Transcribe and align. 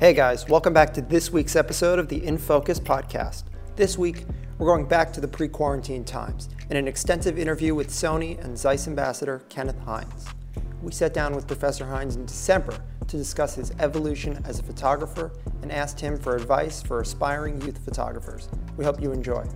Hey 0.00 0.14
guys, 0.14 0.48
welcome 0.48 0.72
back 0.72 0.92
to 0.94 1.00
this 1.00 1.30
week's 1.30 1.54
episode 1.54 2.00
of 2.00 2.08
the 2.08 2.24
In 2.24 2.36
Focus 2.36 2.80
podcast. 2.80 3.44
This 3.76 3.96
week, 3.96 4.24
we're 4.58 4.66
going 4.66 4.86
back 4.86 5.12
to 5.12 5.20
the 5.20 5.28
pre 5.28 5.46
quarantine 5.46 6.04
times 6.04 6.48
in 6.70 6.76
an 6.76 6.88
extensive 6.88 7.38
interview 7.38 7.74
with 7.74 7.88
Sony 7.88 8.42
and 8.44 8.58
Zeiss 8.58 8.88
ambassador 8.88 9.44
Kenneth 9.48 9.78
Hines. 9.80 10.26
We 10.82 10.90
sat 10.90 11.14
down 11.14 11.36
with 11.36 11.46
Professor 11.46 11.86
Hines 11.86 12.16
in 12.16 12.26
December 12.26 12.76
to 13.06 13.16
discuss 13.16 13.54
his 13.54 13.70
evolution 13.78 14.42
as 14.44 14.58
a 14.58 14.64
photographer 14.64 15.30
and 15.62 15.70
asked 15.70 16.00
him 16.00 16.18
for 16.18 16.34
advice 16.34 16.82
for 16.82 17.00
aspiring 17.00 17.60
youth 17.62 17.78
photographers. 17.84 18.48
We 18.76 18.84
hope 18.84 19.00
you 19.00 19.12
enjoy. 19.12 19.46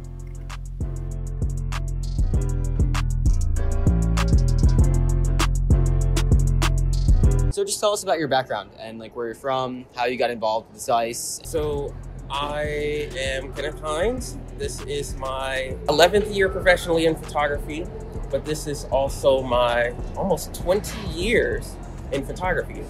So 7.56 7.64
just 7.64 7.80
tell 7.80 7.94
us 7.94 8.02
about 8.02 8.18
your 8.18 8.28
background 8.28 8.72
and 8.78 8.98
like 8.98 9.16
where 9.16 9.24
you're 9.24 9.34
from, 9.34 9.86
how 9.96 10.04
you 10.04 10.18
got 10.18 10.30
involved 10.30 10.70
with 10.70 10.78
Zeiss. 10.78 11.40
So 11.42 11.94
I 12.30 13.08
am 13.16 13.50
Kenneth 13.54 13.80
Hines. 13.80 14.36
This 14.58 14.82
is 14.82 15.16
my 15.16 15.74
11th 15.86 16.34
year 16.34 16.50
professionally 16.50 17.06
in 17.06 17.16
photography, 17.16 17.86
but 18.30 18.44
this 18.44 18.66
is 18.66 18.84
also 18.90 19.42
my 19.42 19.94
almost 20.18 20.52
20 20.52 21.08
years 21.08 21.76
in 22.12 22.26
photography. 22.26 22.82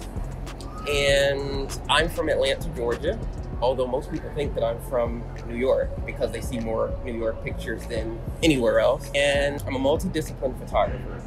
And 0.91 1.79
I'm 1.89 2.09
from 2.09 2.27
Atlanta, 2.27 2.67
Georgia, 2.75 3.17
although 3.61 3.87
most 3.87 4.11
people 4.11 4.29
think 4.35 4.53
that 4.55 4.65
I'm 4.65 4.81
from 4.89 5.23
New 5.47 5.55
York 5.55 5.91
because 6.05 6.33
they 6.33 6.41
see 6.41 6.59
more 6.59 6.93
New 7.05 7.17
York 7.17 7.41
pictures 7.41 7.87
than 7.87 8.19
anywhere 8.43 8.81
else. 8.81 9.09
And 9.15 9.63
I'm 9.65 9.77
a 9.77 9.79
multidiscipline 9.79 10.59
photographer, 10.59 11.23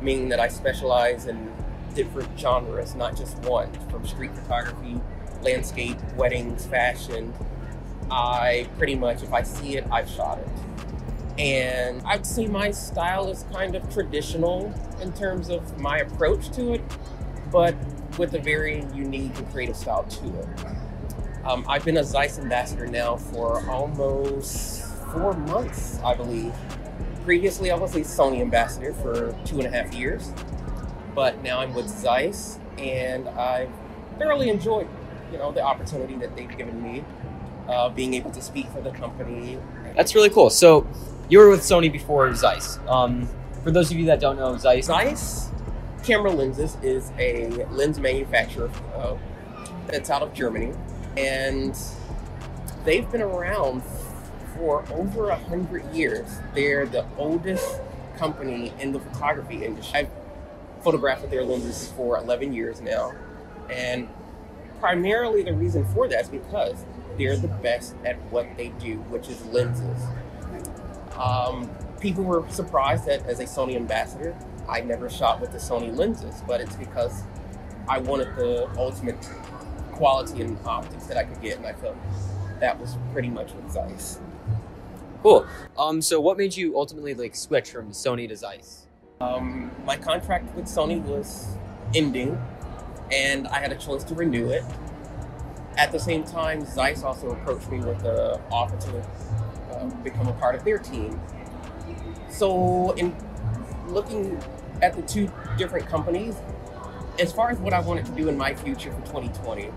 meaning 0.00 0.28
that 0.28 0.38
I 0.38 0.46
specialize 0.46 1.26
in 1.26 1.52
different 1.94 2.38
genres, 2.38 2.94
not 2.94 3.16
just 3.16 3.38
one, 3.38 3.72
from 3.88 4.06
street 4.06 4.34
photography, 4.34 5.00
landscape, 5.42 5.96
weddings, 6.16 6.66
fashion. 6.66 7.32
I 8.10 8.68
pretty 8.76 8.94
much, 8.94 9.22
if 9.22 9.32
I 9.32 9.42
see 9.42 9.76
it, 9.76 9.86
I've 9.90 10.08
shot 10.08 10.38
it. 10.38 10.48
And 11.38 12.02
I'd 12.02 12.26
say 12.26 12.46
my 12.46 12.70
style 12.70 13.28
is 13.28 13.44
kind 13.52 13.74
of 13.74 13.92
traditional 13.92 14.72
in 15.00 15.12
terms 15.12 15.48
of 15.48 15.80
my 15.80 15.98
approach 15.98 16.50
to 16.52 16.74
it, 16.74 16.82
but 17.50 17.74
with 18.18 18.34
a 18.34 18.38
very 18.38 18.86
unique 18.94 19.36
and 19.36 19.50
creative 19.50 19.76
style 19.76 20.04
to 20.04 20.38
it. 20.38 20.48
Um, 21.44 21.64
I've 21.68 21.84
been 21.84 21.96
a 21.96 22.04
Zeiss 22.04 22.38
ambassador 22.38 22.86
now 22.86 23.16
for 23.16 23.68
almost 23.68 24.84
four 25.12 25.34
months, 25.34 25.98
I 26.04 26.14
believe. 26.14 26.54
Previously, 27.24 27.70
I 27.70 27.76
was 27.76 27.94
a 27.96 28.00
Sony 28.00 28.40
ambassador 28.40 28.92
for 28.92 29.36
two 29.44 29.58
and 29.58 29.66
a 29.66 29.70
half 29.70 29.92
years 29.94 30.32
but 31.14 31.42
now 31.42 31.60
I'm 31.60 31.74
with 31.74 31.88
Zeiss, 31.88 32.58
and 32.78 33.28
I've 33.28 33.70
thoroughly 34.18 34.48
enjoyed, 34.48 34.88
you 35.32 35.38
know, 35.38 35.52
the 35.52 35.62
opportunity 35.62 36.16
that 36.16 36.36
they've 36.36 36.56
given 36.56 36.82
me, 36.82 37.04
uh, 37.68 37.88
being 37.88 38.14
able 38.14 38.30
to 38.32 38.42
speak 38.42 38.68
for 38.70 38.80
the 38.80 38.90
company. 38.90 39.58
That's 39.96 40.14
really 40.14 40.30
cool. 40.30 40.50
So 40.50 40.86
you 41.28 41.38
were 41.38 41.50
with 41.50 41.60
Sony 41.60 41.90
before 41.90 42.34
Zeiss. 42.34 42.78
Um, 42.88 43.28
for 43.62 43.70
those 43.70 43.90
of 43.90 43.98
you 43.98 44.06
that 44.06 44.20
don't 44.20 44.36
know, 44.36 44.56
Zeiss. 44.56 44.86
Zeiss 44.86 45.50
Camera 46.04 46.30
Lenses 46.30 46.76
is 46.82 47.10
a 47.18 47.64
lens 47.70 47.98
manufacturer 47.98 48.70
uh, 48.94 49.16
that's 49.86 50.10
out 50.10 50.22
of 50.22 50.34
Germany, 50.34 50.72
and 51.16 51.74
they've 52.84 53.10
been 53.10 53.22
around 53.22 53.82
for 54.54 54.84
over 54.92 55.30
a 55.30 55.36
hundred 55.36 55.82
years. 55.94 56.40
They're 56.54 56.86
the 56.86 57.06
oldest 57.16 57.80
company 58.18 58.72
in 58.78 58.92
the 58.92 59.00
photography 59.00 59.64
industry. 59.64 60.00
I've 60.00 60.10
photographed 60.84 61.22
with 61.22 61.30
their 61.30 61.44
lenses 61.44 61.90
for 61.96 62.18
11 62.18 62.52
years 62.52 62.80
now. 62.80 63.12
And 63.70 64.08
primarily 64.78 65.42
the 65.42 65.54
reason 65.54 65.84
for 65.86 66.06
that 66.08 66.22
is 66.22 66.28
because 66.28 66.84
they're 67.16 67.36
the 67.36 67.48
best 67.48 67.96
at 68.04 68.16
what 68.30 68.46
they 68.56 68.68
do, 68.68 68.96
which 69.08 69.28
is 69.28 69.44
lenses. 69.46 70.02
Um, 71.18 71.70
people 72.00 72.22
were 72.22 72.44
surprised 72.50 73.06
that 73.06 73.24
as 73.26 73.40
a 73.40 73.44
Sony 73.44 73.76
ambassador, 73.76 74.36
I 74.68 74.80
never 74.82 75.08
shot 75.08 75.40
with 75.40 75.52
the 75.52 75.58
Sony 75.58 75.94
lenses, 75.94 76.42
but 76.46 76.60
it's 76.60 76.76
because 76.76 77.22
I 77.88 77.98
wanted 77.98 78.34
the 78.36 78.68
ultimate 78.76 79.28
quality 79.92 80.42
and 80.42 80.58
optics 80.66 81.06
that 81.06 81.16
I 81.16 81.24
could 81.24 81.40
get, 81.40 81.56
and 81.58 81.66
I 81.66 81.72
felt 81.72 81.96
that 82.60 82.78
was 82.78 82.96
pretty 83.12 83.28
much 83.28 83.52
with 83.52 83.70
Zeiss. 83.70 84.18
Cool. 85.22 85.46
Um, 85.78 86.02
so 86.02 86.20
what 86.20 86.36
made 86.36 86.56
you 86.56 86.76
ultimately 86.76 87.14
like 87.14 87.34
switch 87.34 87.70
from 87.70 87.90
Sony 87.92 88.28
to 88.28 88.36
Zeiss? 88.36 88.83
Um, 89.24 89.70
my 89.86 89.96
contract 89.96 90.54
with 90.54 90.66
Sony 90.66 91.02
was 91.02 91.56
ending, 91.94 92.38
and 93.10 93.48
I 93.48 93.58
had 93.58 93.72
a 93.72 93.76
choice 93.76 94.04
to 94.04 94.14
renew 94.14 94.50
it. 94.50 94.62
At 95.78 95.92
the 95.92 95.98
same 95.98 96.24
time, 96.24 96.64
Zeiss 96.66 97.02
also 97.02 97.30
approached 97.30 97.70
me 97.70 97.78
with 97.78 98.04
an 98.04 98.40
offer 98.50 98.76
to 98.76 98.98
uh, 99.72 99.86
become 100.02 100.28
a 100.28 100.32
part 100.34 100.54
of 100.54 100.64
their 100.64 100.78
team. 100.78 101.18
So, 102.28 102.92
in 102.92 103.16
looking 103.88 104.38
at 104.82 104.94
the 104.94 105.02
two 105.02 105.30
different 105.56 105.86
companies, 105.86 106.36
as 107.18 107.32
far 107.32 107.50
as 107.50 107.58
what 107.58 107.72
I 107.72 107.80
wanted 107.80 108.04
to 108.06 108.12
do 108.12 108.28
in 108.28 108.36
my 108.36 108.54
future 108.54 108.92
for 108.92 109.00
2020, 109.06 109.70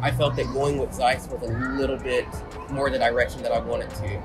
I 0.00 0.10
felt 0.12 0.36
that 0.36 0.46
going 0.52 0.78
with 0.78 0.92
Zeiss 0.92 1.26
was 1.28 1.42
a 1.42 1.52
little 1.76 1.98
bit 1.98 2.26
more 2.70 2.88
the 2.88 2.98
direction 2.98 3.42
that 3.42 3.52
I 3.52 3.58
wanted 3.58 3.90
to. 3.90 4.22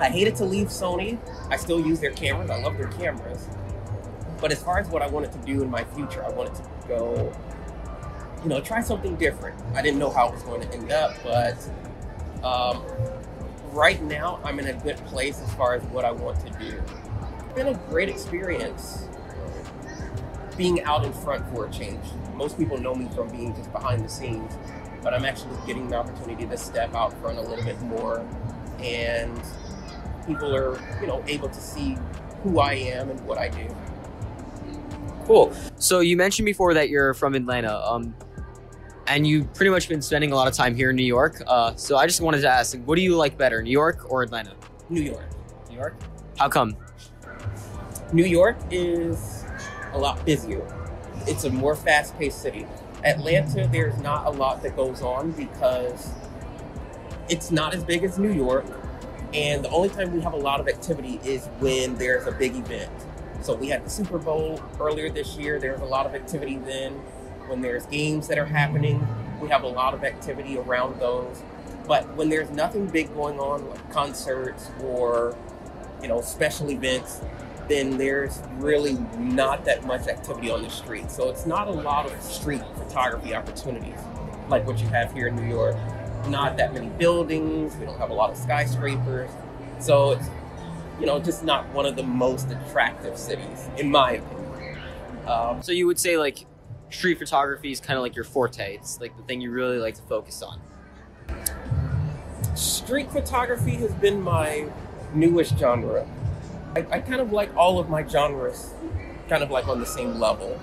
I 0.00 0.10
hated 0.10 0.36
to 0.36 0.44
leave 0.44 0.68
Sony. 0.68 1.18
I 1.50 1.56
still 1.56 1.80
use 1.80 2.00
their 2.00 2.10
cameras. 2.10 2.50
I 2.50 2.60
love 2.60 2.76
their 2.76 2.88
cameras. 2.88 3.48
But 4.46 4.52
as 4.52 4.62
far 4.62 4.78
as 4.78 4.86
what 4.86 5.02
I 5.02 5.08
wanted 5.08 5.32
to 5.32 5.38
do 5.38 5.60
in 5.60 5.68
my 5.68 5.82
future, 5.82 6.24
I 6.24 6.28
wanted 6.28 6.54
to 6.54 6.62
go, 6.86 7.32
you 8.44 8.48
know, 8.48 8.60
try 8.60 8.80
something 8.80 9.16
different. 9.16 9.60
I 9.74 9.82
didn't 9.82 9.98
know 9.98 10.08
how 10.08 10.28
it 10.28 10.34
was 10.34 10.44
going 10.44 10.60
to 10.60 10.72
end 10.72 10.92
up, 10.92 11.16
but 11.24 11.58
um, 12.44 12.80
right 13.72 14.00
now 14.04 14.38
I'm 14.44 14.60
in 14.60 14.68
a 14.68 14.72
good 14.72 14.98
place 15.06 15.40
as 15.40 15.52
far 15.54 15.74
as 15.74 15.82
what 15.86 16.04
I 16.04 16.12
want 16.12 16.38
to 16.46 16.50
do. 16.60 16.80
It's 17.44 17.54
been 17.56 17.66
a 17.66 17.74
great 17.90 18.08
experience 18.08 19.08
being 20.56 20.80
out 20.84 21.04
in 21.04 21.12
front 21.12 21.44
for 21.52 21.66
a 21.66 21.70
change. 21.72 22.04
Most 22.36 22.56
people 22.56 22.78
know 22.78 22.94
me 22.94 23.08
from 23.16 23.28
being 23.30 23.52
just 23.52 23.72
behind 23.72 24.04
the 24.04 24.08
scenes, 24.08 24.56
but 25.02 25.12
I'm 25.12 25.24
actually 25.24 25.56
getting 25.66 25.88
the 25.88 25.96
opportunity 25.96 26.46
to 26.46 26.56
step 26.56 26.94
out 26.94 27.12
front 27.20 27.38
a 27.38 27.42
little 27.42 27.64
bit 27.64 27.80
more 27.80 28.24
and 28.78 29.42
people 30.24 30.54
are, 30.54 30.78
you 31.00 31.08
know, 31.08 31.24
able 31.26 31.48
to 31.48 31.60
see 31.60 31.98
who 32.44 32.60
I 32.60 32.74
am 32.74 33.10
and 33.10 33.20
what 33.26 33.38
I 33.38 33.48
do. 33.48 33.66
Cool. 35.26 35.52
So 35.76 36.00
you 36.00 36.16
mentioned 36.16 36.46
before 36.46 36.72
that 36.74 36.88
you're 36.88 37.12
from 37.12 37.34
Atlanta, 37.34 37.78
um, 37.84 38.14
and 39.08 39.26
you've 39.26 39.52
pretty 39.54 39.70
much 39.70 39.88
been 39.88 40.00
spending 40.00 40.30
a 40.30 40.36
lot 40.36 40.46
of 40.46 40.54
time 40.54 40.74
here 40.74 40.90
in 40.90 40.96
New 40.96 41.04
York. 41.04 41.42
Uh, 41.46 41.74
so 41.74 41.96
I 41.96 42.06
just 42.06 42.20
wanted 42.20 42.42
to 42.42 42.48
ask, 42.48 42.78
what 42.84 42.94
do 42.94 43.02
you 43.02 43.16
like 43.16 43.36
better, 43.36 43.60
New 43.60 43.70
York 43.70 44.06
or 44.08 44.22
Atlanta? 44.22 44.54
New 44.88 45.02
York. 45.02 45.28
New 45.68 45.76
York. 45.76 45.96
How 46.38 46.48
come? 46.48 46.76
New 48.12 48.24
York 48.24 48.56
is 48.70 49.44
a 49.92 49.98
lot 49.98 50.24
busier. 50.24 50.64
It's 51.26 51.42
a 51.42 51.50
more 51.50 51.74
fast-paced 51.74 52.40
city. 52.40 52.66
Atlanta, 53.04 53.68
there's 53.70 53.98
not 53.98 54.26
a 54.26 54.30
lot 54.30 54.62
that 54.62 54.76
goes 54.76 55.02
on 55.02 55.32
because 55.32 56.12
it's 57.28 57.50
not 57.50 57.74
as 57.74 57.82
big 57.82 58.04
as 58.04 58.16
New 58.18 58.32
York, 58.32 58.64
and 59.34 59.64
the 59.64 59.70
only 59.70 59.88
time 59.88 60.12
we 60.12 60.20
have 60.20 60.34
a 60.34 60.38
lot 60.38 60.60
of 60.60 60.68
activity 60.68 61.20
is 61.24 61.46
when 61.58 61.96
there's 61.96 62.28
a 62.28 62.32
big 62.32 62.54
event. 62.54 62.92
So 63.46 63.54
we 63.54 63.68
had 63.68 63.84
the 63.84 63.90
Super 63.90 64.18
Bowl 64.18 64.60
earlier 64.80 65.08
this 65.08 65.36
year. 65.36 65.60
There's 65.60 65.80
a 65.80 65.84
lot 65.84 66.04
of 66.04 66.16
activity 66.16 66.56
then. 66.56 66.94
When 67.46 67.62
there's 67.62 67.86
games 67.86 68.26
that 68.26 68.38
are 68.38 68.46
happening, 68.46 69.06
we 69.40 69.48
have 69.50 69.62
a 69.62 69.68
lot 69.68 69.94
of 69.94 70.02
activity 70.02 70.58
around 70.58 70.98
those. 70.98 71.44
But 71.86 72.12
when 72.16 72.28
there's 72.28 72.50
nothing 72.50 72.88
big 72.88 73.14
going 73.14 73.38
on, 73.38 73.70
like 73.70 73.88
concerts 73.92 74.72
or 74.82 75.38
you 76.02 76.08
know 76.08 76.20
special 76.22 76.72
events, 76.72 77.20
then 77.68 77.96
there's 77.96 78.42
really 78.56 78.94
not 79.16 79.64
that 79.64 79.86
much 79.86 80.08
activity 80.08 80.50
on 80.50 80.62
the 80.64 80.70
street. 80.70 81.08
So 81.12 81.28
it's 81.28 81.46
not 81.46 81.68
a 81.68 81.70
lot 81.70 82.12
of 82.12 82.20
street 82.20 82.62
photography 82.74 83.32
opportunities 83.32 84.00
like 84.48 84.66
what 84.66 84.80
you 84.80 84.88
have 84.88 85.12
here 85.12 85.28
in 85.28 85.36
New 85.36 85.48
York. 85.48 85.76
Not 86.26 86.56
that 86.56 86.74
many 86.74 86.88
buildings. 86.88 87.76
We 87.76 87.86
don't 87.86 87.98
have 87.98 88.10
a 88.10 88.14
lot 88.14 88.30
of 88.30 88.36
skyscrapers. 88.36 89.30
So 89.78 90.12
it's 90.12 90.28
you 90.98 91.06
know, 91.06 91.18
just 91.18 91.44
not 91.44 91.68
one 91.72 91.86
of 91.86 91.96
the 91.96 92.02
most 92.02 92.50
attractive 92.50 93.18
cities, 93.18 93.68
in 93.76 93.90
my 93.90 94.12
opinion. 94.12 94.78
Um, 95.26 95.62
so 95.62 95.72
you 95.72 95.86
would 95.86 95.98
say 95.98 96.16
like 96.16 96.46
street 96.90 97.18
photography 97.18 97.72
is 97.72 97.80
kind 97.80 97.96
of 97.96 98.02
like 98.02 98.14
your 98.14 98.24
forte. 98.24 98.76
It's 98.76 99.00
like 99.00 99.16
the 99.16 99.22
thing 99.24 99.40
you 99.40 99.50
really 99.50 99.78
like 99.78 99.94
to 99.96 100.02
focus 100.02 100.42
on. 100.42 100.60
Street 102.54 103.10
photography 103.10 103.74
has 103.76 103.92
been 103.94 104.22
my 104.22 104.68
newest 105.14 105.58
genre. 105.58 106.06
I, 106.74 106.86
I 106.90 107.00
kind 107.00 107.20
of 107.20 107.32
like 107.32 107.54
all 107.56 107.78
of 107.78 107.88
my 107.88 108.06
genres, 108.06 108.72
kind 109.28 109.42
of 109.42 109.50
like 109.50 109.68
on 109.68 109.80
the 109.80 109.86
same 109.86 110.18
level. 110.18 110.60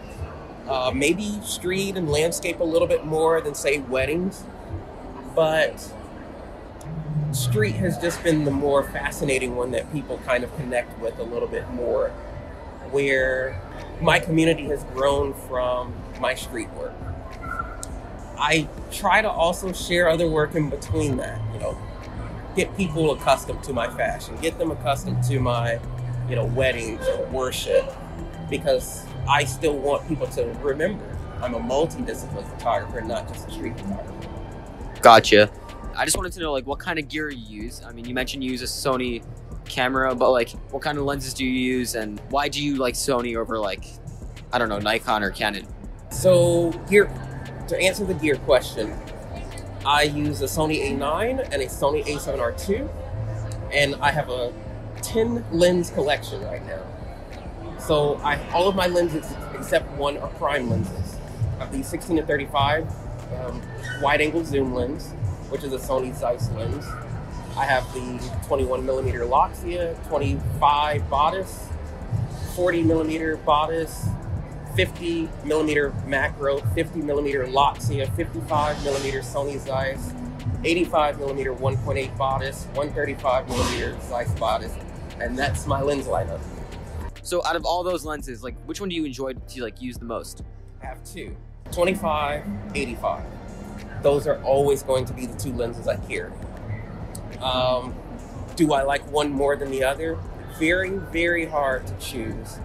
Uh, 0.67 0.91
maybe 0.95 1.39
street 1.41 1.97
and 1.97 2.09
landscape 2.09 2.61
a 2.61 2.63
little 2.63 2.87
bit 2.87 3.05
more 3.05 3.41
than 3.41 3.53
say 3.53 3.79
weddings, 3.79 4.43
but 5.35 5.93
street 7.31 7.73
has 7.73 7.97
just 7.97 8.23
been 8.23 8.45
the 8.45 8.51
more 8.51 8.83
fascinating 8.83 9.55
one 9.55 9.71
that 9.71 9.91
people 9.91 10.19
kind 10.25 10.43
of 10.43 10.55
connect 10.55 10.97
with 10.99 11.17
a 11.19 11.23
little 11.23 11.47
bit 11.47 11.69
more, 11.71 12.09
where 12.91 13.59
my 14.01 14.19
community 14.19 14.65
has 14.65 14.83
grown 14.85 15.33
from 15.33 15.93
my 16.19 16.35
street 16.35 16.69
work. 16.71 16.93
I 18.37 18.67
try 18.91 19.21
to 19.21 19.29
also 19.29 19.71
share 19.73 20.09
other 20.09 20.29
work 20.29 20.55
in 20.55 20.69
between 20.69 21.17
that, 21.17 21.39
you 21.53 21.59
know, 21.59 21.77
get 22.55 22.75
people 22.77 23.11
accustomed 23.11 23.63
to 23.63 23.73
my 23.73 23.87
fashion, 23.89 24.35
get 24.41 24.57
them 24.57 24.71
accustomed 24.71 25.23
to 25.23 25.39
my, 25.39 25.79
you 26.29 26.35
know, 26.35 26.45
weddings, 26.45 27.05
or 27.07 27.25
worship, 27.27 27.91
because 28.49 29.05
I 29.27 29.45
still 29.45 29.77
want 29.77 30.07
people 30.07 30.27
to 30.27 30.45
remember 30.61 31.17
I'm 31.41 31.55
a 31.55 31.59
multidisciplinary 31.59 32.49
photographer, 32.57 33.01
not 33.01 33.27
just 33.27 33.49
a 33.49 33.51
street 33.51 33.77
photographer. 33.77 34.29
Gotcha. 35.01 35.51
I 35.95 36.05
just 36.05 36.17
wanted 36.17 36.33
to 36.33 36.39
know 36.39 36.51
like 36.51 36.65
what 36.65 36.79
kind 36.79 36.97
of 36.99 37.07
gear 37.07 37.29
you 37.29 37.63
use. 37.63 37.81
I 37.83 37.91
mean, 37.91 38.05
you 38.05 38.13
mentioned 38.13 38.43
you 38.43 38.51
use 38.51 38.61
a 38.61 38.65
Sony 38.65 39.23
camera, 39.65 40.13
but 40.15 40.31
like 40.31 40.49
what 40.71 40.81
kind 40.81 40.97
of 40.97 41.05
lenses 41.05 41.33
do 41.33 41.45
you 41.45 41.51
use 41.51 41.95
and 41.95 42.19
why 42.29 42.47
do 42.47 42.63
you 42.63 42.75
like 42.75 42.95
Sony 42.95 43.35
over 43.35 43.57
like 43.59 43.85
I 44.51 44.57
don't 44.57 44.69
know, 44.69 44.79
Nikon 44.79 45.23
or 45.23 45.31
Canon? 45.31 45.67
So, 46.09 46.71
gear 46.89 47.11
to 47.67 47.79
answer 47.79 48.05
the 48.05 48.13
gear 48.13 48.35
question, 48.37 48.93
I 49.85 50.03
use 50.03 50.41
a 50.41 50.45
Sony 50.45 50.91
A9 50.91 51.49
and 51.51 51.61
a 51.61 51.65
Sony 51.65 52.05
A7R2, 52.05 52.87
and 53.71 53.95
I 53.95 54.11
have 54.11 54.29
a 54.29 54.53
10 55.01 55.43
lens 55.51 55.89
collection 55.89 56.41
right 56.43 56.65
now. 56.65 56.81
So 57.79 58.15
I 58.23 58.39
all 58.51 58.69
of 58.69 58.75
my 58.75 58.87
lenses 58.87 59.33
except 59.55 59.91
one 59.97 60.17
are 60.17 60.29
prime 60.29 60.69
lenses. 60.69 61.17
I 61.59 61.65
have 61.65 61.73
the 61.73 61.83
16 61.83 62.17
to 62.17 62.25
35 62.25 62.87
um, 63.35 63.61
wide 64.01 64.21
angle 64.21 64.45
zoom 64.45 64.73
lens, 64.73 65.13
which 65.53 65.63
is 65.63 65.71
a 65.71 65.77
Sony 65.77 66.11
Zeiss 66.15 66.49
lens. 66.53 66.83
I 67.55 67.65
have 67.65 67.85
the 67.93 68.47
21 68.47 68.83
millimeter 68.83 69.19
Loxia, 69.19 69.95
25 70.07 71.03
Batis, 71.03 71.71
40 72.55 72.81
millimeter 72.81 73.37
Batis, 73.37 74.11
50 74.75 75.29
millimeter 75.45 75.93
macro, 76.07 76.57
50 76.57 77.01
millimeter 77.01 77.45
Loxia, 77.45 78.11
55 78.15 78.83
millimeter 78.83 79.19
Sony 79.19 79.59
Zeiss, 79.59 80.11
85 80.63 81.19
millimeter 81.19 81.53
1.8 81.53 82.17
Batis, 82.17 82.65
135 82.73 83.47
millimeter 83.47 83.95
Zeiss 84.09 84.33
Batis, 84.33 84.75
and 85.21 85.37
that's 85.37 85.67
my 85.67 85.83
lens 85.83 86.07
lineup. 86.07 86.41
So 87.21 87.45
out 87.45 87.55
of 87.55 87.63
all 87.63 87.83
those 87.83 88.03
lenses, 88.03 88.43
like 88.43 88.55
which 88.65 88.79
one 88.79 88.89
do 88.89 88.95
you 88.95 89.05
enjoy 89.05 89.33
to 89.33 89.61
like 89.61 89.79
use 89.83 89.99
the 89.99 90.05
most? 90.05 90.41
I 90.81 90.87
have 90.87 91.03
two 91.03 91.37
25, 91.71 92.43
85. 92.73 93.42
Those 94.01 94.27
are 94.27 94.41
always 94.43 94.83
going 94.83 95.05
to 95.05 95.13
be 95.13 95.25
the 95.25 95.37
two 95.37 95.53
lenses 95.53 95.87
I 95.87 95.97
carry. 95.97 96.31
Um, 97.41 97.95
do 98.55 98.73
I 98.73 98.83
like 98.83 99.09
one 99.11 99.31
more 99.31 99.55
than 99.55 99.71
the 99.71 99.83
other? 99.83 100.17
Very, 100.59 100.97
very 100.97 101.45
hard 101.45 101.87
to 101.87 101.93
choose 101.97 102.59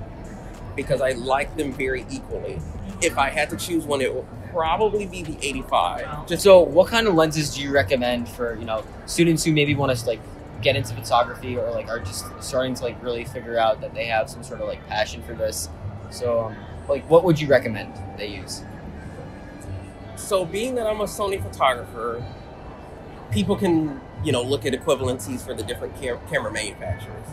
because 0.76 1.00
I 1.00 1.12
like 1.12 1.56
them 1.56 1.72
very 1.72 2.06
equally. 2.10 2.60
If 3.02 3.18
I 3.18 3.30
had 3.30 3.50
to 3.50 3.56
choose 3.56 3.84
one, 3.84 4.00
it 4.00 4.14
would 4.14 4.26
probably 4.52 5.06
be 5.06 5.22
the 5.22 5.36
85. 5.40 6.26
Just 6.28 6.42
so, 6.42 6.60
what 6.60 6.88
kind 6.88 7.06
of 7.06 7.14
lenses 7.14 7.54
do 7.54 7.62
you 7.62 7.70
recommend 7.70 8.28
for 8.28 8.54
you 8.56 8.64
know 8.64 8.84
students 9.06 9.44
who 9.44 9.52
maybe 9.52 9.74
want 9.74 9.96
to 9.96 10.06
like 10.06 10.20
get 10.62 10.76
into 10.76 10.94
photography 10.94 11.56
or 11.56 11.70
like 11.70 11.88
are 11.88 12.00
just 12.00 12.26
starting 12.40 12.74
to 12.74 12.82
like 12.82 13.00
really 13.02 13.24
figure 13.24 13.58
out 13.58 13.80
that 13.80 13.94
they 13.94 14.06
have 14.06 14.28
some 14.28 14.42
sort 14.42 14.60
of 14.60 14.68
like 14.68 14.86
passion 14.88 15.22
for 15.22 15.34
this? 15.34 15.68
So, 16.10 16.46
um, 16.46 16.56
like, 16.88 17.08
what 17.10 17.24
would 17.24 17.40
you 17.40 17.48
recommend 17.48 17.92
they 18.16 18.28
use? 18.28 18.62
So, 20.18 20.44
being 20.44 20.74
that 20.74 20.86
I'm 20.86 21.00
a 21.00 21.04
Sony 21.04 21.42
photographer, 21.42 22.22
people 23.30 23.56
can 23.56 24.00
you 24.24 24.32
know 24.32 24.42
look 24.42 24.66
at 24.66 24.72
equivalencies 24.72 25.40
for 25.40 25.54
the 25.54 25.62
different 25.62 25.98
cam- 26.00 26.18
camera 26.28 26.52
manufacturers. 26.52 27.26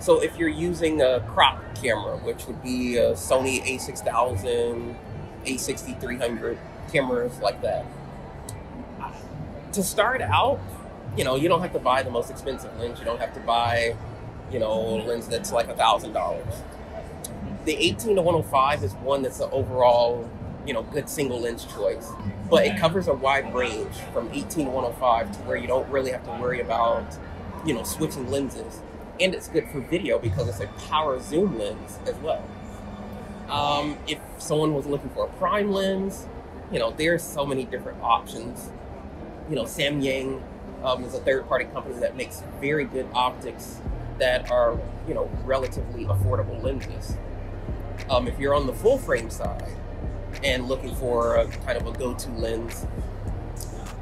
So 0.00 0.22
if 0.22 0.36
you're 0.36 0.50
using 0.50 1.00
a 1.00 1.20
crop 1.20 1.62
camera, 1.76 2.18
which 2.18 2.46
would 2.46 2.62
be 2.62 2.98
a 2.98 3.12
Sony 3.12 3.64
a6000, 3.64 4.94
a6300 5.46 6.58
cameras 6.92 7.38
like 7.40 7.62
that, 7.62 7.86
to 9.72 9.82
start 9.82 10.20
out, 10.20 10.60
you 11.16 11.24
know, 11.24 11.36
you 11.36 11.48
don't 11.48 11.62
have 11.62 11.72
to 11.72 11.78
buy 11.78 12.02
the 12.02 12.10
most 12.10 12.30
expensive 12.30 12.78
lens. 12.78 12.98
You 12.98 13.06
don't 13.06 13.18
have 13.18 13.32
to 13.34 13.40
buy, 13.40 13.96
you 14.52 14.58
know, 14.58 14.72
a 14.72 15.02
lens 15.02 15.26
that's 15.26 15.52
like 15.52 15.68
a 15.68 15.74
thousand 15.74 16.12
dollars. 16.12 16.62
The 17.64 17.74
18 17.74 18.16
to 18.16 18.22
105 18.22 18.84
is 18.84 18.92
one 18.96 19.22
that's 19.22 19.40
an 19.40 19.48
overall, 19.52 20.28
you 20.66 20.72
know, 20.72 20.82
good 20.82 21.08
single 21.08 21.40
lens 21.40 21.64
choice, 21.64 22.10
but 22.50 22.64
it 22.64 22.78
covers 22.78 23.08
a 23.08 23.14
wide 23.14 23.54
range 23.54 23.94
from 24.12 24.30
18 24.32 24.66
to 24.66 24.70
105 24.70 25.32
to 25.32 25.38
where 25.40 25.56
you 25.56 25.66
don't 25.66 25.88
really 25.90 26.10
have 26.10 26.24
to 26.24 26.30
worry 26.40 26.60
about, 26.60 27.04
you 27.66 27.74
know, 27.74 27.82
switching 27.82 28.30
lenses 28.30 28.80
and 29.20 29.34
it's 29.34 29.48
good 29.48 29.68
for 29.68 29.80
video 29.80 30.18
because 30.18 30.48
it's 30.48 30.60
a 30.60 30.66
power 30.88 31.20
zoom 31.20 31.58
lens 31.58 31.98
as 32.06 32.16
well. 32.16 32.42
Um, 33.48 33.96
if 34.08 34.18
someone 34.38 34.74
was 34.74 34.86
looking 34.86 35.10
for 35.10 35.26
a 35.26 35.28
prime 35.34 35.70
lens, 35.70 36.26
you 36.72 36.78
know, 36.78 36.90
there's 36.90 37.22
so 37.22 37.46
many 37.46 37.64
different 37.64 38.02
options. 38.02 38.70
You 39.48 39.56
know, 39.56 39.64
Samyang 39.64 40.42
um, 40.82 41.04
is 41.04 41.14
a 41.14 41.20
third-party 41.20 41.66
company 41.66 41.98
that 42.00 42.16
makes 42.16 42.42
very 42.60 42.84
good 42.84 43.06
optics 43.12 43.80
that 44.18 44.50
are, 44.50 44.78
you 45.06 45.14
know, 45.14 45.30
relatively 45.44 46.04
affordable 46.06 46.62
lenses. 46.62 47.16
Um, 48.08 48.26
if 48.26 48.38
you're 48.38 48.54
on 48.54 48.66
the 48.66 48.72
full 48.72 48.98
frame 48.98 49.30
side 49.30 49.70
and 50.44 50.68
looking 50.68 50.94
for 50.94 51.36
a 51.36 51.48
kind 51.48 51.78
of 51.78 51.86
a 51.86 51.98
go-to 51.98 52.30
lens, 52.32 52.86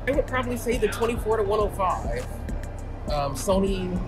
I 0.07 0.11
would 0.11 0.27
probably 0.27 0.57
say 0.57 0.77
the 0.77 0.89
24 0.89 1.39
to 1.39 1.43
105. 1.45 2.27
Um, 3.09 3.35
Sony 3.35 3.99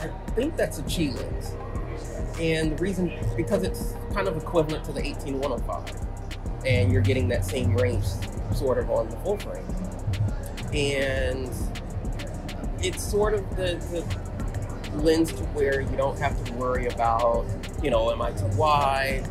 I 0.00 0.08
think 0.32 0.56
that's 0.56 0.78
a 0.78 0.82
G 0.82 1.10
lens. 1.10 1.54
And 2.40 2.72
the 2.72 2.82
reason, 2.82 3.12
because 3.36 3.62
it's 3.62 3.94
kind 4.12 4.28
of 4.28 4.36
equivalent 4.36 4.84
to 4.84 4.92
the 4.92 5.00
18105. 5.00 6.66
And 6.66 6.92
you're 6.92 7.02
getting 7.02 7.28
that 7.28 7.44
same 7.44 7.74
range 7.76 8.04
sort 8.54 8.78
of 8.78 8.90
on 8.90 9.08
the 9.08 9.16
full 9.18 9.38
frame. 9.38 9.64
And 10.74 11.50
it's 12.80 13.02
sort 13.02 13.34
of 13.34 13.48
the, 13.56 13.76
the 13.90 14.98
lens 14.98 15.32
to 15.32 15.42
where 15.46 15.80
you 15.80 15.96
don't 15.96 16.18
have 16.18 16.42
to 16.44 16.52
worry 16.54 16.86
about, 16.86 17.46
you 17.82 17.90
know, 17.90 18.10
am 18.10 18.20
I 18.20 18.32
too 18.32 18.46
wide? 18.56 19.24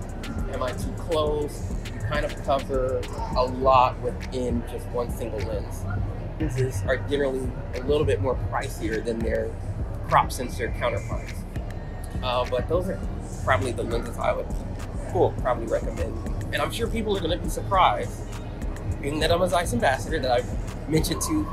Am 0.53 0.63
I 0.63 0.71
too 0.71 0.91
close? 0.97 1.74
Kind 2.09 2.25
of 2.25 2.35
cover 2.45 3.01
a 3.35 3.43
lot 3.43 3.99
within 4.01 4.63
just 4.71 4.87
one 4.87 5.11
single 5.11 5.39
lens. 5.39 5.83
Lenses 6.39 6.83
are 6.87 6.97
generally 6.97 7.49
a 7.75 7.81
little 7.81 8.05
bit 8.05 8.21
more 8.21 8.35
pricier 8.51 9.03
than 9.03 9.19
their 9.19 9.51
crop 10.07 10.31
sensor 10.31 10.73
counterparts. 10.77 11.33
Uh, 12.21 12.45
but 12.49 12.67
those 12.69 12.89
are 12.89 12.99
probably 13.43 13.71
the 13.71 13.83
lenses 13.83 14.17
I 14.17 14.33
would 14.33 14.47
cool, 15.11 15.33
probably 15.41 15.65
recommend. 15.67 16.13
And 16.53 16.61
I'm 16.61 16.71
sure 16.71 16.87
people 16.87 17.15
are 17.15 17.19
going 17.19 17.37
to 17.37 17.43
be 17.43 17.49
surprised, 17.49 18.11
being 19.01 19.19
that 19.19 19.31
I'm 19.31 19.41
a 19.41 19.47
Zeiss 19.49 19.73
ambassador, 19.73 20.19
that 20.19 20.31
I've 20.31 20.89
mentioned 20.89 21.21
two 21.21 21.45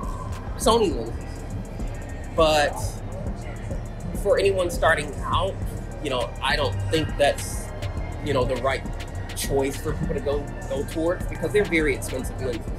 Sony 0.56 0.94
lenses. 0.94 1.14
But 2.35 2.75
for 4.23 4.38
anyone 4.38 4.71
starting 4.71 5.14
out, 5.25 5.54
you 6.02 6.11
know, 6.11 6.30
I 6.42 6.56
don't 6.56 6.75
think 6.90 7.09
that's, 7.16 7.66
you 8.25 8.35
know, 8.35 8.44
the 8.44 8.56
right 8.62 8.82
choice 9.46 9.76
for 9.76 9.92
people 9.94 10.14
to 10.14 10.20
go 10.20 10.46
go 10.68 10.84
towards 10.87 11.26
because 11.26 11.52
they're 11.52 11.64
very 11.64 11.94
expensive 11.94 12.40
lenses. 12.40 12.72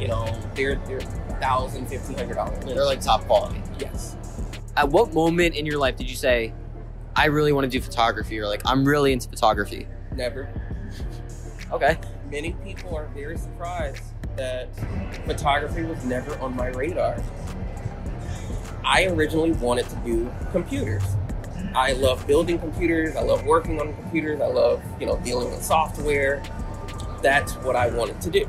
You 0.00 0.08
know, 0.08 0.26
they're 0.54 0.76
they're 0.86 1.00
thousand, 1.40 1.86
fifteen 1.86 2.16
hundred 2.16 2.34
dollar. 2.34 2.56
They're 2.60 2.84
like 2.84 3.00
top 3.00 3.22
quality. 3.22 3.62
Yes 3.78 4.16
at 4.78 4.88
what 4.88 5.12
moment 5.12 5.56
in 5.56 5.66
your 5.66 5.76
life 5.76 5.96
did 5.96 6.08
you 6.08 6.14
say, 6.14 6.54
I 7.16 7.24
really 7.24 7.52
want 7.52 7.64
to 7.64 7.68
do 7.68 7.80
photography 7.84 8.38
or 8.38 8.46
like 8.46 8.62
I'm 8.64 8.84
really 8.84 9.12
into 9.12 9.28
photography? 9.28 9.88
Never. 10.14 10.48
Okay. 11.72 11.98
Many 12.30 12.52
people 12.64 12.96
are 12.96 13.08
very 13.08 13.36
surprised 13.36 14.04
that 14.36 14.68
photography 15.26 15.82
was 15.82 16.04
never 16.04 16.38
on 16.38 16.54
my 16.54 16.68
radar. 16.68 17.20
I 18.84 19.06
originally 19.06 19.50
wanted 19.50 19.88
to 19.88 19.96
do 19.96 20.32
computers. 20.52 21.02
I 21.74 21.92
love 21.92 22.26
building 22.26 22.58
computers, 22.58 23.16
I 23.16 23.22
love 23.22 23.44
working 23.44 23.80
on 23.80 23.94
computers, 23.94 24.40
I 24.40 24.46
love, 24.46 24.82
you 25.00 25.06
know, 25.06 25.18
dealing 25.18 25.50
with 25.50 25.62
software. 25.62 26.42
That's 27.22 27.54
what 27.56 27.76
I 27.76 27.88
wanted 27.88 28.20
to 28.22 28.30
do. 28.30 28.48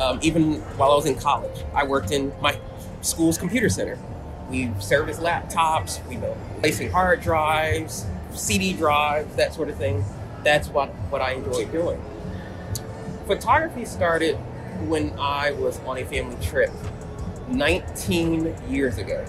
Um, 0.00 0.18
even 0.22 0.60
while 0.76 0.92
I 0.92 0.94
was 0.96 1.06
in 1.06 1.16
college, 1.16 1.64
I 1.74 1.84
worked 1.84 2.10
in 2.10 2.32
my 2.40 2.58
school's 3.02 3.38
computer 3.38 3.68
center 3.68 3.98
we 4.52 4.70
service 4.78 5.18
laptops, 5.18 6.06
we 6.06 6.16
know 6.16 6.36
placing 6.60 6.90
hard 6.90 7.22
drives, 7.22 8.06
CD 8.34 8.72
drives, 8.74 9.34
that 9.36 9.54
sort 9.54 9.68
of 9.68 9.76
thing. 9.76 10.04
That's 10.44 10.68
what, 10.68 10.90
what 11.10 11.22
I 11.22 11.32
enjoy 11.32 11.66
doing. 11.66 12.00
Photography 13.26 13.84
started 13.84 14.34
when 14.86 15.18
I 15.18 15.52
was 15.52 15.78
on 15.80 15.96
a 15.98 16.04
family 16.04 16.36
trip 16.44 16.70
19 17.48 18.54
years 18.68 18.98
ago. 18.98 19.24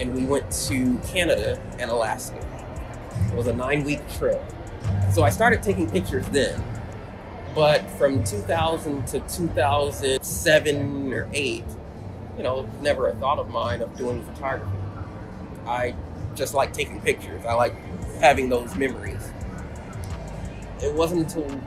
And 0.00 0.14
we 0.14 0.24
went 0.24 0.50
to 0.68 0.98
Canada 1.06 1.60
and 1.78 1.90
Alaska. 1.90 2.38
It 3.30 3.34
was 3.34 3.46
a 3.48 3.52
nine 3.52 3.84
week 3.84 4.00
trip. 4.16 4.42
So 5.12 5.22
I 5.22 5.28
started 5.30 5.62
taking 5.62 5.90
pictures 5.90 6.26
then. 6.28 6.64
But 7.54 7.88
from 7.90 8.24
2000 8.24 9.06
to 9.08 9.20
2007 9.20 11.12
or 11.12 11.28
8, 11.32 11.64
you 12.36 12.42
know, 12.42 12.66
never 12.80 13.08
a 13.08 13.14
thought 13.16 13.38
of 13.38 13.50
mine 13.50 13.82
of 13.82 13.94
doing 13.96 14.24
photography. 14.24 14.78
I 15.66 15.94
just 16.34 16.54
like 16.54 16.72
taking 16.72 17.00
pictures. 17.02 17.44
I 17.44 17.52
like 17.52 17.74
having 18.20 18.48
those 18.48 18.74
memories. 18.76 19.30
It 20.82 20.94
wasn't 20.94 21.22
until, 21.22 21.60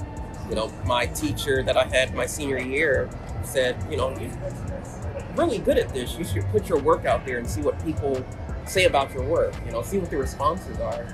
you 0.50 0.56
know, 0.56 0.70
my 0.86 1.06
teacher 1.06 1.62
that 1.62 1.78
I 1.78 1.84
had 1.84 2.16
my 2.16 2.26
senior 2.26 2.58
year 2.58 3.10
said, 3.44 3.78
you 3.92 3.98
know, 3.98 4.10
really 5.36 5.58
good 5.60 5.78
at 5.78 5.94
this. 5.94 6.18
You 6.18 6.26
should 6.26 6.46
put 6.50 6.70
your 6.70 6.80
work 6.80 7.06
out 7.06 7.26
there 7.26 7.38
and 7.38 7.48
see 7.48 7.62
what 7.62 7.84
people 7.84 8.24
say 8.66 8.86
about 8.86 9.14
your 9.14 9.24
work. 9.24 9.54
You 9.66 9.72
know, 9.72 9.82
see 9.82 9.98
what 9.98 10.10
the 10.10 10.18
responses 10.18 10.80
are. 10.80 11.06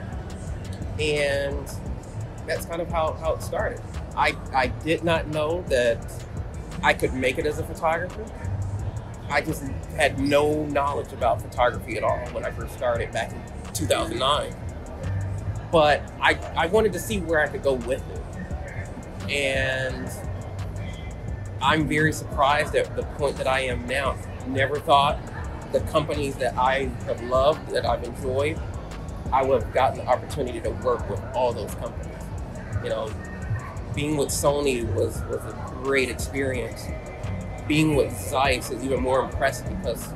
And 1.00 1.72
that's 2.46 2.66
kind 2.66 2.82
of 2.82 2.90
how, 2.90 3.14
how 3.14 3.34
it 3.36 3.44
started. 3.44 3.82
I, 4.16 4.36
I 4.54 4.68
did 4.68 5.04
not 5.04 5.28
know 5.28 5.64
that 5.70 6.12
I 6.84 6.94
could 6.94 7.14
make 7.14 7.38
it 7.38 7.46
as 7.46 7.60
a 7.60 7.64
photographer. 7.64 8.26
I 9.30 9.42
just 9.42 9.64
had 9.96 10.20
no 10.20 10.66
knowledge 10.66 11.14
about 11.14 11.42
photography 11.42 11.98
at 11.98 12.04
all 12.04 12.18
when 12.30 12.44
I 12.44 12.52
first 12.52 12.74
started 12.74 13.12
back 13.12 13.32
in 13.32 13.42
2009. 13.74 14.56
But 15.72 16.02
I, 16.20 16.34
I 16.56 16.66
wanted 16.68 16.94
to 16.94 17.00
see 17.00 17.20
where 17.20 17.42
I 17.42 17.48
could 17.48 17.62
go 17.62 17.74
with 17.74 18.04
it. 18.10 19.32
And 19.32 20.10
I'm 21.62 21.88
very 21.88 22.14
surprised 22.14 22.76
at 22.76 22.96
the 22.96 23.04
point 23.04 23.38
that 23.38 23.48
I 23.48 23.62
am 23.62 23.86
now. 23.88 24.16
Never 24.48 24.80
thought 24.80 25.20
the 25.72 25.82
companies 25.82 26.36
that 26.36 26.58
I 26.58 26.90
have 27.06 27.22
loved, 27.24 27.70
that 27.72 27.86
I've 27.86 28.04
enjoyed, 28.04 28.60
I 29.32 29.44
would 29.44 29.64
have 29.64 29.74
gotten 29.74 30.00
the 30.00 30.08
opportunity 30.08 30.60
to 30.62 30.70
work 30.70 31.08
with 31.10 31.22
all 31.36 31.54
those 31.54 31.74
companies. 31.76 32.18
You 32.84 32.90
know, 32.90 33.12
being 33.94 34.18
with 34.18 34.30
Sony 34.30 34.86
was, 34.96 35.22
was 35.24 35.44
a 35.44 35.72
great 35.84 36.10
experience. 36.10 36.88
Being 37.68 37.96
with 37.96 38.18
Zeiss 38.18 38.72
is 38.72 38.84
even 38.84 39.02
more 39.02 39.24
impressive 39.24 39.70
because 39.78 40.14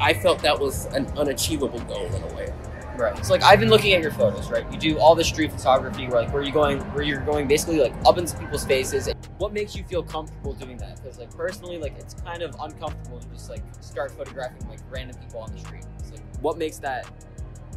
I 0.00 0.12
felt 0.14 0.40
that 0.40 0.58
was 0.58 0.86
an 0.86 1.06
unachievable 1.16 1.80
goal 1.80 2.06
in 2.06 2.22
a 2.22 2.34
way. 2.34 2.52
Right. 2.96 3.24
So 3.24 3.32
like 3.32 3.44
I've 3.44 3.60
been 3.60 3.70
looking 3.70 3.92
at 3.92 4.02
your 4.02 4.10
photos, 4.10 4.50
right? 4.50 4.70
You 4.72 4.78
do 4.78 4.98
all 4.98 5.14
the 5.14 5.22
street 5.22 5.52
photography 5.52 6.08
where 6.08 6.22
like 6.22 6.32
where 6.32 6.42
you 6.42 6.50
going 6.50 6.80
where 6.92 7.04
you're 7.04 7.20
going 7.20 7.46
basically 7.46 7.78
like 7.78 7.92
up 8.04 8.18
into 8.18 8.36
people's 8.36 8.64
faces. 8.64 9.08
What 9.38 9.52
makes 9.52 9.76
you 9.76 9.84
feel 9.84 10.02
comfortable 10.02 10.52
doing 10.52 10.76
that? 10.78 11.00
Because 11.00 11.18
like 11.18 11.34
personally, 11.36 11.78
like 11.78 11.96
it's 11.96 12.14
kind 12.14 12.42
of 12.42 12.56
uncomfortable 12.60 13.20
to 13.20 13.28
just 13.28 13.48
like 13.48 13.62
start 13.80 14.10
photographing 14.10 14.68
like 14.68 14.80
random 14.90 15.16
people 15.22 15.40
on 15.40 15.52
the 15.52 15.58
street. 15.58 15.84
It's 16.00 16.10
like 16.10 16.22
what 16.40 16.58
makes 16.58 16.78
that 16.78 17.06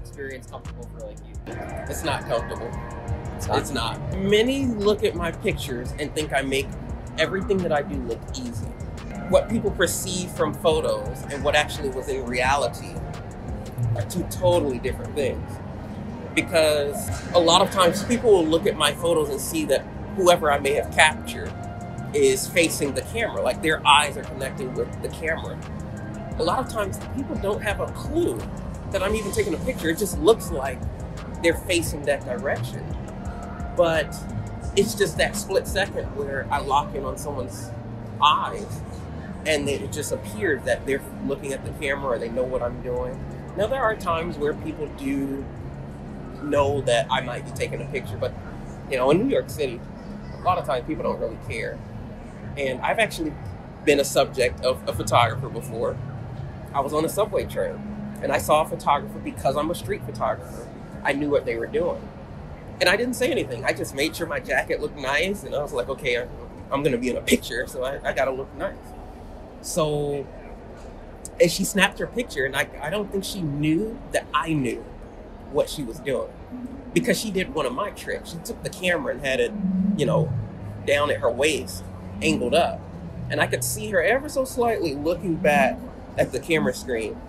experience 0.01 0.47
comfortable 0.47 0.89
for 0.93 1.05
like 1.05 1.19
you? 1.19 1.33
It's 1.87 2.03
not 2.03 2.21
comfortable. 2.27 2.71
It's 3.35 3.47
not. 3.47 3.57
It's 3.59 3.71
not. 3.71 4.17
Many 4.17 4.65
look 4.65 5.03
at 5.03 5.13
my 5.15 5.31
pictures 5.31 5.93
and 5.99 6.13
think 6.15 6.33
I 6.33 6.41
make 6.41 6.67
everything 7.19 7.57
that 7.59 7.71
I 7.71 7.83
do 7.83 7.95
look 7.95 8.19
easy. 8.35 8.65
What 9.29 9.47
people 9.47 9.69
perceive 9.69 10.31
from 10.31 10.55
photos 10.55 11.23
and 11.31 11.43
what 11.43 11.55
actually 11.55 11.89
was 11.89 12.09
in 12.09 12.25
reality 12.25 12.95
are 13.95 14.03
two 14.09 14.23
totally 14.31 14.79
different 14.79 15.13
things. 15.15 15.51
Because 16.33 17.31
a 17.33 17.39
lot 17.39 17.61
of 17.61 17.69
times 17.69 18.03
people 18.07 18.31
will 18.31 18.47
look 18.47 18.65
at 18.65 18.75
my 18.75 18.93
photos 18.93 19.29
and 19.29 19.39
see 19.39 19.65
that 19.65 19.85
whoever 20.15 20.51
I 20.51 20.59
may 20.59 20.73
have 20.73 20.93
captured 20.93 21.51
is 22.13 22.47
facing 22.47 22.93
the 22.93 23.01
camera, 23.01 23.41
like 23.41 23.61
their 23.61 23.85
eyes 23.87 24.17
are 24.17 24.23
connecting 24.23 24.73
with 24.73 25.01
the 25.01 25.09
camera. 25.09 25.59
A 26.37 26.43
lot 26.43 26.59
of 26.59 26.69
times 26.69 26.99
people 27.15 27.35
don't 27.37 27.61
have 27.61 27.79
a 27.79 27.87
clue 27.87 28.39
that 28.91 29.01
I'm 29.01 29.15
even 29.15 29.31
taking 29.31 29.53
a 29.53 29.57
picture. 29.59 29.89
It 29.89 29.97
just 29.97 30.19
looks 30.19 30.51
like 30.51 30.79
they're 31.41 31.55
facing 31.55 32.03
that 32.03 32.25
direction. 32.25 32.85
But 33.77 34.15
it's 34.75 34.95
just 34.95 35.17
that 35.17 35.35
split 35.35 35.67
second 35.67 36.05
where 36.15 36.47
I 36.51 36.59
lock 36.59 36.93
in 36.95 37.03
on 37.03 37.17
someone's 37.17 37.71
eyes 38.21 38.81
and 39.45 39.67
it 39.67 39.91
just 39.91 40.11
appears 40.11 40.63
that 40.63 40.85
they're 40.85 41.01
looking 41.25 41.53
at 41.53 41.65
the 41.65 41.71
camera 41.83 42.11
or 42.11 42.19
they 42.19 42.29
know 42.29 42.43
what 42.43 42.61
I'm 42.61 42.81
doing. 42.81 43.19
Now, 43.57 43.67
there 43.67 43.81
are 43.81 43.95
times 43.95 44.37
where 44.37 44.53
people 44.53 44.87
do 44.97 45.43
know 46.43 46.81
that 46.81 47.07
I 47.11 47.21
might 47.21 47.45
be 47.45 47.51
taking 47.51 47.81
a 47.81 47.85
picture, 47.85 48.17
but 48.17 48.33
you 48.89 48.97
know, 48.97 49.09
in 49.11 49.19
New 49.19 49.33
York 49.33 49.49
City, 49.49 49.79
a 50.41 50.43
lot 50.43 50.57
of 50.57 50.65
times 50.65 50.85
people 50.87 51.03
don't 51.03 51.19
really 51.19 51.37
care. 51.47 51.77
And 52.57 52.81
I've 52.81 52.99
actually 52.99 53.33
been 53.85 53.99
a 53.99 54.03
subject 54.03 54.63
of 54.63 54.87
a 54.87 54.93
photographer 54.93 55.49
before. 55.49 55.97
I 56.73 56.81
was 56.81 56.93
on 56.93 57.05
a 57.05 57.09
subway 57.09 57.45
train 57.45 57.79
and 58.21 58.31
I 58.31 58.37
saw 58.37 58.63
a 58.63 58.67
photographer 58.67 59.19
because 59.19 59.55
I'm 59.55 59.69
a 59.69 59.75
street 59.75 60.03
photographer. 60.05 60.67
I 61.03 61.13
knew 61.13 61.29
what 61.29 61.45
they 61.45 61.55
were 61.55 61.67
doing. 61.67 62.01
And 62.79 62.89
I 62.89 62.95
didn't 62.97 63.15
say 63.15 63.31
anything. 63.31 63.63
I 63.63 63.73
just 63.73 63.93
made 63.93 64.15
sure 64.15 64.25
my 64.25 64.39
jacket 64.39 64.81
looked 64.81 64.97
nice 64.97 65.43
and 65.43 65.55
I 65.55 65.61
was 65.61 65.73
like, 65.73 65.89
okay, 65.89 66.25
I'm 66.71 66.83
gonna 66.83 66.97
be 66.97 67.09
in 67.09 67.17
a 67.17 67.21
picture, 67.21 67.67
so 67.67 67.83
I, 67.83 67.99
I 68.09 68.13
gotta 68.13 68.31
look 68.31 68.53
nice. 68.55 68.75
So 69.61 70.25
and 71.39 71.51
she 71.51 71.63
snapped 71.63 71.99
her 71.99 72.07
picture 72.07 72.45
and 72.45 72.55
I, 72.55 72.67
I 72.81 72.89
don't 72.89 73.11
think 73.11 73.23
she 73.23 73.41
knew 73.41 73.99
that 74.11 74.25
I 74.33 74.53
knew 74.53 74.83
what 75.51 75.69
she 75.69 75.83
was 75.83 75.99
doing 75.99 76.29
because 76.93 77.19
she 77.19 77.31
did 77.31 77.53
one 77.53 77.65
of 77.65 77.73
my 77.73 77.91
tricks. 77.91 78.31
She 78.31 78.37
took 78.37 78.61
the 78.63 78.69
camera 78.69 79.13
and 79.13 79.25
had 79.25 79.39
it, 79.39 79.51
you 79.97 80.05
know, 80.05 80.31
down 80.85 81.11
at 81.11 81.17
her 81.17 81.31
waist, 81.31 81.83
angled 82.21 82.53
up. 82.53 82.79
And 83.29 83.39
I 83.39 83.47
could 83.47 83.63
see 83.63 83.89
her 83.91 84.01
ever 84.01 84.27
so 84.27 84.43
slightly 84.43 84.95
looking 84.95 85.35
back 85.35 85.79
at 86.17 86.31
the 86.31 86.39
camera 86.39 86.73
screen. 86.73 87.19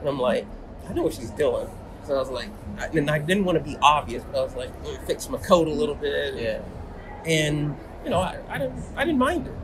And 0.00 0.08
I'm 0.08 0.18
like, 0.18 0.46
I 0.88 0.92
know 0.92 1.02
what 1.02 1.14
she's 1.14 1.30
doing. 1.30 1.68
So 2.04 2.16
I 2.16 2.18
was 2.18 2.30
like, 2.30 2.48
I, 2.78 2.86
and 2.86 3.08
I 3.08 3.20
didn't 3.20 3.44
want 3.44 3.58
to 3.58 3.64
be 3.64 3.76
obvious, 3.80 4.24
but 4.24 4.40
I 4.40 4.42
was 4.42 4.56
like, 4.56 4.70
fix 5.06 5.28
my 5.28 5.38
coat 5.38 5.68
a 5.68 5.72
little 5.72 5.94
bit. 5.94 6.34
Yeah. 6.34 6.62
And, 7.24 7.76
you 8.02 8.10
know, 8.10 8.18
I, 8.18 8.38
I 8.48 8.58
didn't 8.58 8.84
I 8.96 9.04
didn't 9.04 9.18
mind 9.18 9.46
her. 9.46 9.54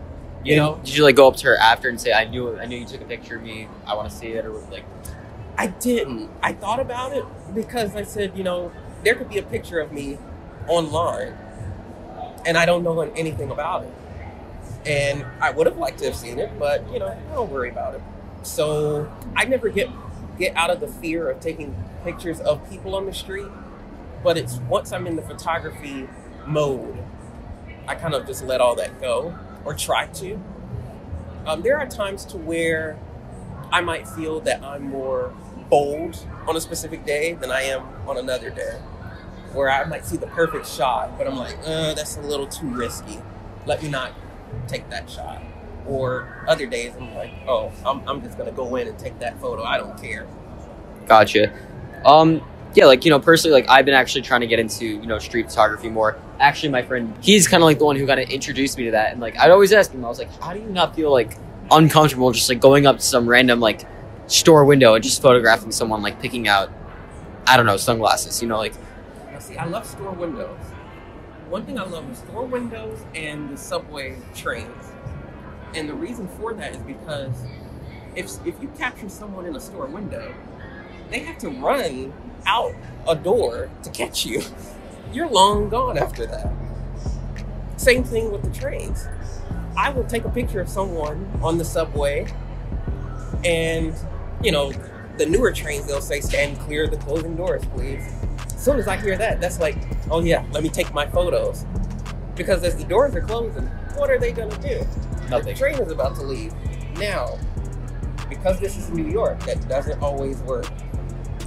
You 0.44 0.56
know, 0.56 0.80
did 0.84 0.96
you 0.96 1.02
like 1.02 1.16
go 1.16 1.28
up 1.28 1.36
to 1.36 1.46
her 1.48 1.56
after 1.58 1.88
and 1.88 2.00
say, 2.00 2.12
"I 2.12 2.24
knew, 2.24 2.56
I 2.58 2.64
knew 2.66 2.78
you 2.78 2.86
took 2.86 3.00
a 3.00 3.04
picture 3.04 3.36
of 3.36 3.42
me. 3.42 3.68
I 3.86 3.94
want 3.94 4.08
to 4.08 4.16
see 4.16 4.28
it," 4.28 4.46
or 4.46 4.52
like, 4.70 4.84
I 5.56 5.66
didn't. 5.66 6.30
I 6.42 6.52
thought 6.52 6.78
about 6.80 7.12
it 7.12 7.24
because 7.54 7.96
I 7.96 8.04
said, 8.04 8.36
you 8.36 8.44
know, 8.44 8.72
there 9.04 9.14
could 9.14 9.28
be 9.28 9.38
a 9.38 9.42
picture 9.42 9.80
of 9.80 9.92
me 9.92 10.18
online, 10.66 11.36
and 12.44 12.56
I 12.56 12.66
don't 12.66 12.82
know 12.82 13.00
anything 13.00 13.50
about 13.50 13.84
it. 13.84 13.92
And 14.86 15.24
I 15.40 15.50
would 15.50 15.66
have 15.66 15.76
liked 15.76 15.98
to 15.98 16.06
have 16.06 16.16
seen 16.16 16.38
it, 16.38 16.58
but 16.58 16.90
you 16.92 16.98
know, 16.98 17.08
I 17.08 17.34
don't 17.34 17.50
worry 17.50 17.70
about 17.70 17.94
it. 17.94 18.02
So 18.42 19.10
I 19.36 19.44
never 19.44 19.68
get 19.68 19.88
get 20.38 20.56
out 20.56 20.70
of 20.70 20.80
the 20.80 20.88
fear 20.88 21.28
of 21.28 21.40
taking 21.40 21.74
pictures 22.04 22.40
of 22.40 22.68
people 22.70 22.94
on 22.94 23.06
the 23.06 23.12
street. 23.12 23.48
But 24.22 24.38
it's 24.38 24.56
once 24.68 24.92
I'm 24.92 25.06
in 25.06 25.16
the 25.16 25.22
photography 25.22 26.08
mode, 26.46 26.98
I 27.86 27.94
kind 27.94 28.14
of 28.14 28.26
just 28.26 28.44
let 28.44 28.60
all 28.60 28.74
that 28.76 29.00
go 29.00 29.36
or 29.64 29.74
try 29.74 30.06
to. 30.06 30.40
Um, 31.46 31.62
there 31.62 31.78
are 31.78 31.86
times 31.86 32.24
to 32.26 32.36
where 32.36 32.98
I 33.72 33.80
might 33.80 34.08
feel 34.08 34.40
that 34.40 34.62
I'm 34.62 34.88
more 34.88 35.32
bold 35.68 36.24
on 36.46 36.56
a 36.56 36.60
specific 36.60 37.04
day 37.04 37.34
than 37.34 37.50
I 37.50 37.62
am 37.62 37.82
on 38.06 38.16
another 38.16 38.50
day. 38.50 38.78
Where 39.52 39.70
I 39.70 39.84
might 39.84 40.04
see 40.04 40.16
the 40.16 40.26
perfect 40.26 40.68
shot, 40.68 41.16
but 41.16 41.26
I'm 41.26 41.36
like, 41.36 41.56
uh, 41.64 41.94
that's 41.94 42.16
a 42.16 42.20
little 42.20 42.46
too 42.46 42.68
risky. 42.68 43.18
Let 43.66 43.82
me 43.82 43.88
not 43.88 44.12
take 44.66 44.88
that 44.90 45.08
shot. 45.08 45.42
Or 45.86 46.44
other 46.46 46.66
days, 46.66 46.92
I'm 46.98 47.14
like, 47.14 47.32
oh, 47.46 47.72
I'm, 47.84 48.06
I'm 48.06 48.22
just 48.22 48.36
gonna 48.36 48.52
go 48.52 48.76
in 48.76 48.88
and 48.88 48.98
take 48.98 49.18
that 49.20 49.40
photo. 49.40 49.62
I 49.62 49.78
don't 49.78 50.00
care. 50.00 50.26
Gotcha. 51.06 51.50
Um, 52.04 52.42
yeah, 52.74 52.84
like 52.84 53.04
you 53.04 53.10
know, 53.10 53.18
personally, 53.18 53.58
like 53.58 53.70
I've 53.70 53.86
been 53.86 53.94
actually 53.94 54.22
trying 54.22 54.42
to 54.42 54.46
get 54.46 54.58
into 54.58 54.84
you 54.84 55.06
know 55.06 55.18
street 55.18 55.48
photography 55.48 55.88
more. 55.88 56.18
Actually, 56.38 56.68
my 56.68 56.82
friend, 56.82 57.16
he's 57.22 57.48
kind 57.48 57.62
of 57.62 57.66
like 57.66 57.78
the 57.78 57.86
one 57.86 57.96
who 57.96 58.06
kind 58.06 58.20
of 58.20 58.28
introduced 58.28 58.76
me 58.76 58.84
to 58.84 58.90
that, 58.92 59.12
and 59.12 59.20
like 59.20 59.38
I'd 59.38 59.50
always 59.50 59.72
ask 59.72 59.90
him, 59.90 60.04
I 60.04 60.08
was 60.08 60.18
like, 60.18 60.30
how 60.42 60.52
do 60.52 60.60
you 60.60 60.68
not 60.68 60.94
feel 60.94 61.10
like 61.10 61.36
uncomfortable 61.70 62.32
just 62.32 62.48
like 62.48 62.60
going 62.60 62.86
up 62.86 62.96
to 62.96 63.02
some 63.02 63.28
random 63.28 63.60
like 63.60 63.86
store 64.28 64.64
window 64.64 64.94
and 64.94 65.02
just 65.02 65.20
photographing 65.20 65.72
someone 65.72 66.02
like 66.02 66.20
picking 66.20 66.48
out, 66.48 66.70
I 67.46 67.56
don't 67.56 67.66
know, 67.66 67.76
sunglasses, 67.76 68.40
you 68.40 68.48
know, 68.48 68.58
like. 68.58 68.74
Now, 69.32 69.38
see, 69.38 69.56
I 69.56 69.64
love 69.64 69.86
store 69.86 70.12
windows. 70.12 70.58
One 71.48 71.64
thing 71.64 71.78
I 71.78 71.84
love 71.84 72.08
is 72.10 72.18
store 72.18 72.44
windows 72.44 72.98
and 73.14 73.50
the 73.50 73.56
subway 73.56 74.16
trains, 74.34 74.92
and 75.74 75.88
the 75.88 75.94
reason 75.94 76.28
for 76.28 76.52
that 76.52 76.72
is 76.72 76.82
because 76.82 77.32
if 78.14 78.46
if 78.46 78.60
you 78.60 78.68
capture 78.76 79.08
someone 79.08 79.46
in 79.46 79.56
a 79.56 79.60
store 79.60 79.86
window, 79.86 80.34
they 81.10 81.20
have 81.20 81.38
to 81.38 81.48
run 81.48 82.12
out 82.46 82.74
a 83.08 83.14
door 83.14 83.70
to 83.82 83.90
catch 83.90 84.26
you. 84.26 84.42
You're 85.12 85.28
long 85.28 85.70
gone 85.70 85.96
after 85.96 86.26
that. 86.26 86.52
Same 87.78 88.04
thing 88.04 88.30
with 88.30 88.42
the 88.42 88.50
trains. 88.50 89.06
I 89.74 89.90
will 89.90 90.04
take 90.04 90.24
a 90.24 90.28
picture 90.28 90.60
of 90.60 90.68
someone 90.68 91.30
on 91.42 91.56
the 91.56 91.64
subway, 91.64 92.26
and 93.42 93.94
you 94.42 94.52
know, 94.52 94.72
the 95.16 95.26
newer 95.26 95.52
trains 95.52 95.86
they'll 95.86 96.00
say 96.00 96.20
stand 96.20 96.58
clear 96.60 96.84
of 96.84 96.90
the 96.90 96.96
closing 96.98 97.36
doors, 97.36 97.64
please. 97.74 98.04
As 98.46 98.64
soon 98.64 98.78
as 98.78 98.86
I 98.88 98.96
hear 98.96 99.16
that, 99.16 99.40
that's 99.40 99.60
like, 99.60 99.76
oh 100.10 100.20
yeah, 100.20 100.44
let 100.52 100.62
me 100.62 100.68
take 100.68 100.92
my 100.94 101.06
photos. 101.06 101.64
Because 102.34 102.62
as 102.62 102.76
the 102.76 102.84
doors 102.84 103.14
are 103.16 103.20
closing, 103.20 103.66
what 103.96 104.10
are 104.10 104.18
they 104.18 104.32
gonna 104.32 104.56
do? 104.58 104.86
Nothing. 105.28 105.46
The 105.46 105.54
train 105.54 105.74
is 105.80 105.90
about 105.90 106.14
to 106.16 106.22
leave. 106.22 106.52
Now, 106.98 107.38
because 108.28 108.60
this 108.60 108.76
is 108.76 108.90
New 108.90 109.08
York, 109.10 109.40
that 109.40 109.68
doesn't 109.68 110.00
always 110.02 110.38
work. 110.42 110.66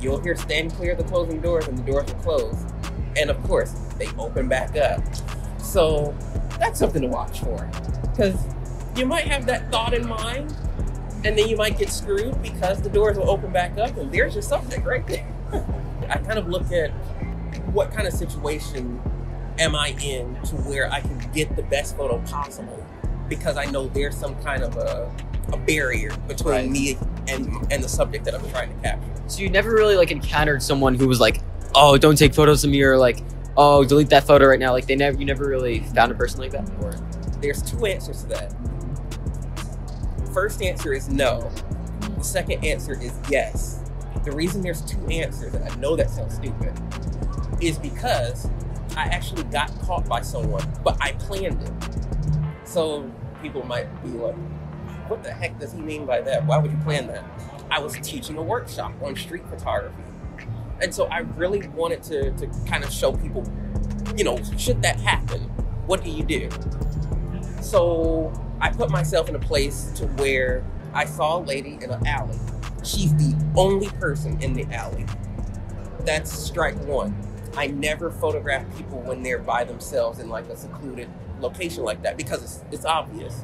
You'll 0.01 0.19
hear 0.19 0.35
stand 0.35 0.73
clear 0.73 0.93
of 0.93 0.97
the 0.97 1.03
closing 1.03 1.39
doors 1.39 1.67
and 1.67 1.77
the 1.77 1.83
doors 1.83 2.11
are 2.11 2.21
closed. 2.21 2.67
And 3.15 3.29
of 3.29 3.41
course, 3.43 3.71
they 3.97 4.07
open 4.17 4.47
back 4.47 4.75
up. 4.75 5.01
So 5.59 6.15
that's 6.59 6.79
something 6.79 7.01
to 7.01 7.07
watch 7.07 7.39
for. 7.41 7.69
Because 8.01 8.35
you 8.95 9.05
might 9.05 9.25
have 9.25 9.45
that 9.45 9.71
thought 9.71 9.93
in 9.93 10.07
mind, 10.07 10.55
and 11.23 11.37
then 11.37 11.47
you 11.47 11.55
might 11.57 11.77
get 11.77 11.89
screwed 11.89 12.41
because 12.41 12.81
the 12.81 12.89
doors 12.89 13.17
will 13.17 13.29
open 13.29 13.51
back 13.51 13.77
up, 13.77 13.95
and 13.97 14.11
there's 14.11 14.33
your 14.33 14.41
subject 14.41 14.85
right 14.85 15.05
there. 15.07 15.27
I 16.09 16.17
kind 16.17 16.39
of 16.39 16.47
look 16.47 16.71
at 16.71 16.89
what 17.73 17.91
kind 17.91 18.07
of 18.07 18.13
situation 18.13 18.99
am 19.59 19.75
I 19.75 19.89
in 20.01 20.35
to 20.43 20.55
where 20.57 20.91
I 20.91 21.01
can 21.01 21.17
get 21.33 21.55
the 21.55 21.63
best 21.63 21.95
photo 21.97 22.19
possible 22.21 22.85
because 23.29 23.57
I 23.57 23.65
know 23.65 23.87
there's 23.87 24.15
some 24.15 24.35
kind 24.43 24.63
of 24.63 24.75
a, 24.77 25.13
a 25.53 25.57
barrier 25.57 26.11
between 26.27 26.53
Right. 26.53 26.69
me 26.69 26.97
and 27.27 27.47
and 27.71 27.83
the 27.83 27.89
subject 27.89 28.25
that 28.25 28.33
I'm 28.35 28.49
trying 28.49 28.75
to 28.75 28.81
capture. 28.81 29.07
So 29.27 29.41
you 29.41 29.49
never 29.49 29.71
really 29.71 29.95
like 29.95 30.11
encountered 30.11 30.63
someone 30.63 30.95
who 30.95 31.07
was 31.07 31.19
like, 31.19 31.39
"Oh, 31.75 31.97
don't 31.97 32.17
take 32.17 32.33
photos 32.33 32.63
of 32.63 32.71
me," 32.71 32.81
or 32.81 32.97
like, 32.97 33.19
"Oh, 33.55 33.83
delete 33.85 34.09
that 34.09 34.25
photo 34.25 34.47
right 34.47 34.59
now." 34.59 34.71
Like 34.71 34.87
they 34.87 34.95
never, 34.95 35.17
you 35.17 35.25
never 35.25 35.45
really 35.45 35.81
found 35.81 36.11
a 36.11 36.15
person 36.15 36.39
like 36.41 36.51
that 36.51 36.65
before. 36.65 36.95
There's 37.41 37.61
two 37.61 37.85
answers 37.85 38.21
to 38.23 38.27
that. 38.29 38.53
First 40.33 40.61
answer 40.61 40.93
is 40.93 41.09
no. 41.09 41.51
The 42.17 42.23
second 42.23 42.63
answer 42.63 42.93
is 42.93 43.13
yes. 43.29 43.83
The 44.23 44.31
reason 44.31 44.61
there's 44.61 44.81
two 44.81 45.05
answers, 45.07 45.53
and 45.53 45.63
I 45.67 45.75
know 45.75 45.95
that 45.95 46.09
sounds 46.09 46.35
stupid, 46.35 46.73
is 47.59 47.77
because 47.77 48.47
I 48.95 49.03
actually 49.03 49.43
got 49.43 49.71
caught 49.81 50.07
by 50.07 50.21
someone, 50.21 50.63
but 50.83 50.97
I 51.01 51.13
planned 51.13 51.61
it. 51.61 52.67
So 52.67 53.11
people 53.41 53.65
might 53.65 53.87
be 54.03 54.09
like, 54.09 54.35
what 55.07 55.23
the 55.23 55.33
heck 55.33 55.59
does 55.59 55.73
he 55.73 55.81
mean 55.81 56.05
by 56.05 56.21
that? 56.21 56.45
Why 56.45 56.57
would 56.57 56.71
you 56.71 56.77
plan 56.79 57.07
that? 57.07 57.25
I 57.69 57.79
was 57.79 57.93
teaching 58.01 58.37
a 58.37 58.43
workshop 58.43 58.93
on 59.01 59.15
street 59.15 59.45
photography. 59.49 60.03
And 60.81 60.93
so 60.93 61.05
I 61.07 61.19
really 61.19 61.67
wanted 61.69 62.03
to, 62.03 62.31
to 62.31 62.47
kind 62.67 62.83
of 62.83 62.91
show 62.91 63.13
people, 63.13 63.43
you 64.15 64.23
know, 64.23 64.37
should 64.57 64.81
that 64.81 64.99
happen, 64.99 65.41
what 65.87 66.03
do 66.03 66.09
you 66.09 66.23
do? 66.23 66.49
So 67.61 68.31
I 68.61 68.69
put 68.69 68.91
myself 68.91 69.27
in 69.27 69.35
a 69.35 69.39
place 69.39 69.91
to 69.95 70.05
where 70.05 70.63
I 70.93 71.05
saw 71.05 71.39
a 71.39 71.41
lady 71.41 71.79
in 71.81 71.89
an 71.89 72.05
alley. 72.05 72.37
She's 72.83 73.13
the 73.15 73.35
only 73.55 73.89
person 73.89 74.41
in 74.41 74.53
the 74.53 74.65
alley. 74.73 75.05
That's 76.05 76.31
strike 76.31 76.77
one. 76.85 77.15
I 77.57 77.67
never 77.67 78.11
photograph 78.11 78.65
people 78.77 78.99
when 79.01 79.23
they're 79.23 79.39
by 79.39 79.63
themselves 79.63 80.19
in 80.19 80.29
like 80.29 80.47
a 80.47 80.55
secluded 80.55 81.09
location 81.39 81.83
like 81.83 82.03
that 82.03 82.17
because 82.17 82.43
it's, 82.43 82.63
it's 82.71 82.85
obvious. 82.85 83.43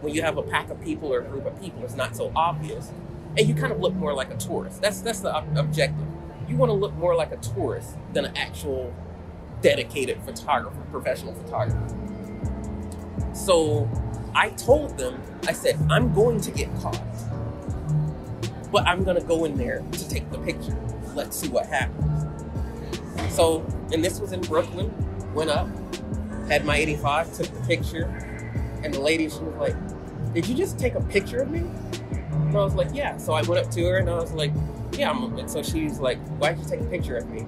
When 0.00 0.14
you 0.14 0.22
have 0.22 0.38
a 0.38 0.42
pack 0.42 0.70
of 0.70 0.80
people 0.82 1.12
or 1.12 1.20
a 1.20 1.24
group 1.24 1.46
of 1.46 1.60
people, 1.60 1.84
it's 1.84 1.94
not 1.94 2.16
so 2.16 2.32
obvious, 2.34 2.92
and 3.36 3.46
you 3.48 3.54
kind 3.54 3.72
of 3.72 3.80
look 3.80 3.94
more 3.94 4.14
like 4.14 4.30
a 4.30 4.36
tourist. 4.36 4.82
That's 4.82 5.00
that's 5.00 5.20
the 5.20 5.34
ob- 5.34 5.56
objective. 5.56 6.06
You 6.48 6.56
want 6.56 6.70
to 6.70 6.74
look 6.74 6.94
more 6.94 7.14
like 7.14 7.32
a 7.32 7.36
tourist 7.38 7.96
than 8.12 8.26
an 8.26 8.36
actual 8.36 8.94
dedicated 9.62 10.22
photographer, 10.24 10.80
professional 10.90 11.34
photographer. 11.34 11.95
So 13.36 13.88
I 14.34 14.48
told 14.50 14.96
them, 14.98 15.22
I 15.46 15.52
said, 15.52 15.78
I'm 15.90 16.12
going 16.14 16.40
to 16.40 16.50
get 16.50 16.74
caught, 16.76 17.00
but 18.72 18.86
I'm 18.86 19.04
going 19.04 19.20
to 19.20 19.26
go 19.26 19.44
in 19.44 19.56
there 19.56 19.84
to 19.92 20.08
take 20.08 20.30
the 20.30 20.38
picture. 20.38 20.76
Let's 21.14 21.36
see 21.36 21.48
what 21.48 21.66
happens. 21.66 22.24
So, 23.34 23.64
and 23.92 24.02
this 24.02 24.20
was 24.20 24.32
in 24.32 24.40
Brooklyn, 24.40 24.92
went 25.34 25.50
up, 25.50 25.68
had 26.48 26.64
my 26.64 26.76
85, 26.78 27.34
took 27.34 27.46
the 27.46 27.66
picture, 27.66 28.04
and 28.82 28.92
the 28.92 29.00
lady, 29.00 29.28
she 29.28 29.40
was 29.40 29.56
like, 29.56 29.74
Did 30.32 30.46
you 30.48 30.54
just 30.54 30.78
take 30.78 30.94
a 30.94 31.02
picture 31.02 31.42
of 31.42 31.50
me? 31.50 31.60
And 31.60 32.56
I 32.56 32.64
was 32.64 32.74
like, 32.74 32.88
Yeah. 32.94 33.18
So 33.18 33.34
I 33.34 33.42
went 33.42 33.64
up 33.64 33.70
to 33.72 33.84
her 33.84 33.98
and 33.98 34.08
I 34.08 34.14
was 34.14 34.32
like, 34.32 34.52
Yeah. 34.92 35.12
And 35.38 35.50
so 35.50 35.62
she's 35.62 35.98
like, 35.98 36.18
Why'd 36.38 36.58
you 36.58 36.64
take 36.64 36.80
a 36.80 36.84
picture 36.84 37.16
of 37.16 37.28
me? 37.28 37.46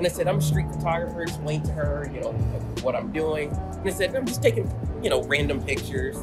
And 0.00 0.06
I 0.06 0.10
said, 0.10 0.28
I'm 0.28 0.38
a 0.38 0.40
street 0.40 0.64
photographer, 0.72 1.20
explained 1.20 1.66
to 1.66 1.72
her, 1.72 2.10
you 2.10 2.22
know, 2.22 2.32
what 2.80 2.96
I'm 2.96 3.12
doing. 3.12 3.50
And 3.50 3.86
I 3.86 3.90
said, 3.90 4.16
I'm 4.16 4.24
just 4.24 4.42
taking, 4.42 4.66
you 5.02 5.10
know, 5.10 5.22
random 5.24 5.62
pictures. 5.62 6.16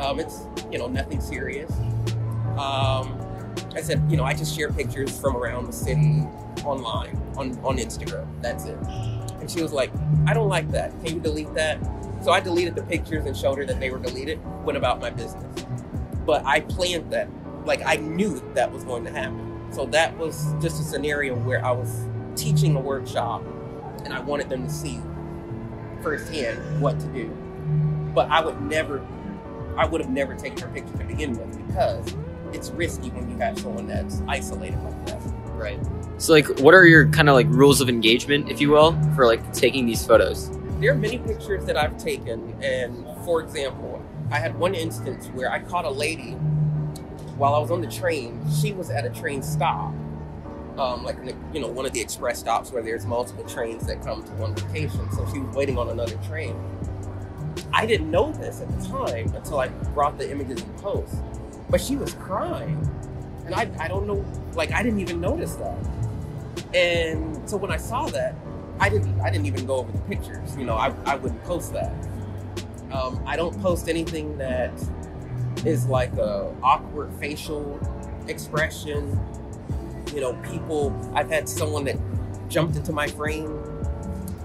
Um, 0.00 0.18
it's, 0.18 0.48
you 0.72 0.78
know, 0.78 0.88
nothing 0.88 1.20
serious. 1.20 1.70
Um, 2.58 3.16
I 3.72 3.82
said, 3.82 4.04
you 4.10 4.16
know, 4.16 4.24
I 4.24 4.34
just 4.34 4.56
share 4.56 4.72
pictures 4.72 5.16
from 5.16 5.36
around 5.36 5.66
the 5.66 5.72
city 5.72 6.26
online 6.64 7.16
on, 7.36 7.56
on 7.60 7.78
Instagram. 7.78 8.26
That's 8.42 8.64
it. 8.64 8.76
And 9.38 9.48
she 9.48 9.62
was 9.62 9.72
like, 9.72 9.92
I 10.26 10.34
don't 10.34 10.48
like 10.48 10.68
that. 10.72 10.90
Can 11.04 11.14
you 11.14 11.20
delete 11.20 11.54
that? 11.54 11.78
So 12.22 12.32
I 12.32 12.40
deleted 12.40 12.74
the 12.74 12.82
pictures 12.82 13.26
and 13.26 13.36
showed 13.36 13.58
her 13.58 13.64
that 13.64 13.78
they 13.78 13.90
were 13.90 14.00
deleted, 14.00 14.40
went 14.64 14.76
about 14.76 15.00
my 15.00 15.10
business. 15.10 15.64
But 16.26 16.44
I 16.44 16.62
planned 16.62 17.12
that. 17.12 17.28
Like 17.64 17.82
I 17.86 17.94
knew 17.94 18.42
that 18.54 18.72
was 18.72 18.82
going 18.82 19.04
to 19.04 19.12
happen. 19.12 19.68
So 19.70 19.86
that 19.86 20.18
was 20.18 20.52
just 20.60 20.80
a 20.80 20.84
scenario 20.84 21.36
where 21.36 21.64
I 21.64 21.70
was 21.70 22.09
teaching 22.36 22.76
a 22.76 22.80
workshop 22.80 23.42
and 24.04 24.12
I 24.12 24.20
wanted 24.20 24.48
them 24.48 24.64
to 24.66 24.72
see 24.72 25.00
firsthand 26.02 26.80
what 26.80 26.98
to 27.00 27.06
do. 27.08 27.28
But 28.14 28.28
I 28.30 28.44
would 28.44 28.60
never, 28.62 29.06
I 29.76 29.86
would 29.86 30.00
have 30.00 30.10
never 30.10 30.34
taken 30.34 30.58
her 30.58 30.68
picture 30.68 30.96
to 30.96 31.04
begin 31.04 31.36
with 31.38 31.66
because 31.66 32.14
it's 32.52 32.70
risky 32.70 33.10
when 33.10 33.30
you 33.30 33.36
have 33.38 33.58
someone 33.58 33.86
that's 33.86 34.22
isolated 34.28 34.80
like 34.82 35.06
that. 35.06 35.20
Right. 35.52 35.78
So 36.18 36.32
like, 36.32 36.60
what 36.60 36.74
are 36.74 36.86
your 36.86 37.08
kind 37.08 37.28
of 37.28 37.34
like 37.34 37.46
rules 37.48 37.80
of 37.80 37.88
engagement, 37.88 38.50
if 38.50 38.60
you 38.60 38.70
will, 38.70 38.92
for 39.14 39.26
like 39.26 39.52
taking 39.52 39.86
these 39.86 40.04
photos? 40.04 40.50
There 40.80 40.92
are 40.92 40.96
many 40.96 41.18
pictures 41.18 41.64
that 41.66 41.76
I've 41.76 41.98
taken, 41.98 42.56
and 42.62 43.04
for 43.24 43.42
example, 43.42 44.02
I 44.30 44.38
had 44.38 44.58
one 44.58 44.74
instance 44.74 45.26
where 45.28 45.52
I 45.52 45.60
caught 45.60 45.84
a 45.84 45.90
lady 45.90 46.32
while 47.36 47.54
I 47.54 47.58
was 47.58 47.70
on 47.70 47.80
the 47.80 47.90
train. 47.90 48.40
She 48.60 48.72
was 48.72 48.90
at 48.90 49.04
a 49.04 49.10
train 49.10 49.42
stop, 49.42 49.92
um, 50.80 51.04
like 51.04 51.18
you 51.52 51.60
know 51.60 51.68
one 51.68 51.84
of 51.84 51.92
the 51.92 52.00
express 52.00 52.38
stops 52.38 52.72
where 52.72 52.82
there's 52.82 53.04
multiple 53.04 53.44
trains 53.44 53.86
that 53.86 54.02
come 54.02 54.24
to 54.24 54.30
one 54.32 54.54
location. 54.54 55.10
So 55.12 55.30
she 55.30 55.38
was 55.38 55.54
waiting 55.54 55.76
on 55.76 55.90
another 55.90 56.16
train. 56.26 56.56
I 57.72 57.84
didn't 57.84 58.10
know 58.10 58.32
this 58.32 58.62
at 58.62 58.80
the 58.80 58.88
time 58.88 59.34
until 59.34 59.60
I 59.60 59.68
brought 59.68 60.16
the 60.16 60.30
images 60.30 60.62
in 60.62 60.72
post, 60.74 61.16
but 61.68 61.80
she 61.80 61.96
was 61.96 62.14
crying, 62.14 62.80
and 63.44 63.54
I 63.54 63.70
I 63.78 63.88
don't 63.88 64.06
know 64.06 64.24
like 64.54 64.72
I 64.72 64.82
didn't 64.82 65.00
even 65.00 65.20
notice 65.20 65.54
that. 65.56 65.76
And 66.74 67.48
so 67.48 67.58
when 67.58 67.70
I 67.70 67.76
saw 67.76 68.06
that, 68.06 68.34
I 68.78 68.88
didn't 68.88 69.20
I 69.20 69.30
didn't 69.30 69.46
even 69.46 69.66
go 69.66 69.76
over 69.76 69.92
the 69.92 69.98
pictures. 70.00 70.56
You 70.56 70.64
know, 70.64 70.76
I, 70.76 70.94
I 71.04 71.16
wouldn't 71.16 71.44
post 71.44 71.74
that. 71.74 71.92
Um, 72.90 73.22
I 73.26 73.36
don't 73.36 73.60
post 73.60 73.88
anything 73.88 74.38
that 74.38 74.72
is 75.66 75.86
like 75.86 76.14
a 76.14 76.54
awkward 76.62 77.12
facial 77.20 77.78
expression. 78.28 79.18
You 80.14 80.20
know, 80.20 80.34
people 80.50 80.94
I've 81.14 81.30
had 81.30 81.48
someone 81.48 81.84
that 81.84 81.96
jumped 82.48 82.76
into 82.76 82.92
my 82.92 83.06
frame 83.06 83.62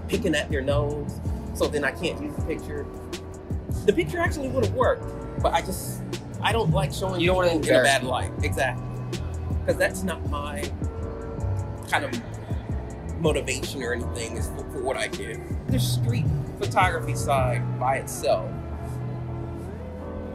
picking 0.08 0.34
at 0.34 0.50
their 0.50 0.62
nose, 0.62 1.20
so 1.54 1.66
then 1.66 1.84
I 1.84 1.90
can't 1.90 2.20
use 2.22 2.34
the 2.36 2.42
picture. 2.42 2.86
The 3.84 3.92
picture 3.92 4.18
actually 4.18 4.48
would 4.48 4.64
have 4.64 4.74
worked, 4.74 5.42
but 5.42 5.52
I 5.52 5.60
just 5.60 6.02
I 6.42 6.52
don't 6.52 6.70
like 6.70 6.92
showing 6.92 7.20
You 7.20 7.32
people 7.32 7.42
in 7.42 7.64
a 7.64 7.82
bad 7.82 8.04
light. 8.04 8.30
Exactly. 8.42 8.84
Because 9.60 9.76
that's 9.76 10.02
not 10.02 10.28
my 10.30 10.70
kind 11.90 12.04
of 12.04 12.22
motivation 13.20 13.82
or 13.82 13.92
anything 13.92 14.36
is 14.36 14.48
for, 14.48 14.70
for 14.70 14.82
what 14.82 14.96
I 14.96 15.08
do. 15.08 15.40
The 15.68 15.80
street 15.80 16.26
photography 16.60 17.16
side 17.16 17.78
by 17.78 17.96
itself, 17.96 18.50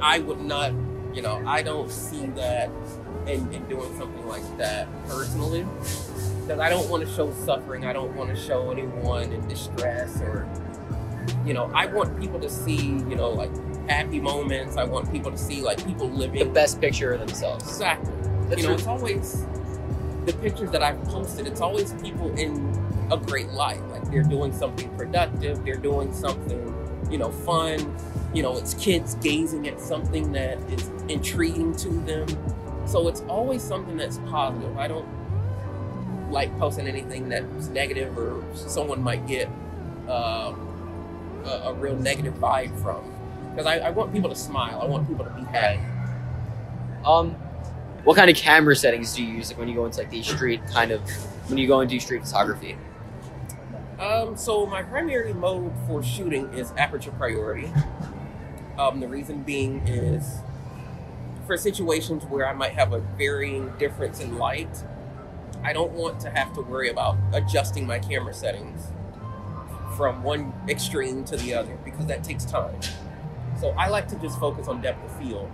I 0.02 0.20
would 0.20 0.42
not, 0.42 0.74
you 1.14 1.22
know, 1.22 1.42
I 1.46 1.62
don't 1.62 1.90
see 1.90 2.26
that 2.28 2.70
in, 3.28 3.52
in 3.54 3.64
doing 3.68 3.96
something 3.98 4.28
like 4.28 4.58
that 4.58 4.88
personally. 5.08 5.66
Because 6.42 6.60
I 6.60 6.70
don't 6.70 6.90
want 6.90 7.08
to 7.08 7.14
show 7.14 7.32
suffering. 7.46 7.86
I 7.86 7.94
don't 7.94 8.16
want 8.16 8.30
to 8.30 8.36
show 8.36 8.72
anyone 8.72 9.32
in 9.32 9.48
distress 9.48 10.20
or, 10.22 10.48
you 11.46 11.54
know, 11.54 11.72
I 11.74 11.86
want 11.86 12.20
people 12.20 12.40
to 12.40 12.50
see, 12.50 12.82
you 12.82 13.16
know, 13.16 13.30
like 13.30 13.52
happy 13.90 14.20
moments. 14.20 14.78
I 14.78 14.84
want 14.84 15.12
people 15.12 15.32
to 15.32 15.38
see 15.38 15.62
like 15.62 15.86
people 15.86 16.10
living 16.10 16.40
The 16.40 16.54
best 16.54 16.82
picture 16.82 17.14
of 17.14 17.20
themselves. 17.20 17.68
Exactly. 17.68 18.14
That's 18.50 18.62
you 18.62 18.68
know, 18.68 18.74
true. 18.74 18.80
it's 18.80 18.88
always 18.88 19.46
the 20.26 20.34
pictures 20.34 20.72
that 20.72 20.84
I've 20.84 21.02
posted. 21.06 21.48
It's 21.48 21.62
always 21.62 21.94
people 21.96 22.36
in 22.38 22.78
a 23.12 23.18
great 23.18 23.50
light. 23.50 23.82
Like 23.90 24.10
they're 24.12 24.24
doing 24.24 24.54
something 24.54 24.90
productive. 24.96 25.64
They're 25.64 25.76
doing 25.78 26.14
something, 26.14 27.08
you 27.10 27.18
know, 27.18 27.32
fun. 27.32 27.96
You 28.34 28.44
know, 28.44 28.58
it's 28.58 28.74
kids 28.76 29.16
gazing 29.16 29.68
at 29.68 29.80
something 29.80 30.32
that 30.32 30.58
is 30.72 30.90
intriguing 31.10 31.76
to 31.78 31.90
them. 31.90 32.28
So 32.86 33.08
it's 33.08 33.22
always 33.22 33.62
something 33.62 33.98
that's 33.98 34.18
positive. 34.30 34.78
I 34.78 34.88
don't 34.88 35.08
like 36.32 36.58
posting 36.60 36.88
anything 36.88 37.30
that's 37.30 37.68
negative 37.68 38.18
or 38.18 38.44
someone 38.56 39.02
might 39.02 39.28
get 39.28 39.48
um, 40.08 41.42
a, 41.46 41.62
a 41.66 41.74
real 41.74 41.96
negative 41.96 42.34
vibe 42.36 42.80
from. 42.82 43.04
Because 43.52 43.66
I, 43.66 43.80
I 43.80 43.90
want 43.90 44.14
people 44.14 44.30
to 44.30 44.36
smile. 44.36 44.82
I 44.82 44.86
want 44.86 45.08
people 45.08 45.26
to 45.26 45.32
be 45.32 45.44
happy. 45.44 45.82
Um, 47.06 47.32
what 48.04 48.16
kind 48.16 48.30
of 48.30 48.36
camera 48.38 48.76
settings 48.76 49.16
do 49.16 49.24
you 49.24 49.36
use 49.36 49.50
like 49.50 49.60
when 49.60 49.68
you 49.68 49.76
go 49.76 49.86
into 49.86 50.00
like 50.00 50.10
the 50.10 50.24
street 50.24 50.62
kind 50.68 50.92
of 50.92 51.02
when 51.50 51.58
you 51.58 51.68
go 51.68 51.82
into 51.82 52.00
street 52.00 52.24
photography? 52.24 52.78
Um, 54.00 54.36
so 54.36 54.66
my 54.66 54.82
primary 54.82 55.34
mode 55.34 55.72
for 55.86 56.02
shooting 56.02 56.52
is 56.54 56.72
aperture 56.78 57.12
priority. 57.12 57.72
Um, 58.80 59.00
the 59.00 59.08
reason 59.08 59.44
being 59.44 59.88
is 59.88 60.40
for 61.46 61.58
situations 61.58 62.24
where 62.26 62.48
I 62.48 62.54
might 62.54 62.74
have 62.74 62.94
a 62.94 63.00
varying 63.00 63.72
difference 63.78 64.20
in 64.20 64.38
light, 64.38 64.84
I 65.64 65.74
don't 65.74 65.92
want 65.92 66.20
to 66.22 66.30
have 66.30 66.54
to 66.54 66.62
worry 66.62 66.90
about 66.90 67.18
adjusting 67.34 67.86
my 67.86 68.00
camera 68.00 68.34
settings 68.34 68.92
from 69.96 70.24
one 70.24 70.54
extreme 70.68 71.24
to 71.26 71.38
the 71.38 71.54
other 71.54 71.78
because 71.84 72.06
that 72.08 72.24
takes 72.24 72.46
time. 72.46 72.80
So 73.60 73.70
I 73.78 73.90
like 73.90 74.08
to 74.10 74.16
just 74.16 74.40
focus 74.40 74.68
on 74.68 74.82
depth 74.82 75.04
of 75.06 75.18
field. 75.20 75.52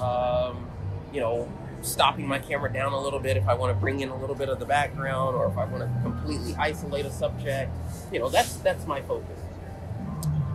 Um, 0.00 0.68
you 1.12 1.20
know, 1.20 1.48
stopping 1.82 2.26
my 2.26 2.38
camera 2.38 2.72
down 2.72 2.92
a 2.92 3.00
little 3.00 3.20
bit 3.20 3.36
if 3.36 3.46
I 3.46 3.54
want 3.54 3.74
to 3.74 3.80
bring 3.80 4.00
in 4.00 4.08
a 4.08 4.16
little 4.16 4.34
bit 4.34 4.48
of 4.48 4.58
the 4.58 4.64
background 4.64 5.36
or 5.36 5.46
if 5.46 5.56
I 5.56 5.64
want 5.66 5.84
to 5.84 6.02
completely 6.02 6.56
isolate 6.56 7.06
a 7.06 7.10
subject. 7.10 7.70
You 8.12 8.18
know, 8.18 8.28
that's 8.28 8.56
that's 8.56 8.86
my 8.86 9.02
focus. 9.02 9.38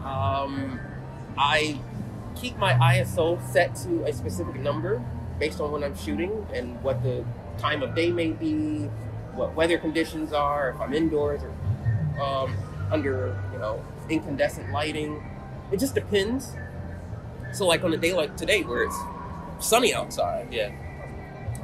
Um, 0.03 0.79
I 1.37 1.79
keep 2.35 2.57
my 2.57 2.73
ISO 2.73 3.39
set 3.51 3.75
to 3.77 4.05
a 4.05 4.13
specific 4.13 4.55
number 4.55 5.03
based 5.39 5.59
on 5.61 5.71
when 5.71 5.83
I'm 5.83 5.95
shooting 5.97 6.45
and 6.53 6.81
what 6.83 7.01
the 7.03 7.25
time 7.57 7.81
of 7.83 7.95
day 7.95 8.11
may 8.11 8.31
be, 8.31 8.83
what 9.35 9.55
weather 9.55 9.77
conditions 9.77 10.33
are, 10.33 10.71
if 10.71 10.81
I'm 10.81 10.93
indoors 10.93 11.41
or 11.43 12.21
um, 12.21 12.55
under, 12.91 13.39
you 13.53 13.59
know, 13.59 13.83
incandescent 14.09 14.71
lighting. 14.71 15.23
It 15.71 15.79
just 15.79 15.95
depends. 15.95 16.53
So, 17.53 17.65
like 17.67 17.83
on 17.83 17.93
a 17.93 17.97
day 17.97 18.13
like 18.13 18.35
today, 18.37 18.63
where 18.63 18.83
it's 18.83 18.97
sunny 19.59 19.93
outside, 19.93 20.51
Yeah. 20.51 20.71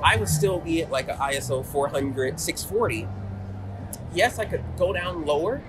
I 0.04 0.18
would 0.18 0.28
still 0.28 0.60
be 0.60 0.82
at 0.82 0.92
like 0.92 1.08
an 1.08 1.18
ISO 1.18 1.66
400, 1.66 2.40
640. 2.40 3.08
Yes, 4.14 4.40
I 4.40 4.46
could 4.46 4.64
go 4.78 4.94
down 4.94 5.26
lower, 5.26 5.62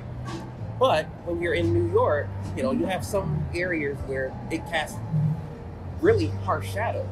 but 0.78 1.06
when 1.24 1.40
you're 1.40 1.54
in 1.54 1.72
New 1.72 1.92
York, 1.92 2.28
you 2.56 2.62
know, 2.62 2.72
you 2.72 2.86
have 2.86 3.04
some 3.04 3.46
areas 3.54 3.96
where 4.06 4.32
it 4.50 4.64
casts 4.66 4.98
really 6.00 6.26
harsh 6.44 6.72
shadows. 6.72 7.08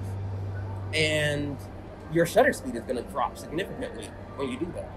And 0.92 1.57
your 2.12 2.27
shutter 2.27 2.53
speed 2.53 2.77
is 2.77 2.83
going 2.83 3.03
to 3.03 3.11
drop 3.11 3.38
significantly 3.38 4.09
when 4.37 4.50
you 4.50 4.59
do 4.59 4.72
that. 4.74 4.90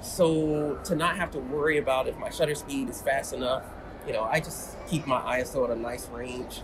So 0.00 0.80
to 0.84 0.96
not 0.96 1.16
have 1.16 1.30
to 1.32 1.38
worry 1.38 1.78
about 1.78 2.08
if 2.08 2.16
my 2.18 2.30
shutter 2.30 2.54
speed 2.54 2.88
is 2.88 3.00
fast 3.00 3.32
enough, 3.32 3.64
you 4.06 4.12
know, 4.12 4.24
I 4.24 4.40
just 4.40 4.76
keep 4.88 5.06
my 5.06 5.20
ISO 5.38 5.64
at 5.64 5.70
a 5.70 5.78
nice 5.78 6.08
range. 6.08 6.62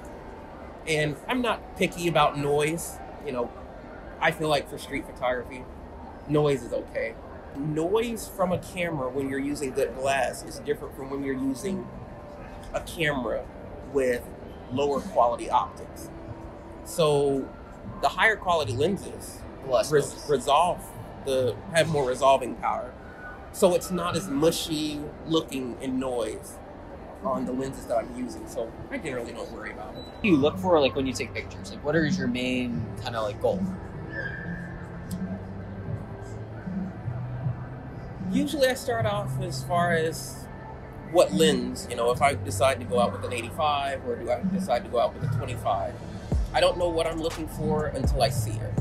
And 0.86 1.16
I'm 1.28 1.42
not 1.42 1.76
picky 1.76 2.08
about 2.08 2.38
noise. 2.38 2.98
You 3.24 3.32
know, 3.32 3.50
I 4.20 4.32
feel 4.32 4.48
like 4.48 4.68
for 4.68 4.78
street 4.78 5.06
photography, 5.06 5.64
noise 6.28 6.62
is 6.62 6.72
okay. 6.72 7.14
Noise 7.58 8.28
from 8.28 8.52
a 8.52 8.58
camera 8.58 9.08
when 9.08 9.28
you're 9.28 9.38
using 9.38 9.72
good 9.72 9.94
glass 9.96 10.44
is 10.44 10.60
different 10.60 10.94
from 10.96 11.10
when 11.10 11.24
you're 11.24 11.34
using 11.34 11.86
a 12.72 12.80
camera 12.80 13.44
with 13.92 14.22
lower 14.72 15.00
quality 15.00 15.50
optics. 15.50 16.08
So 16.84 17.48
the 18.00 18.08
higher 18.08 18.36
quality 18.36 18.72
lenses 18.72 19.40
res- 19.90 20.26
resolve 20.28 20.80
the 21.24 21.56
have 21.74 21.88
more 21.88 22.06
resolving 22.06 22.54
power. 22.56 22.92
So 23.52 23.74
it's 23.74 23.90
not 23.90 24.16
as 24.16 24.28
mushy 24.28 25.00
looking 25.26 25.76
in 25.80 25.98
noise 25.98 26.56
on 27.24 27.44
the 27.44 27.52
lenses 27.52 27.86
that 27.86 27.98
I'm 27.98 28.16
using. 28.16 28.46
So 28.48 28.70
I 28.90 28.98
generally 28.98 29.32
don't 29.32 29.50
worry 29.50 29.72
about 29.72 29.94
it. 29.94 29.98
What 29.98 30.22
do 30.22 30.28
you 30.28 30.36
look 30.36 30.58
for 30.58 30.80
like 30.80 30.94
when 30.94 31.06
you 31.06 31.12
take 31.12 31.34
pictures? 31.34 31.72
Like 31.72 31.84
what 31.84 31.96
is 31.96 32.16
your 32.16 32.28
main 32.28 32.86
kind 33.02 33.16
of 33.16 33.24
like 33.24 33.40
goal? 33.42 33.60
Usually 38.30 38.68
I 38.68 38.74
start 38.74 39.06
off 39.06 39.40
as 39.40 39.64
far 39.64 39.92
as 39.92 40.46
what 41.12 41.32
lens, 41.32 41.86
you 41.88 41.96
know, 41.96 42.10
if 42.10 42.20
I 42.20 42.34
decide 42.34 42.78
to 42.80 42.84
go 42.84 43.00
out 43.00 43.12
with 43.12 43.24
an 43.24 43.32
85 43.32 44.06
or 44.06 44.16
do 44.16 44.30
I 44.30 44.42
decide 44.52 44.84
to 44.84 44.90
go 44.90 45.00
out 45.00 45.14
with 45.14 45.30
a 45.30 45.34
25. 45.38 45.94
I 46.52 46.60
don't 46.60 46.76
know 46.76 46.90
what 46.90 47.06
I'm 47.06 47.22
looking 47.22 47.48
for 47.48 47.86
until 47.86 48.22
I 48.22 48.28
see 48.28 48.50
it. 48.50 48.72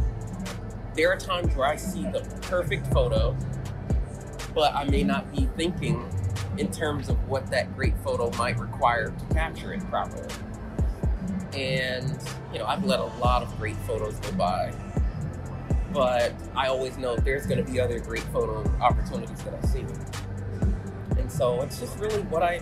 There 0.95 1.09
are 1.13 1.17
times 1.17 1.55
where 1.55 1.65
I 1.65 1.77
see 1.77 2.03
the 2.03 2.27
perfect 2.41 2.87
photo, 2.87 3.37
but 4.53 4.75
I 4.75 4.83
may 4.83 5.03
not 5.03 5.31
be 5.33 5.47
thinking 5.55 6.05
in 6.57 6.69
terms 6.69 7.07
of 7.07 7.29
what 7.29 7.49
that 7.51 7.73
great 7.73 7.97
photo 7.99 8.29
might 8.31 8.59
require 8.59 9.11
to 9.11 9.33
capture 9.33 9.71
it 9.73 9.79
properly. 9.89 10.27
And, 11.53 12.19
you 12.51 12.59
know, 12.59 12.65
I've 12.65 12.83
let 12.83 12.99
a 12.99 13.05
lot 13.05 13.43
of 13.43 13.57
great 13.57 13.77
photos 13.77 14.15
go 14.15 14.31
by 14.33 14.73
but 15.97 16.31
I 16.55 16.67
always 16.67 16.95
know 16.99 17.15
there's 17.15 17.47
going 17.47 17.57
to 17.57 17.71
be 17.71 17.81
other 17.81 17.99
great 17.99 18.21
photo 18.25 18.63
opportunities 18.79 19.41
that 19.43 19.55
I 19.55 19.65
see. 19.65 19.83
And 21.17 21.31
so 21.31 21.59
it's 21.63 21.79
just 21.79 21.97
really 21.97 22.21
what 22.23 22.43
I 22.43 22.61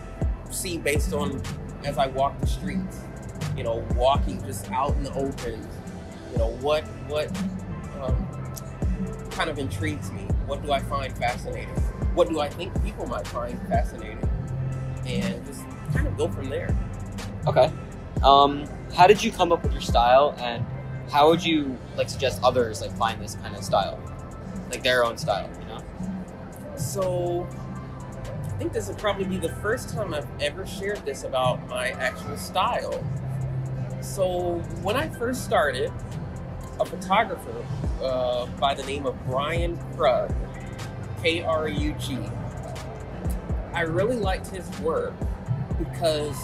see 0.52 0.78
based 0.78 1.12
on 1.12 1.42
as 1.84 1.98
I 1.98 2.08
walk 2.08 2.40
the 2.40 2.48
streets. 2.48 3.02
You 3.58 3.66
know, 3.66 3.86
walking 3.96 4.42
just 4.46 4.72
out 4.72 4.96
in 4.96 5.04
the 5.04 5.14
open. 5.16 5.68
You 6.32 6.38
know, 6.38 6.52
what 6.62 6.86
what 7.10 7.30
um, 8.02 9.28
kind 9.32 9.50
of 9.50 9.60
intrigues 9.60 10.14
me? 10.14 10.22
What 10.46 10.64
do 10.64 10.72
I 10.72 10.80
find 10.80 11.16
fascinating? 11.18 11.76
What 12.14 12.30
do 12.30 12.40
I 12.40 12.48
think 12.48 12.82
people 12.86 13.06
might 13.06 13.28
find 13.28 13.60
fascinating? 13.68 14.30
And 15.06 15.46
just 15.46 15.66
kind 15.94 16.08
of 16.08 16.16
go 16.16 16.30
from 16.30 16.50
there. 16.50 16.74
Okay. 17.48 17.70
Um, 18.24 18.66
how 18.94 19.08
did 19.08 19.22
you 19.22 19.30
come 19.30 19.52
up 19.52 19.62
with 19.62 19.74
your 19.74 19.82
style, 19.82 20.36
and 20.40 20.66
how 21.12 21.30
would 21.30 21.44
you 21.44 21.78
like 21.96 22.10
suggest 22.10 22.42
others 22.44 22.82
like 22.82 22.92
find 22.98 23.22
this 23.22 23.36
kind 23.36 23.56
of 23.56 23.64
style, 23.64 24.00
like 24.70 24.84
their 24.84 25.04
own 25.04 25.18
style? 25.18 25.50
You 25.60 25.68
know. 25.68 25.84
So, 26.78 27.48
I 28.44 28.58
think 28.58 28.74
this 28.74 28.88
would 28.88 28.98
probably 28.98 29.26
be 29.26 29.38
the 29.38 29.54
first 29.62 29.90
time 29.90 30.14
I've 30.14 30.28
ever 30.42 30.66
shared 30.66 31.06
this 31.06 31.24
about 31.24 31.68
my 31.68 31.90
actual 31.92 32.38
style. 32.38 33.04
So, 34.02 34.60
when 34.82 34.96
I 34.96 35.10
first 35.10 35.46
started, 35.46 35.92
a 36.80 36.86
photographer 36.86 37.66
uh, 38.04 38.46
by 38.60 38.74
the 38.74 38.84
name 38.84 39.06
of 39.06 39.16
Brian 39.26 39.78
Krug, 39.96 40.34
K 41.22 41.42
R 41.42 41.70
U 41.70 41.96
G, 42.00 42.18
I 43.74 43.82
really 43.82 44.18
liked 44.18 44.48
his 44.48 44.68
work 44.80 45.14
because 45.78 46.38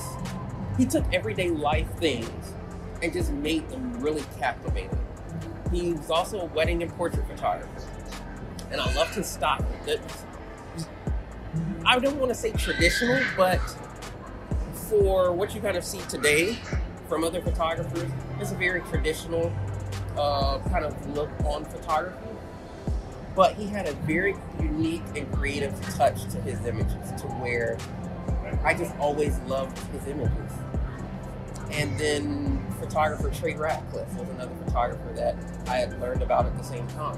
he 0.77 0.85
took 0.85 1.05
everyday 1.13 1.49
life 1.49 1.89
things 1.97 2.53
and 3.01 3.11
just 3.11 3.31
made 3.31 3.67
them 3.69 3.90
really 4.01 4.23
captivating. 4.39 4.97
He 5.71 5.93
was 5.93 6.09
also 6.09 6.41
a 6.41 6.45
wedding 6.45 6.83
and 6.83 6.91
portrait 6.97 7.25
photographer 7.27 7.69
and 8.71 8.79
I 8.79 8.93
loved 8.93 9.13
his 9.13 9.27
style. 9.27 9.65
I 11.85 11.99
don't 11.99 12.17
want 12.17 12.29
to 12.29 12.35
say 12.35 12.51
traditional, 12.51 13.21
but 13.35 13.59
for 14.73 15.33
what 15.33 15.53
you 15.53 15.61
kind 15.61 15.75
of 15.75 15.83
see 15.83 15.99
today 16.01 16.57
from 17.09 17.23
other 17.23 17.41
photographers, 17.41 18.09
it's 18.39 18.51
a 18.51 18.55
very 18.55 18.81
traditional 18.81 19.51
uh, 20.17 20.59
kind 20.69 20.85
of 20.85 21.15
look 21.15 21.29
on 21.45 21.65
photography. 21.65 22.17
But 23.35 23.55
he 23.55 23.67
had 23.67 23.87
a 23.87 23.93
very 23.93 24.35
unique 24.59 25.03
and 25.15 25.31
creative 25.33 25.79
touch 25.95 26.23
to 26.31 26.41
his 26.41 26.65
images, 26.65 27.21
to 27.21 27.27
where 27.27 27.77
I 28.63 28.73
just 28.73 28.95
always 28.97 29.37
loved 29.39 29.77
his 29.93 30.07
images. 30.07 30.51
And 31.71 31.97
then 31.97 32.60
photographer 32.91 33.29
Trey 33.29 33.53
Ratcliff 33.53 34.13
was 34.17 34.27
another 34.27 34.53
photographer 34.65 35.13
that 35.13 35.37
I 35.67 35.77
had 35.77 35.97
learned 36.01 36.21
about 36.21 36.45
at 36.45 36.57
the 36.57 36.63
same 36.63 36.85
time. 36.89 37.17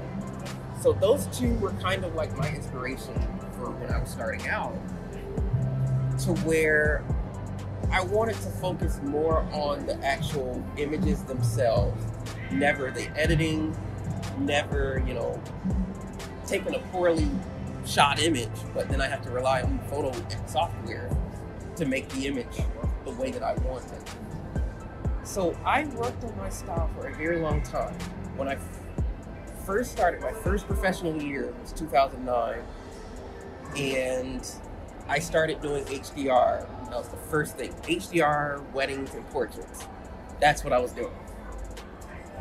So 0.80 0.92
those 0.92 1.26
two 1.36 1.52
were 1.54 1.72
kind 1.72 2.04
of 2.04 2.14
like 2.14 2.36
my 2.36 2.48
inspiration 2.48 3.14
for 3.58 3.70
when 3.70 3.90
I 3.90 3.98
was 3.98 4.08
starting 4.08 4.46
out, 4.46 4.72
to 6.20 6.32
where 6.44 7.02
I 7.90 8.04
wanted 8.04 8.36
to 8.36 8.50
focus 8.50 9.00
more 9.02 9.40
on 9.52 9.84
the 9.86 9.96
actual 10.04 10.64
images 10.76 11.24
themselves, 11.24 12.00
never 12.52 12.92
the 12.92 13.08
editing, 13.18 13.76
never, 14.38 15.02
you 15.04 15.14
know, 15.14 15.42
taking 16.46 16.76
a 16.76 16.78
poorly 16.92 17.28
shot 17.84 18.22
image, 18.22 18.48
but 18.72 18.88
then 18.88 19.00
I 19.00 19.08
have 19.08 19.22
to 19.22 19.30
rely 19.30 19.62
on 19.62 19.80
photo 19.90 20.12
software 20.46 21.10
to 21.74 21.84
make 21.84 22.08
the 22.10 22.28
image 22.28 22.58
the 23.04 23.10
way 23.10 23.32
that 23.32 23.42
I 23.42 23.54
want 23.54 23.84
it. 23.86 24.23
So 25.24 25.56
I 25.64 25.86
worked 25.86 26.22
on 26.22 26.36
my 26.36 26.50
style 26.50 26.90
for 26.94 27.08
a 27.08 27.14
very 27.14 27.38
long 27.38 27.62
time. 27.62 27.94
When 28.36 28.46
I 28.46 28.58
first 29.64 29.90
started, 29.90 30.20
my 30.20 30.32
first 30.32 30.66
professional 30.66 31.20
year 31.20 31.54
was 31.62 31.72
2009, 31.72 32.58
and 33.76 34.46
I 35.08 35.18
started 35.18 35.62
doing 35.62 35.84
HDR. 35.86 36.68
That 36.90 36.98
was 36.98 37.08
the 37.08 37.16
first 37.16 37.56
thing. 37.56 37.72
HDR, 37.72 38.70
weddings, 38.72 39.14
and 39.14 39.26
portraits. 39.30 39.86
That's 40.40 40.62
what 40.62 40.74
I 40.74 40.78
was 40.78 40.92
doing. 40.92 41.16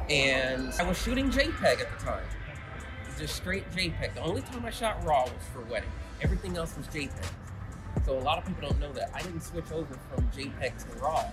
And 0.09 0.73
I 0.77 0.83
was 0.83 1.01
shooting 1.01 1.29
JPEG 1.29 1.79
at 1.79 1.97
the 1.97 2.05
time. 2.05 2.25
Just 3.17 3.37
straight 3.37 3.69
JPEG. 3.71 4.15
The 4.15 4.21
only 4.21 4.41
time 4.41 4.65
I 4.65 4.71
shot 4.71 5.01
RAW 5.05 5.23
was 5.23 5.31
for 5.53 5.61
weddings. 5.61 5.93
Everything 6.21 6.57
else 6.57 6.75
was 6.75 6.87
JPEG. 6.87 7.31
So 8.05 8.17
a 8.17 8.19
lot 8.19 8.39
of 8.39 8.45
people 8.45 8.67
don't 8.67 8.79
know 8.81 8.91
that. 8.91 9.09
I 9.13 9.21
didn't 9.21 9.41
switch 9.41 9.71
over 9.71 9.97
from 10.13 10.27
JPEG 10.31 10.83
to 10.83 10.99
RAW 10.99 11.29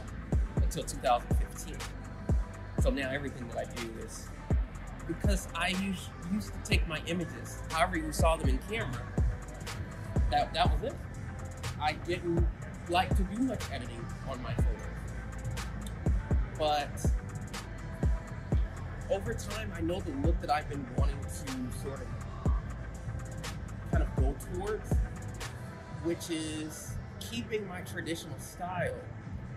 until 0.57 0.83
2015. 0.83 1.77
So 2.81 2.91
now 2.91 3.11
everything 3.11 3.49
that 3.49 3.59
I 3.59 3.65
do 3.75 3.89
is 4.05 4.29
because 5.07 5.49
I 5.55 5.69
used, 5.69 6.09
used 6.33 6.53
to 6.53 6.61
take 6.65 6.87
my 6.87 7.01
images, 7.07 7.59
however 7.71 7.97
you 7.97 8.13
saw 8.13 8.37
them 8.37 8.49
in 8.49 8.59
camera. 8.71 9.03
That 10.31 10.55
that 10.55 10.73
was 10.73 10.93
it. 10.93 10.97
I 11.81 11.93
didn't 11.93 12.47
like 12.89 13.15
to 13.17 13.23
do 13.25 13.43
much 13.43 13.63
editing 13.73 14.05
on 14.29 14.41
my 14.43 14.55
photos, 14.55 14.81
but 16.59 17.11
over 19.11 19.35
time, 19.35 19.73
I 19.77 19.81
know 19.81 20.01
the 20.01 20.13
look 20.27 20.41
that 20.41 20.51
I've 20.51 20.69
been 20.69 20.87
wanting 20.97 21.19
to 21.21 21.79
sort 21.83 22.01
of 22.01 22.53
kind 23.91 24.05
of 24.05 24.17
go 24.17 24.35
towards, 24.55 24.93
which 26.05 26.31
is 26.31 26.93
keeping 27.19 27.67
my 27.67 27.81
traditional 27.81 28.39
style, 28.39 28.95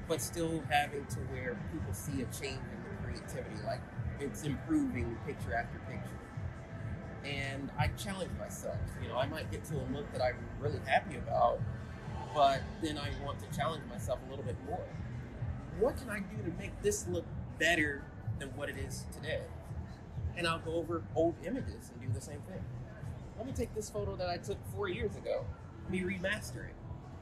but 0.08 0.22
still 0.22 0.64
having 0.70 1.06
to 1.08 1.20
where 1.32 1.58
people 1.72 1.94
see 1.94 2.22
a 2.22 2.26
change 2.26 2.60
in 2.60 2.84
the 2.84 3.04
creativity, 3.04 3.56
like 3.66 3.82
it's 4.20 4.44
improving 4.44 5.18
picture 5.26 5.56
after 5.56 5.80
picture. 5.90 6.10
And 7.26 7.72
I 7.80 7.88
challenge 7.90 8.32
myself. 8.38 8.78
You 9.02 9.10
know, 9.10 9.18
I 9.18 9.28
might 9.28 9.52
get 9.52 9.64
to 9.66 9.76
a 9.76 9.86
look 9.94 10.12
that 10.14 10.22
I'm 10.22 10.38
really 10.60 10.80
happy 10.86 11.16
about, 11.16 11.60
but 12.36 12.62
then 12.82 12.98
I 12.98 13.10
want 13.26 13.40
to 13.40 13.58
challenge 13.58 13.84
myself 13.90 14.20
a 14.28 14.30
little 14.30 14.46
bit 14.46 14.58
more. 14.68 14.84
what 15.80 15.98
can 15.98 16.10
I 16.10 16.20
do 16.20 16.38
to 16.44 16.58
make 16.60 16.82
this 16.82 17.08
look 17.08 17.26
better 17.60 18.04
than 18.40 18.50
what 18.58 18.70
it 18.70 18.78
is 18.78 19.06
today? 19.14 19.42
And 20.38 20.48
I'll 20.48 20.60
go 20.60 20.74
over 20.76 21.04
old 21.16 21.36
images 21.46 21.92
and 21.92 22.02
do 22.02 22.14
the 22.14 22.22
same 22.22 22.42
thing. 22.42 22.64
Let 23.38 23.48
me 23.48 23.54
take 23.54 23.74
this 23.76 23.90
photo 23.90 24.16
that 24.18 24.30
I 24.30 24.38
took 24.38 24.58
four 24.76 24.90
years 24.90 25.16
ago, 25.16 25.46
let 25.84 25.92
me 25.92 26.02
remaster 26.02 26.66
it, 26.66 26.76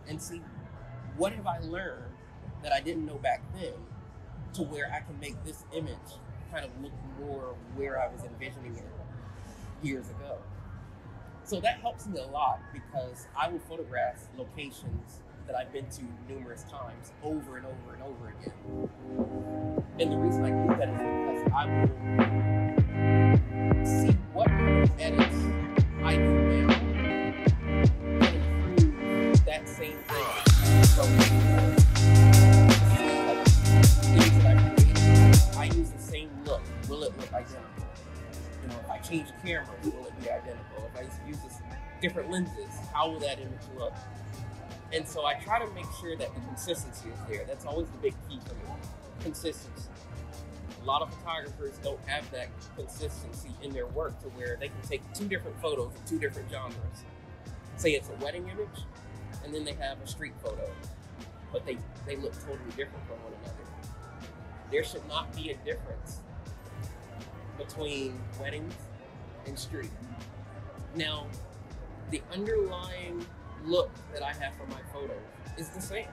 and 0.07 0.21
see 0.21 0.41
what 1.17 1.33
have 1.33 1.47
I 1.47 1.59
learned 1.59 2.11
that 2.63 2.71
I 2.71 2.80
didn't 2.80 3.06
know 3.06 3.17
back 3.17 3.41
then 3.54 3.74
to 4.54 4.63
where 4.63 4.91
I 4.91 5.00
can 5.00 5.19
make 5.19 5.43
this 5.45 5.63
image 5.74 5.95
kind 6.52 6.65
of 6.65 6.71
look 6.82 6.91
more 7.19 7.56
where 7.76 8.02
I 8.02 8.08
was 8.08 8.24
envisioning 8.24 8.76
it 8.76 9.86
years 9.86 10.10
ago. 10.10 10.38
So 11.43 11.60
that 11.62 11.80
helps 11.80 12.08
me 12.08 12.19
a 12.19 12.28
lot 12.28 12.60
because 12.74 13.28
I 13.39 13.50
will 13.50 13.60
photograph 13.60 14.28
locations 14.38 15.21
that 15.47 15.56
I've 15.56 15.71
been 15.74 15.88
to 15.89 16.04
numerous 16.30 16.63
times 16.63 17.12
over 17.24 17.58
and 17.58 17.65
over 17.65 17.93
and 17.93 18.04
over 18.04 18.30
again. 18.30 18.89
And 20.00 20.12
the 20.12 20.17
reason 20.17 20.45
I 20.45 20.50
do 20.50 20.76
that 20.78 20.89
is 20.89 20.97
because 20.97 21.54
I 21.54 21.65
will 21.65 21.88
how 43.01 43.09
will 43.09 43.19
that 43.19 43.39
image 43.39 43.79
look? 43.79 43.93
And 44.93 45.07
so 45.07 45.25
I 45.25 45.33
try 45.35 45.57
to 45.57 45.71
make 45.73 45.87
sure 45.99 46.15
that 46.15 46.35
the 46.35 46.41
consistency 46.41 47.09
is 47.09 47.17
there. 47.27 47.45
That's 47.47 47.65
always 47.65 47.87
the 47.87 47.97
big 47.97 48.13
key 48.29 48.39
for 48.45 48.53
me. 48.53 48.75
Consistency. 49.23 49.89
A 50.81 50.85
lot 50.85 51.01
of 51.01 51.11
photographers 51.15 51.79
don't 51.83 51.99
have 52.05 52.29
that 52.31 52.49
consistency 52.75 53.49
in 53.63 53.71
their 53.71 53.87
work 53.87 54.21
to 54.21 54.27
where 54.29 54.55
they 54.59 54.67
can 54.67 54.81
take 54.87 55.01
two 55.13 55.27
different 55.27 55.59
photos 55.61 55.87
of 55.95 56.05
two 56.05 56.19
different 56.19 56.51
genres. 56.51 56.75
Say 57.77 57.91
it's 57.91 58.09
a 58.09 58.23
wedding 58.23 58.47
image, 58.49 58.85
and 59.43 59.51
then 59.51 59.63
they 59.63 59.73
have 59.73 59.99
a 59.99 60.07
street 60.07 60.33
photo, 60.43 60.69
but 61.51 61.65
they, 61.65 61.77
they 62.05 62.17
look 62.17 62.33
totally 62.41 62.59
different 62.77 63.03
from 63.07 63.17
one 63.23 63.33
another. 63.41 63.57
There 64.69 64.83
should 64.83 65.07
not 65.07 65.35
be 65.35 65.49
a 65.49 65.55
difference 65.65 66.19
between 67.57 68.19
weddings 68.39 68.75
and 69.47 69.57
street. 69.57 69.89
Now, 70.95 71.25
the 72.09 72.21
underlying 72.33 73.25
look 73.65 73.91
that 74.13 74.23
I 74.23 74.33
have 74.33 74.53
for 74.55 74.65
my 74.67 74.81
photos 74.91 75.21
is 75.57 75.69
the 75.69 75.81
same. 75.81 76.07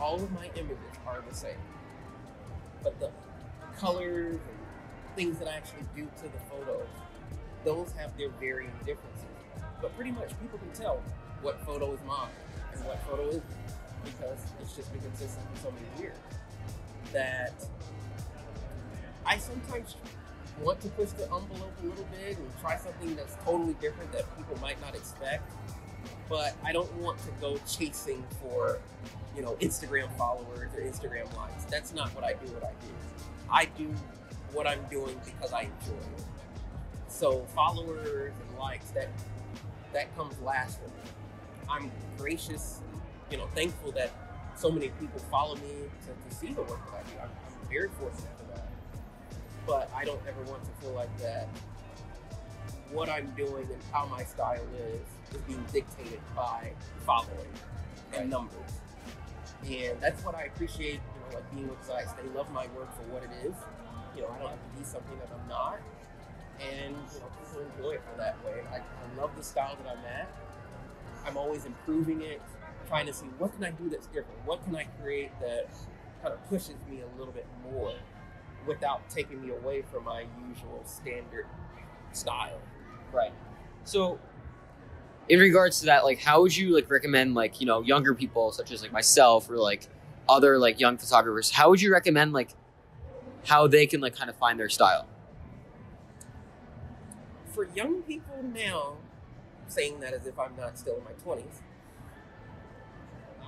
All 0.00 0.16
of 0.16 0.30
my 0.32 0.50
images 0.54 0.78
are 1.06 1.22
the 1.28 1.34
same. 1.34 1.58
But 2.82 2.98
the 3.00 3.10
colors 3.78 4.34
and 4.34 4.58
things 5.16 5.38
that 5.38 5.48
I 5.48 5.56
actually 5.56 5.84
do 5.94 6.08
to 6.18 6.22
the 6.22 6.38
photos, 6.50 6.86
those 7.64 7.92
have 7.92 8.16
their 8.16 8.30
varying 8.40 8.72
differences. 8.84 9.24
But 9.80 9.94
pretty 9.96 10.12
much 10.12 10.38
people 10.40 10.58
can 10.58 10.72
tell 10.72 11.02
what 11.42 11.60
photo 11.66 11.92
is 11.92 12.00
mine 12.06 12.28
and 12.74 12.84
what 12.84 13.02
photo 13.08 13.28
isn't 13.28 13.44
because 14.04 14.38
it's 14.60 14.76
just 14.76 14.92
been 14.92 15.02
consistent 15.02 15.44
for 15.54 15.62
so 15.62 15.72
many 15.72 16.02
years 16.02 16.16
that 17.12 17.52
I 19.24 19.38
sometimes 19.38 19.96
want 20.62 20.80
to 20.80 20.88
push 20.90 21.10
the 21.10 21.24
envelope 21.24 21.72
a 21.82 21.86
little 21.86 22.06
bit 22.20 22.38
and 22.38 22.60
try 22.60 22.76
something 22.76 23.14
that's 23.16 23.36
totally 23.44 23.74
different 23.74 24.12
that 24.12 24.24
people 24.36 24.58
might 24.60 24.80
not 24.80 24.94
expect. 24.94 25.50
But 26.28 26.54
I 26.64 26.72
don't 26.72 26.92
want 26.96 27.18
to 27.20 27.30
go 27.40 27.58
chasing 27.68 28.24
for, 28.40 28.80
you 29.34 29.42
know, 29.42 29.56
Instagram 29.60 30.10
followers 30.16 30.70
or 30.74 30.80
Instagram 30.80 31.34
likes. 31.36 31.64
That's 31.64 31.92
not 31.94 32.08
what 32.14 32.24
I 32.24 32.32
do. 32.32 32.46
What 32.52 32.64
I 32.64 32.72
do, 32.80 32.92
I 33.50 33.64
do 33.78 33.94
what 34.52 34.66
I'm 34.66 34.84
doing 34.90 35.20
because 35.24 35.52
I 35.52 35.62
enjoy 35.62 35.96
it. 35.96 36.24
So 37.08 37.44
followers 37.54 38.32
and 38.48 38.58
likes 38.58 38.90
that 38.90 39.08
that 39.92 40.14
comes 40.16 40.38
last 40.40 40.78
for 40.78 40.88
me. 40.88 41.10
I'm 41.68 41.90
gracious, 42.18 42.80
you 43.30 43.36
know, 43.38 43.46
thankful 43.54 43.92
that 43.92 44.10
so 44.56 44.70
many 44.70 44.88
people 45.00 45.20
follow 45.30 45.54
me 45.56 45.88
to, 46.02 46.28
to 46.28 46.34
see 46.34 46.52
the 46.52 46.62
work 46.62 46.84
that 46.90 47.00
I 47.00 47.02
do. 47.10 47.18
I'm, 47.22 47.28
I'm 47.28 47.68
very 47.68 47.88
fortunate 47.98 48.36
but 49.66 49.90
I 49.94 50.04
don't 50.04 50.20
ever 50.28 50.42
want 50.50 50.62
to 50.64 50.70
feel 50.80 50.94
like 50.94 51.16
that. 51.18 51.48
What 52.92 53.08
I'm 53.08 53.32
doing 53.36 53.64
and 53.64 53.82
how 53.92 54.06
my 54.06 54.22
style 54.24 54.62
is 54.78 55.34
is 55.34 55.42
being 55.42 55.64
dictated 55.72 56.20
by 56.36 56.70
following 57.04 57.50
and 58.14 58.30
numbers, 58.30 58.80
and 59.66 60.00
that's 60.00 60.24
what 60.24 60.36
I 60.36 60.44
appreciate. 60.44 61.00
You 61.00 61.20
know, 61.20 61.34
like 61.34 61.54
being 61.54 61.68
with 61.68 61.84
Zeiss, 61.84 62.12
they 62.12 62.28
love 62.36 62.50
my 62.52 62.66
work 62.76 62.94
for 62.94 63.02
what 63.12 63.24
it 63.24 63.30
is. 63.44 63.54
You 64.14 64.22
know, 64.22 64.28
I 64.28 64.38
don't 64.38 64.50
have 64.50 64.62
to 64.62 64.78
be 64.78 64.84
something 64.84 65.18
that 65.18 65.28
I'm 65.34 65.48
not, 65.48 65.80
and 66.60 66.94
you 67.12 67.20
know, 67.20 67.26
people 67.42 67.66
enjoy 67.74 67.94
it 67.94 68.02
for 68.10 68.16
that 68.18 68.36
way. 68.44 68.62
I, 68.72 68.76
I 68.76 69.20
love 69.20 69.30
the 69.36 69.42
style 69.42 69.76
that 69.82 69.90
I'm 69.90 70.04
at. 70.06 70.30
I'm 71.26 71.36
always 71.36 71.64
improving 71.64 72.22
it, 72.22 72.40
trying 72.86 73.06
to 73.06 73.12
see 73.12 73.26
what 73.38 73.52
can 73.54 73.64
I 73.64 73.72
do 73.72 73.88
that's 73.88 74.06
different. 74.06 74.38
What 74.44 74.64
can 74.64 74.76
I 74.76 74.84
create 75.02 75.32
that 75.40 75.66
kind 76.22 76.32
of 76.32 76.48
pushes 76.48 76.76
me 76.88 77.00
a 77.00 77.18
little 77.18 77.32
bit 77.32 77.46
more 77.64 77.94
without 78.66 79.08
taking 79.08 79.42
me 79.42 79.50
away 79.50 79.82
from 79.82 80.04
my 80.04 80.24
usual 80.48 80.82
standard 80.84 81.46
style. 82.12 82.60
Right. 83.12 83.32
So, 83.84 84.18
in 85.28 85.38
regards 85.38 85.80
to 85.80 85.86
that, 85.86 86.04
like, 86.04 86.20
how 86.20 86.42
would 86.42 86.56
you 86.56 86.74
like 86.74 86.90
recommend 86.90 87.34
like 87.34 87.60
you 87.60 87.66
know 87.66 87.80
younger 87.82 88.14
people 88.14 88.52
such 88.52 88.70
as 88.70 88.82
like 88.82 88.92
myself 88.92 89.48
or 89.50 89.56
like 89.56 89.88
other 90.28 90.58
like 90.58 90.80
young 90.80 90.98
photographers? 90.98 91.50
How 91.50 91.70
would 91.70 91.80
you 91.80 91.92
recommend 91.92 92.32
like 92.32 92.50
how 93.46 93.66
they 93.66 93.86
can 93.86 94.00
like 94.00 94.16
kind 94.16 94.30
of 94.30 94.36
find 94.36 94.58
their 94.58 94.68
style? 94.68 95.06
For 97.52 97.68
young 97.74 98.02
people 98.02 98.42
now, 98.54 98.94
saying 99.68 100.00
that 100.00 100.12
as 100.12 100.26
if 100.26 100.38
I'm 100.38 100.56
not 100.56 100.78
still 100.78 100.96
in 100.98 101.04
my 101.04 101.12
twenties, 101.22 101.62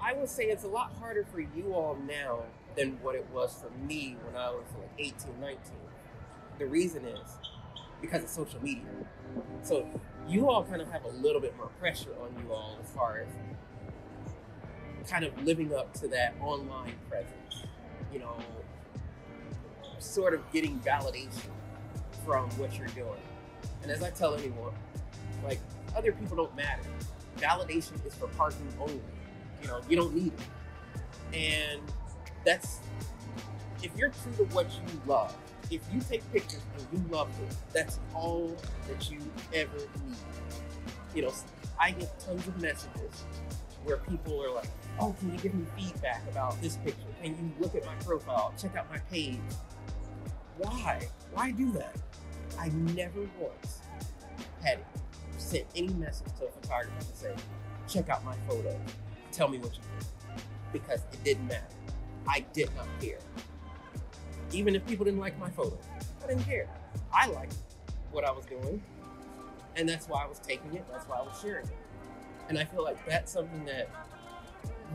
I 0.03 0.15
would 0.15 0.29
say 0.29 0.45
it's 0.45 0.65
a 0.65 0.69
lot 0.69 0.93
harder 0.99 1.25
for 1.25 1.41
you 1.41 1.75
all 1.75 1.97
now 2.07 2.41
than 2.77 2.99
what 3.03 3.15
it 3.15 3.27
was 3.33 3.55
for 3.61 3.71
me 3.85 4.17
when 4.25 4.37
I 4.37 4.51
was 4.51 4.65
like 4.79 4.91
18, 4.99 5.41
19. 5.41 5.59
The 6.59 6.67
reason 6.67 7.05
is 7.05 7.29
because 8.01 8.23
of 8.23 8.29
social 8.29 8.63
media. 8.63 8.85
So 9.63 9.87
you 10.29 10.49
all 10.49 10.65
kind 10.65 10.81
of 10.81 10.91
have 10.91 11.05
a 11.05 11.11
little 11.11 11.41
bit 11.41 11.57
more 11.57 11.69
pressure 11.81 12.15
on 12.23 12.35
you 12.43 12.53
all 12.53 12.79
as 12.83 12.91
far 12.91 13.21
as 13.21 15.09
kind 15.11 15.25
of 15.25 15.43
living 15.45 15.75
up 15.75 15.93
to 15.95 16.09
that 16.09 16.35
online 16.41 16.95
presence. 17.09 17.67
You 18.13 18.21
know, 18.21 18.37
sort 19.99 20.35
of 20.35 20.41
getting 20.53 20.79
validation 20.81 21.51
from 22.25 22.49
what 22.51 22.79
you're 22.79 22.89
doing. 22.89 23.21
And 23.83 23.91
as 23.91 24.03
I 24.03 24.11
tell 24.11 24.35
anyone, 24.35 24.73
like 25.45 25.61
other 25.97 26.13
people 26.13 26.37
don't 26.37 26.55
matter. 26.57 26.83
Validation 27.39 28.05
is 28.07 28.15
for 28.15 28.29
parking 28.29 28.69
only. 28.81 29.01
You 29.63 29.69
know, 29.69 29.81
you 29.89 29.97
don't 29.97 30.15
need 30.15 30.33
it. 30.33 31.37
And 31.37 31.81
that's 32.45 32.79
if 33.83 33.97
you're 33.97 34.11
true 34.11 34.33
to 34.47 34.55
what 34.55 34.67
you 34.73 35.01
love, 35.07 35.37
if 35.71 35.83
you 35.93 36.01
take 36.01 36.31
pictures 36.33 36.63
and 36.77 36.87
you 36.93 37.13
love 37.13 37.29
it, 37.43 37.55
that's 37.73 38.01
all 38.15 38.57
that 38.89 39.11
you 39.11 39.19
ever 39.53 39.77
need. 39.77 40.17
You 41.15 41.23
know, 41.23 41.33
I 41.79 41.93
get 41.93 42.19
tons 42.21 42.47
of 42.47 42.61
messages 42.61 43.25
where 43.85 43.99
people 43.99 44.43
are 44.43 44.51
like, 44.51 44.69
"Oh, 44.99 45.15
can 45.19 45.33
you 45.33 45.39
give 45.39 45.55
me 45.55 45.65
feedback 45.77 46.23
about 46.31 46.61
this 46.61 46.77
picture? 46.77 47.07
Can 47.23 47.33
you 47.37 47.53
look 47.61 47.75
at 47.75 47.85
my 47.85 47.95
profile? 47.97 48.53
Check 48.61 48.77
out 48.77 48.91
my 48.91 48.99
page." 49.11 49.39
Why? 50.59 51.09
Why 51.33 51.53
do 51.53 51.71
that? 51.73 51.97
I 52.59 52.69
never 52.69 53.29
once 53.39 53.81
had 54.63 54.81
sent 55.37 55.67
any 55.77 55.89
message 55.95 56.27
to 56.39 56.47
a 56.47 56.51
photographer 56.51 57.01
to 57.01 57.17
say, 57.17 57.35
"Check 57.87 58.09
out 58.09 58.25
my 58.25 58.37
photo. 58.49 58.79
Tell 59.33 59.49
me 59.49 59.59
what 59.59 59.75
you 59.75 59.83
think," 59.83 60.43
because 60.73 61.01
it 61.13 61.23
didn't 61.25 61.47
matter. 61.47 61.67
I 62.27 62.41
did 62.53 62.75
not 62.77 62.87
care. 63.01 63.19
Even 64.53 64.75
if 64.75 64.87
people 64.87 65.05
didn't 65.05 65.21
like 65.21 65.39
my 65.39 65.51
photo, 65.51 65.79
I 66.23 66.27
didn't 66.27 66.45
care. 66.45 66.69
I 67.13 67.27
liked 67.29 67.55
what 68.11 68.25
I 68.25 68.31
was 68.31 68.47
doing, 68.47 68.83
and 69.77 69.89
that's 69.89 70.09
why 70.09 70.25
I 70.25 70.27
was 70.27 70.39
taking 70.39 70.75
it. 70.75 70.87
That's 70.91 71.07
why 71.07 71.19
I 71.19 71.23
was 71.23 71.39
sharing 71.41 71.67
it. 71.67 71.77
And 72.49 72.59
I 72.59 72.65
feel 72.65 72.83
like 72.83 73.05
that's 73.07 73.33
something 73.33 73.65
that 73.67 73.89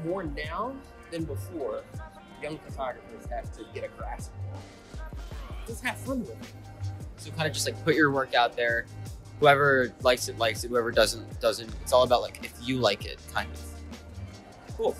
more 0.03 0.23
now 0.23 0.75
than 1.11 1.23
before, 1.23 1.83
young 2.41 2.57
photographers 2.59 3.25
have 3.29 3.51
to 3.57 3.63
get 3.73 3.83
a 3.83 3.89
grasp 3.97 4.31
on. 4.51 4.59
Just 5.67 5.83
have 5.83 5.97
fun 5.97 6.21
with 6.21 6.31
it. 6.31 6.37
So 7.17 7.31
kind 7.31 7.47
of 7.47 7.53
just 7.53 7.65
like 7.65 7.81
put 7.85 7.95
your 7.95 8.11
work 8.11 8.33
out 8.33 8.55
there. 8.57 8.85
Whoever 9.39 9.93
likes 10.01 10.27
it 10.27 10.37
likes 10.37 10.63
it. 10.63 10.69
Whoever 10.69 10.91
doesn't 10.91 11.39
doesn't. 11.39 11.71
It's 11.81 11.93
all 11.93 12.03
about 12.03 12.21
like 12.21 12.43
if 12.43 12.53
you 12.61 12.77
like 12.77 13.05
it, 13.05 13.19
kind 13.33 13.49
of. 13.51 13.61
Cool. 14.83 14.95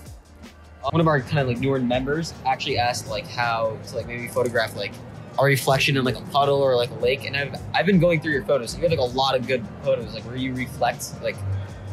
One 0.92 1.02
of 1.02 1.08
our 1.08 1.22
kind 1.22 1.40
of 1.40 1.48
like 1.48 1.60
newer 1.60 1.80
members 1.80 2.34
actually 2.46 2.78
asked 2.78 3.08
like 3.10 3.28
how 3.28 3.78
to 3.88 3.96
like 3.96 4.08
maybe 4.08 4.28
photograph 4.30 4.76
like 4.76 4.94
a 5.40 5.44
reflection 5.44 5.98
in 5.98 6.06
like 6.06 6.18
a 6.18 6.22
puddle 6.24 6.62
or 6.62 6.76
like 6.76 6.90
a 6.90 6.96
lake. 6.96 7.26
And 7.26 7.36
I've 7.36 7.60
I've 7.74 7.86
been 7.86 8.00
going 8.00 8.22
through 8.22 8.32
your 8.32 8.46
photos. 8.46 8.76
You 8.76 8.82
have 8.82 8.92
like 8.92 9.00
a 9.00 9.04
lot 9.04 9.36
of 9.36 9.46
good 9.46 9.66
photos, 9.84 10.14
like 10.14 10.24
where 10.24 10.38
you 10.38 10.54
reflect 10.54 11.22
like 11.22 11.36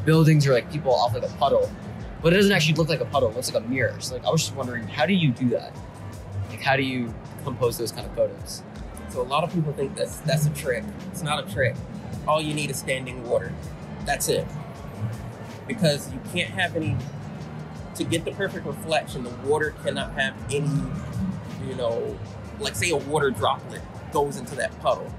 buildings 0.04 0.46
or 0.46 0.52
like 0.52 0.70
people 0.70 0.94
off 0.94 1.14
like 1.14 1.24
a 1.24 1.34
puddle. 1.36 1.70
but 2.22 2.32
it 2.32 2.36
doesn't 2.36 2.52
actually 2.52 2.74
look 2.74 2.88
like 2.88 3.00
a 3.00 3.06
puddle. 3.06 3.30
It 3.30 3.36
looks 3.36 3.52
like 3.52 3.64
a 3.64 3.68
mirror. 3.68 3.96
So 4.00 4.14
like 4.14 4.24
I 4.24 4.30
was 4.30 4.42
just 4.42 4.54
wondering, 4.54 4.86
how 4.86 5.06
do 5.06 5.14
you 5.14 5.32
do 5.32 5.48
that? 5.50 5.74
Like 6.48 6.60
how 6.60 6.76
do 6.76 6.82
you 6.82 7.12
compose 7.44 7.76
those 7.78 7.92
kind 7.92 8.06
of 8.06 8.14
photos? 8.14 8.62
So 9.08 9.20
a 9.20 9.22
lot 9.22 9.42
of 9.42 9.52
people 9.52 9.72
think 9.72 9.96
that's 9.96 10.18
that's 10.20 10.46
a 10.46 10.50
trick. 10.50 10.84
It's 11.10 11.22
not 11.22 11.44
a 11.44 11.52
trick. 11.52 11.74
All 12.28 12.40
you 12.40 12.54
need 12.54 12.70
is 12.70 12.78
standing 12.78 13.28
water. 13.28 13.52
That's 14.04 14.28
it. 14.28 14.46
Because 15.66 16.12
you 16.12 16.20
can't 16.32 16.50
have 16.50 16.76
any 16.76 16.96
to 18.00 18.04
get 18.06 18.24
the 18.24 18.32
perfect 18.32 18.66
reflection, 18.66 19.24
the 19.24 19.30
water 19.44 19.74
cannot 19.84 20.12
have 20.14 20.34
any, 20.50 20.82
you 21.68 21.74
know, 21.74 22.18
like 22.58 22.74
say 22.74 22.90
a 22.90 22.96
water 22.96 23.30
droplet 23.30 23.82
goes 24.10 24.38
into 24.38 24.54
that 24.54 24.76
puddle. 24.80 25.12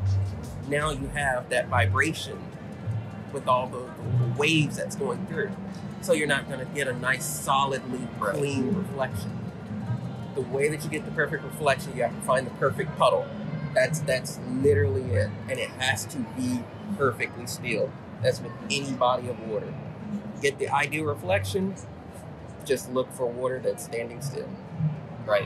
Now 0.67 0.89
you 0.89 1.07
have 1.09 1.49
that 1.49 1.67
vibration 1.67 2.39
with 3.31 3.47
all 3.47 3.67
the, 3.67 3.77
the 3.77 4.33
waves 4.35 4.77
that's 4.77 4.95
going 4.95 5.25
through. 5.27 5.51
So 6.01 6.13
you're 6.13 6.27
not 6.27 6.47
going 6.47 6.59
to 6.59 6.65
get 6.73 6.87
a 6.87 6.93
nice, 6.93 7.23
solidly 7.23 8.07
clean 8.19 8.73
reflection. 8.73 9.39
The 10.33 10.41
way 10.41 10.67
that 10.69 10.83
you 10.83 10.89
get 10.89 11.05
the 11.05 11.11
perfect 11.11 11.43
reflection, 11.43 11.95
you 11.95 12.01
have 12.01 12.15
to 12.15 12.21
find 12.21 12.47
the 12.47 12.51
perfect 12.51 12.97
puddle. 12.97 13.27
That's 13.75 13.99
that's 13.99 14.39
literally 14.49 15.03
it, 15.13 15.29
and 15.49 15.59
it 15.59 15.69
has 15.71 16.05
to 16.07 16.17
be 16.35 16.61
perfectly 16.97 17.45
still. 17.45 17.91
That's 18.23 18.41
with 18.41 18.51
any 18.69 18.91
body 18.93 19.29
of 19.29 19.39
water. 19.47 19.73
Get 20.41 20.57
the 20.57 20.69
ideal 20.69 21.05
reflection. 21.05 21.75
Just 22.71 22.89
look 22.93 23.11
for 23.11 23.25
water 23.25 23.59
that's 23.59 23.83
standing 23.83 24.21
still. 24.21 24.47
Right. 25.25 25.45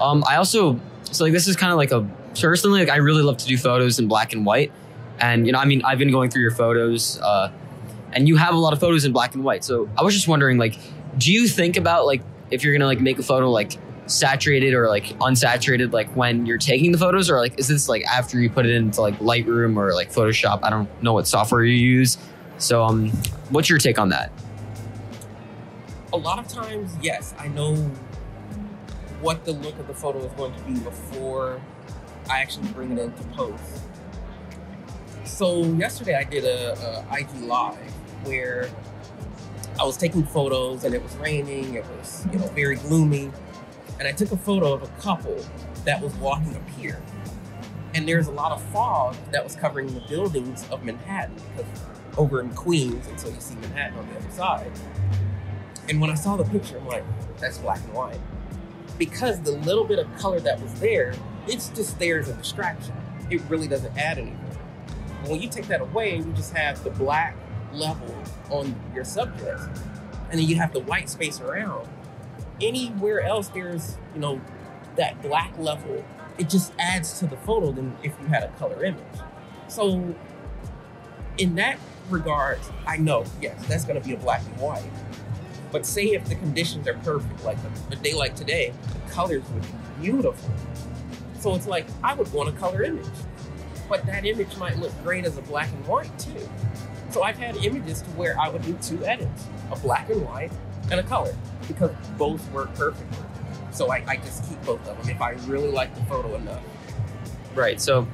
Um, 0.00 0.24
I 0.26 0.36
also 0.36 0.80
so 1.10 1.24
like 1.24 1.34
this 1.34 1.46
is 1.46 1.56
kind 1.56 1.70
of 1.70 1.76
like 1.76 1.92
a 1.92 2.08
personally 2.40 2.80
like 2.80 2.88
I 2.88 2.96
really 2.96 3.20
love 3.20 3.36
to 3.36 3.46
do 3.46 3.58
photos 3.58 3.98
in 3.98 4.08
black 4.08 4.32
and 4.32 4.46
white, 4.46 4.72
and 5.20 5.46
you 5.46 5.52
know 5.52 5.58
I 5.58 5.66
mean 5.66 5.82
I've 5.84 5.98
been 5.98 6.10
going 6.10 6.30
through 6.30 6.40
your 6.40 6.52
photos, 6.52 7.20
uh, 7.20 7.52
and 8.14 8.26
you 8.26 8.36
have 8.36 8.54
a 8.54 8.56
lot 8.56 8.72
of 8.72 8.80
photos 8.80 9.04
in 9.04 9.12
black 9.12 9.34
and 9.34 9.44
white. 9.44 9.62
So 9.62 9.90
I 9.98 10.02
was 10.02 10.14
just 10.14 10.26
wondering 10.26 10.56
like, 10.56 10.78
do 11.18 11.30
you 11.30 11.46
think 11.46 11.76
about 11.76 12.06
like 12.06 12.22
if 12.50 12.64
you're 12.64 12.72
gonna 12.72 12.86
like 12.86 13.00
make 13.00 13.18
a 13.18 13.22
photo 13.22 13.50
like 13.50 13.78
saturated 14.06 14.72
or 14.72 14.88
like 14.88 15.04
unsaturated 15.18 15.92
like 15.92 16.08
when 16.16 16.46
you're 16.46 16.56
taking 16.56 16.92
the 16.92 16.98
photos 16.98 17.28
or 17.28 17.40
like 17.40 17.58
is 17.58 17.68
this 17.68 17.90
like 17.90 18.06
after 18.06 18.40
you 18.40 18.48
put 18.48 18.64
it 18.64 18.74
into 18.74 19.02
like 19.02 19.18
Lightroom 19.18 19.76
or 19.76 19.92
like 19.92 20.10
Photoshop? 20.10 20.60
I 20.62 20.70
don't 20.70 20.88
know 21.02 21.12
what 21.12 21.26
software 21.28 21.62
you 21.62 21.76
use. 21.76 22.16
So 22.56 22.82
um, 22.82 23.10
what's 23.50 23.68
your 23.68 23.78
take 23.78 23.98
on 23.98 24.08
that? 24.08 24.32
A 26.14 26.16
lot 26.16 26.38
of 26.38 26.46
times, 26.46 26.96
yes, 27.02 27.34
I 27.40 27.48
know 27.48 27.74
what 29.20 29.44
the 29.44 29.50
look 29.50 29.76
of 29.80 29.88
the 29.88 29.94
photo 29.94 30.20
is 30.20 30.32
going 30.34 30.54
to 30.54 30.60
be 30.62 30.78
before 30.78 31.60
I 32.30 32.38
actually 32.38 32.68
bring 32.68 32.92
it 32.92 33.00
into 33.00 33.24
post. 33.34 33.82
So 35.24 35.64
yesterday 35.64 36.14
I 36.14 36.22
did 36.22 36.44
a, 36.44 37.04
a 37.10 37.18
IG 37.18 37.42
live 37.42 37.90
where 38.28 38.70
I 39.80 39.82
was 39.82 39.96
taking 39.96 40.22
photos 40.22 40.84
and 40.84 40.94
it 40.94 41.02
was 41.02 41.16
raining. 41.16 41.74
It 41.74 41.84
was 41.84 42.24
you 42.32 42.38
know 42.38 42.46
very 42.46 42.76
gloomy, 42.76 43.32
and 43.98 44.06
I 44.06 44.12
took 44.12 44.30
a 44.30 44.36
photo 44.36 44.72
of 44.72 44.84
a 44.84 44.88
couple 45.00 45.44
that 45.84 46.00
was 46.00 46.14
walking 46.18 46.54
a 46.54 46.60
pier. 46.78 47.02
And 47.92 48.06
there's 48.06 48.28
a 48.28 48.32
lot 48.32 48.52
of 48.52 48.62
fog 48.66 49.16
that 49.32 49.42
was 49.42 49.56
covering 49.56 49.92
the 49.92 50.00
buildings 50.02 50.64
of 50.70 50.84
Manhattan 50.84 51.34
because 51.56 51.82
over 52.16 52.40
in 52.40 52.50
Queens, 52.50 53.04
and 53.08 53.18
so 53.18 53.30
you 53.30 53.40
see 53.40 53.56
Manhattan 53.56 53.98
on 53.98 54.08
the 54.10 54.16
other 54.20 54.30
side. 54.30 54.70
And 55.88 56.00
when 56.00 56.10
I 56.10 56.14
saw 56.14 56.36
the 56.36 56.44
picture, 56.44 56.78
I'm 56.78 56.86
like, 56.86 57.04
that's 57.38 57.58
black 57.58 57.80
and 57.84 57.92
white. 57.92 58.20
Because 58.98 59.40
the 59.40 59.52
little 59.52 59.84
bit 59.84 59.98
of 59.98 60.14
color 60.16 60.40
that 60.40 60.60
was 60.60 60.72
there, 60.80 61.14
it's 61.46 61.68
just 61.70 61.98
there 61.98 62.20
as 62.20 62.28
a 62.28 62.34
distraction. 62.34 62.94
It 63.30 63.42
really 63.48 63.68
doesn't 63.68 63.96
add 63.96 64.18
anything. 64.18 64.38
When 65.26 65.40
you 65.40 65.48
take 65.48 65.66
that 65.68 65.80
away 65.80 66.16
you 66.16 66.32
just 66.34 66.52
have 66.54 66.82
the 66.84 66.90
black 66.90 67.36
level 67.72 68.14
on 68.50 68.74
your 68.94 69.04
subject, 69.04 69.60
and 70.30 70.38
then 70.38 70.48
you 70.48 70.56
have 70.56 70.72
the 70.72 70.80
white 70.80 71.08
space 71.08 71.40
around, 71.40 71.88
anywhere 72.60 73.20
else 73.20 73.48
there's, 73.48 73.96
you 74.14 74.20
know, 74.20 74.40
that 74.96 75.20
black 75.22 75.56
level, 75.58 76.04
it 76.38 76.48
just 76.48 76.72
adds 76.78 77.18
to 77.18 77.26
the 77.26 77.36
photo 77.38 77.72
than 77.72 77.96
if 78.02 78.12
you 78.20 78.26
had 78.28 78.44
a 78.44 78.48
color 78.58 78.84
image. 78.84 79.02
So 79.68 80.14
in 81.38 81.54
that 81.56 81.78
regard, 82.10 82.60
I 82.86 82.96
know, 82.96 83.24
yes, 83.40 83.66
that's 83.66 83.84
gonna 83.84 84.00
be 84.00 84.14
a 84.14 84.16
black 84.16 84.42
and 84.44 84.56
white. 84.58 84.84
But 85.74 85.84
say 85.84 86.04
if 86.12 86.24
the 86.26 86.36
conditions 86.36 86.86
are 86.86 86.94
perfect, 86.94 87.44
like 87.44 87.56
a, 87.58 87.94
a 87.94 87.96
day 87.96 88.14
like 88.14 88.36
today, 88.36 88.72
the 88.92 89.10
colors 89.10 89.42
would 89.50 89.62
be 89.62 89.68
beautiful. 90.02 90.54
So 91.40 91.56
it's 91.56 91.66
like 91.66 91.84
I 92.04 92.14
would 92.14 92.32
want 92.32 92.48
a 92.48 92.52
color 92.52 92.84
image. 92.84 93.04
But 93.88 94.06
that 94.06 94.24
image 94.24 94.56
might 94.56 94.78
look 94.78 94.92
great 95.02 95.24
as 95.24 95.36
a 95.36 95.42
black 95.42 95.68
and 95.72 95.84
white 95.88 96.16
too. 96.16 96.48
So 97.10 97.24
I've 97.24 97.36
had 97.36 97.56
images 97.56 98.02
to 98.02 98.10
where 98.10 98.38
I 98.38 98.50
would 98.50 98.62
do 98.62 98.78
two 98.80 99.04
edits, 99.04 99.48
a 99.72 99.76
black 99.76 100.10
and 100.10 100.24
white 100.24 100.52
and 100.92 101.00
a 101.00 101.02
color, 101.02 101.34
because 101.66 101.90
both 102.16 102.48
work 102.52 102.72
perfectly. 102.76 103.18
So 103.72 103.90
I, 103.90 104.04
I 104.06 104.16
just 104.18 104.48
keep 104.48 104.62
both 104.62 104.86
of 104.86 104.96
them 105.04 105.10
if 105.10 105.20
I 105.20 105.32
really 105.48 105.72
like 105.72 105.92
the 105.96 106.04
photo 106.04 106.36
enough. 106.36 106.62
Right. 107.56 107.80
So, 107.80 108.06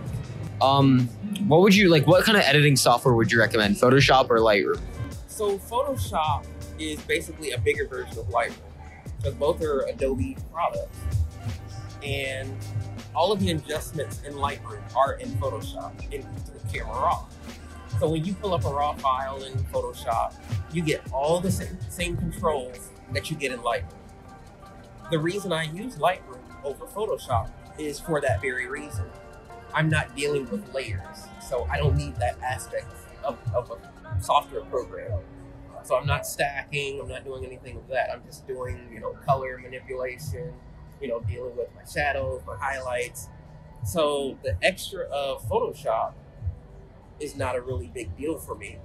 um, 0.62 1.10
what 1.46 1.60
would 1.60 1.74
you 1.74 1.90
like? 1.90 2.06
What 2.06 2.24
kind 2.24 2.38
of 2.38 2.44
editing 2.44 2.76
software 2.76 3.12
would 3.12 3.30
you 3.30 3.38
recommend? 3.38 3.76
Photoshop 3.76 4.30
or 4.30 4.38
Lightroom? 4.38 4.80
So 5.28 5.58
Photoshop 5.58 6.46
is 6.80 7.00
basically 7.02 7.52
a 7.52 7.58
bigger 7.58 7.86
version 7.86 8.18
of 8.18 8.26
Lightroom 8.28 8.56
because 9.18 9.34
both 9.34 9.62
are 9.62 9.82
Adobe 9.82 10.36
products, 10.52 10.98
and 12.02 12.50
all 13.14 13.32
of 13.32 13.40
the 13.40 13.50
adjustments 13.50 14.22
in 14.26 14.32
Lightroom 14.34 14.82
are 14.96 15.14
in 15.14 15.28
Photoshop 15.32 15.92
into 16.12 16.50
the 16.52 16.72
camera 16.72 16.94
raw. 16.94 17.24
So 17.98 18.08
when 18.08 18.24
you 18.24 18.32
pull 18.34 18.54
up 18.54 18.64
a 18.64 18.70
raw 18.70 18.94
file 18.94 19.42
in 19.42 19.52
Photoshop, 19.64 20.34
you 20.72 20.82
get 20.82 21.02
all 21.12 21.40
the 21.40 21.50
same, 21.50 21.76
same 21.90 22.16
controls 22.16 22.90
that 23.12 23.30
you 23.30 23.36
get 23.36 23.52
in 23.52 23.58
Lightroom. 23.58 23.92
The 25.10 25.18
reason 25.18 25.52
I 25.52 25.64
use 25.64 25.96
Lightroom 25.96 26.38
over 26.64 26.86
Photoshop 26.86 27.50
is 27.78 28.00
for 28.00 28.20
that 28.20 28.40
very 28.40 28.68
reason. 28.68 29.04
I'm 29.74 29.88
not 29.88 30.16
dealing 30.16 30.48
with 30.50 30.72
layers, 30.72 31.26
so 31.46 31.66
I 31.70 31.78
don't 31.78 31.96
need 31.96 32.16
that 32.16 32.40
aspect 32.40 32.86
of, 33.24 33.38
of 33.54 33.70
a 33.70 34.22
software 34.22 34.62
program. 34.62 35.12
So 35.82 35.96
I'm 35.96 36.06
not 36.06 36.26
stacking, 36.26 37.00
I'm 37.00 37.08
not 37.08 37.24
doing 37.24 37.44
anything 37.44 37.76
of 37.76 37.88
that. 37.88 38.10
I'm 38.12 38.22
just 38.24 38.46
doing, 38.46 38.88
you 38.92 39.00
know, 39.00 39.12
color 39.26 39.58
manipulation, 39.58 40.52
you 41.00 41.08
know, 41.08 41.20
dealing 41.20 41.56
with 41.56 41.68
my 41.74 41.82
shadows, 41.90 42.42
my 42.46 42.56
highlights. 42.56 43.28
So 43.84 44.38
the 44.42 44.56
extra 44.62 45.04
of 45.06 45.48
Photoshop 45.48 46.12
is 47.18 47.36
not 47.36 47.56
a 47.56 47.60
really 47.60 47.90
big 47.92 48.16
deal 48.16 48.38
for 48.38 48.54
me. 48.54 48.78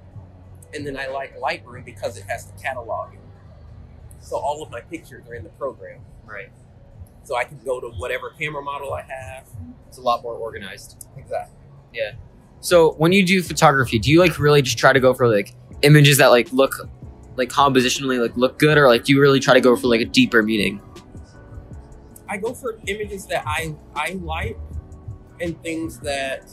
And 0.73 0.85
then 0.85 0.97
I 0.97 1.07
like 1.07 1.39
Lightroom 1.39 1.85
because 1.85 2.17
it 2.17 2.23
has 2.23 2.45
the 2.45 2.53
cataloging. 2.61 3.19
So 4.19 4.37
all 4.37 4.63
of 4.63 4.71
my 4.71 4.81
pictures 4.81 5.27
are 5.29 5.35
in 5.35 5.43
the 5.43 5.49
program. 5.49 6.01
Right. 6.25 6.49
So 7.23 7.35
I 7.35 7.43
can 7.43 7.59
go 7.63 7.79
to 7.79 7.87
whatever 7.89 8.31
camera 8.31 8.61
model 8.61 8.93
I 8.93 9.01
have. 9.01 9.47
It's 9.87 9.97
a 9.97 10.01
lot 10.01 10.23
more 10.23 10.33
organized. 10.33 11.07
Exactly. 11.17 11.55
Yeah. 11.93 12.13
So 12.59 12.93
when 12.93 13.11
you 13.11 13.25
do 13.25 13.41
photography, 13.43 13.99
do 13.99 14.09
you 14.09 14.19
like 14.19 14.39
really 14.39 14.61
just 14.61 14.77
try 14.77 14.93
to 14.93 14.99
go 14.99 15.13
for 15.13 15.27
like 15.27 15.55
images 15.81 16.17
that 16.17 16.27
like 16.27 16.51
look 16.51 16.89
like 17.35 17.49
compositionally 17.49 18.21
like 18.21 18.35
look 18.37 18.59
good, 18.59 18.77
or 18.77 18.87
like 18.87 19.03
do 19.03 19.13
you 19.13 19.21
really 19.21 19.39
try 19.39 19.53
to 19.53 19.61
go 19.61 19.75
for 19.75 19.87
like 19.87 20.01
a 20.01 20.05
deeper 20.05 20.41
meaning? 20.41 20.81
I 22.27 22.37
go 22.37 22.53
for 22.53 22.79
images 22.87 23.25
that 23.27 23.43
I 23.45 23.75
I 23.95 24.13
like 24.21 24.57
and 25.39 25.61
things 25.61 25.99
that 25.99 26.49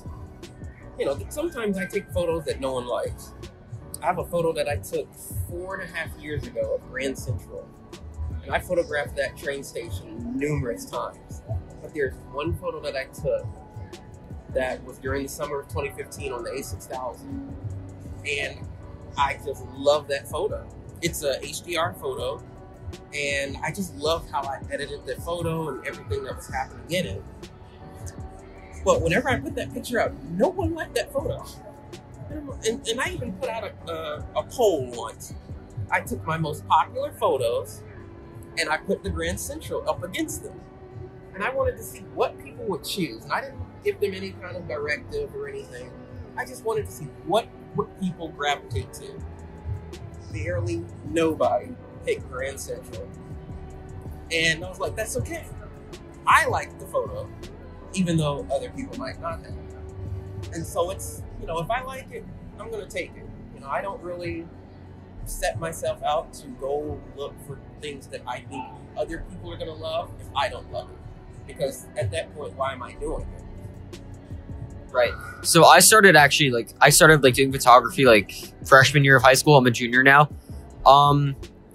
you 0.98 1.06
know. 1.06 1.18
Sometimes 1.28 1.78
I 1.78 1.86
take 1.86 2.08
photos 2.10 2.44
that 2.44 2.60
no 2.60 2.72
one 2.72 2.86
likes. 2.86 3.32
I 4.02 4.06
have 4.06 4.18
a 4.18 4.24
photo 4.24 4.52
that 4.54 4.68
I 4.68 4.76
took 4.76 5.12
four 5.48 5.76
and 5.76 5.88
a 5.88 5.94
half 5.94 6.08
years 6.18 6.46
ago 6.46 6.74
of 6.74 6.90
Grand 6.90 7.16
Central, 7.16 7.68
and 8.42 8.52
I 8.52 8.58
photographed 8.58 9.16
that 9.16 9.36
train 9.36 9.62
station 9.62 10.36
numerous 10.36 10.84
times. 10.84 11.42
But 11.80 11.94
there's 11.94 12.14
one 12.32 12.54
photo 12.54 12.80
that 12.80 12.96
I 12.96 13.04
took 13.04 13.46
that 14.52 14.84
was 14.84 14.98
during 14.98 15.22
the 15.22 15.28
summer 15.28 15.60
of 15.60 15.68
2015 15.68 16.32
on 16.32 16.42
the 16.42 16.50
A6000, 16.50 17.52
and 18.28 18.66
I 19.16 19.38
just 19.44 19.64
love 19.74 20.08
that 20.08 20.28
photo. 20.28 20.66
It's 21.00 21.22
a 21.22 21.38
HDR 21.40 21.98
photo, 22.00 22.42
and 23.14 23.56
I 23.62 23.72
just 23.72 23.94
love 23.96 24.28
how 24.30 24.42
I 24.42 24.60
edited 24.70 25.04
the 25.06 25.16
photo 25.16 25.68
and 25.68 25.86
everything 25.86 26.24
that 26.24 26.36
was 26.36 26.48
happening 26.48 26.84
in 26.90 27.06
it. 27.06 27.22
But 28.84 29.00
whenever 29.00 29.28
I 29.28 29.38
put 29.38 29.54
that 29.56 29.72
picture 29.72 30.00
out, 30.00 30.12
no 30.32 30.48
one 30.48 30.74
liked 30.74 30.94
that 30.94 31.12
photo. 31.12 31.44
And, 32.30 32.86
and 32.88 33.00
I 33.00 33.10
even 33.10 33.32
put 33.34 33.48
out 33.48 33.64
a, 33.64 33.92
a, 33.92 34.26
a 34.36 34.42
poll 34.44 34.90
once. 34.92 35.34
I 35.90 36.00
took 36.00 36.24
my 36.26 36.38
most 36.38 36.66
popular 36.66 37.12
photos 37.12 37.82
and 38.58 38.68
I 38.68 38.78
put 38.78 39.02
the 39.02 39.10
Grand 39.10 39.38
Central 39.38 39.88
up 39.88 40.02
against 40.02 40.42
them. 40.42 40.58
And 41.34 41.42
I 41.42 41.50
wanted 41.50 41.76
to 41.76 41.82
see 41.82 42.00
what 42.14 42.42
people 42.42 42.64
would 42.66 42.84
choose. 42.84 43.24
And 43.24 43.32
I 43.32 43.42
didn't 43.42 43.60
give 43.84 44.00
them 44.00 44.14
any 44.14 44.32
kind 44.32 44.56
of 44.56 44.66
directive 44.66 45.34
or 45.34 45.48
anything. 45.48 45.90
I 46.36 46.44
just 46.44 46.64
wanted 46.64 46.86
to 46.86 46.92
see 46.92 47.06
what 47.26 47.46
would 47.76 48.00
people 48.00 48.28
gravitate 48.28 48.92
to. 48.94 49.18
Barely 50.32 50.84
nobody 51.04 51.74
picked 52.06 52.28
Grand 52.30 52.58
Central. 52.58 53.08
And 54.30 54.64
I 54.64 54.68
was 54.68 54.80
like, 54.80 54.96
that's 54.96 55.16
okay. 55.18 55.46
I 56.26 56.46
like 56.46 56.78
the 56.78 56.86
photo, 56.86 57.28
even 57.92 58.16
though 58.16 58.46
other 58.52 58.70
people 58.70 58.98
might 58.98 59.20
not 59.20 59.40
have. 59.42 59.54
And 60.54 60.64
so 60.64 60.90
it's, 60.90 61.22
you 61.40 61.46
know, 61.46 61.58
if 61.58 61.70
I 61.70 61.82
like 61.82 62.10
it, 62.10 62.24
I'm 62.58 62.70
going 62.70 62.84
to 62.84 62.90
take 62.90 63.10
it. 63.16 63.26
You 63.54 63.60
know, 63.60 63.68
I 63.68 63.82
don't 63.82 64.02
really 64.02 64.46
set 65.24 65.58
myself 65.60 66.02
out 66.02 66.32
to 66.34 66.48
go 66.48 67.00
look 67.16 67.34
for 67.46 67.58
things 67.80 68.06
that 68.08 68.22
I 68.26 68.40
think 68.40 68.64
other 68.96 69.24
people 69.30 69.52
are 69.52 69.56
gonna 69.56 69.72
love 69.72 70.10
if 70.20 70.26
I 70.34 70.48
don't 70.48 70.70
love 70.72 70.90
it. 70.90 70.96
Because 71.46 71.86
at 71.96 72.10
that 72.12 72.34
point, 72.34 72.56
why 72.56 72.72
am 72.72 72.82
I 72.82 72.92
doing 72.94 73.22
it? 73.22 73.44
Right. 74.92 75.12
So 75.42 75.64
I 75.64 75.80
started 75.80 76.16
actually 76.16 76.50
like 76.50 76.70
I 76.80 76.90
started 76.90 77.22
like 77.22 77.34
doing 77.34 77.50
photography 77.50 78.04
like 78.04 78.32
freshman 78.66 79.04
year 79.04 79.16
of 79.16 79.22
high 79.22 79.34
school. 79.34 79.56
I'm 79.56 79.66
a 79.66 79.70
junior 79.70 80.02
now. 80.02 80.28
Um 80.86 81.34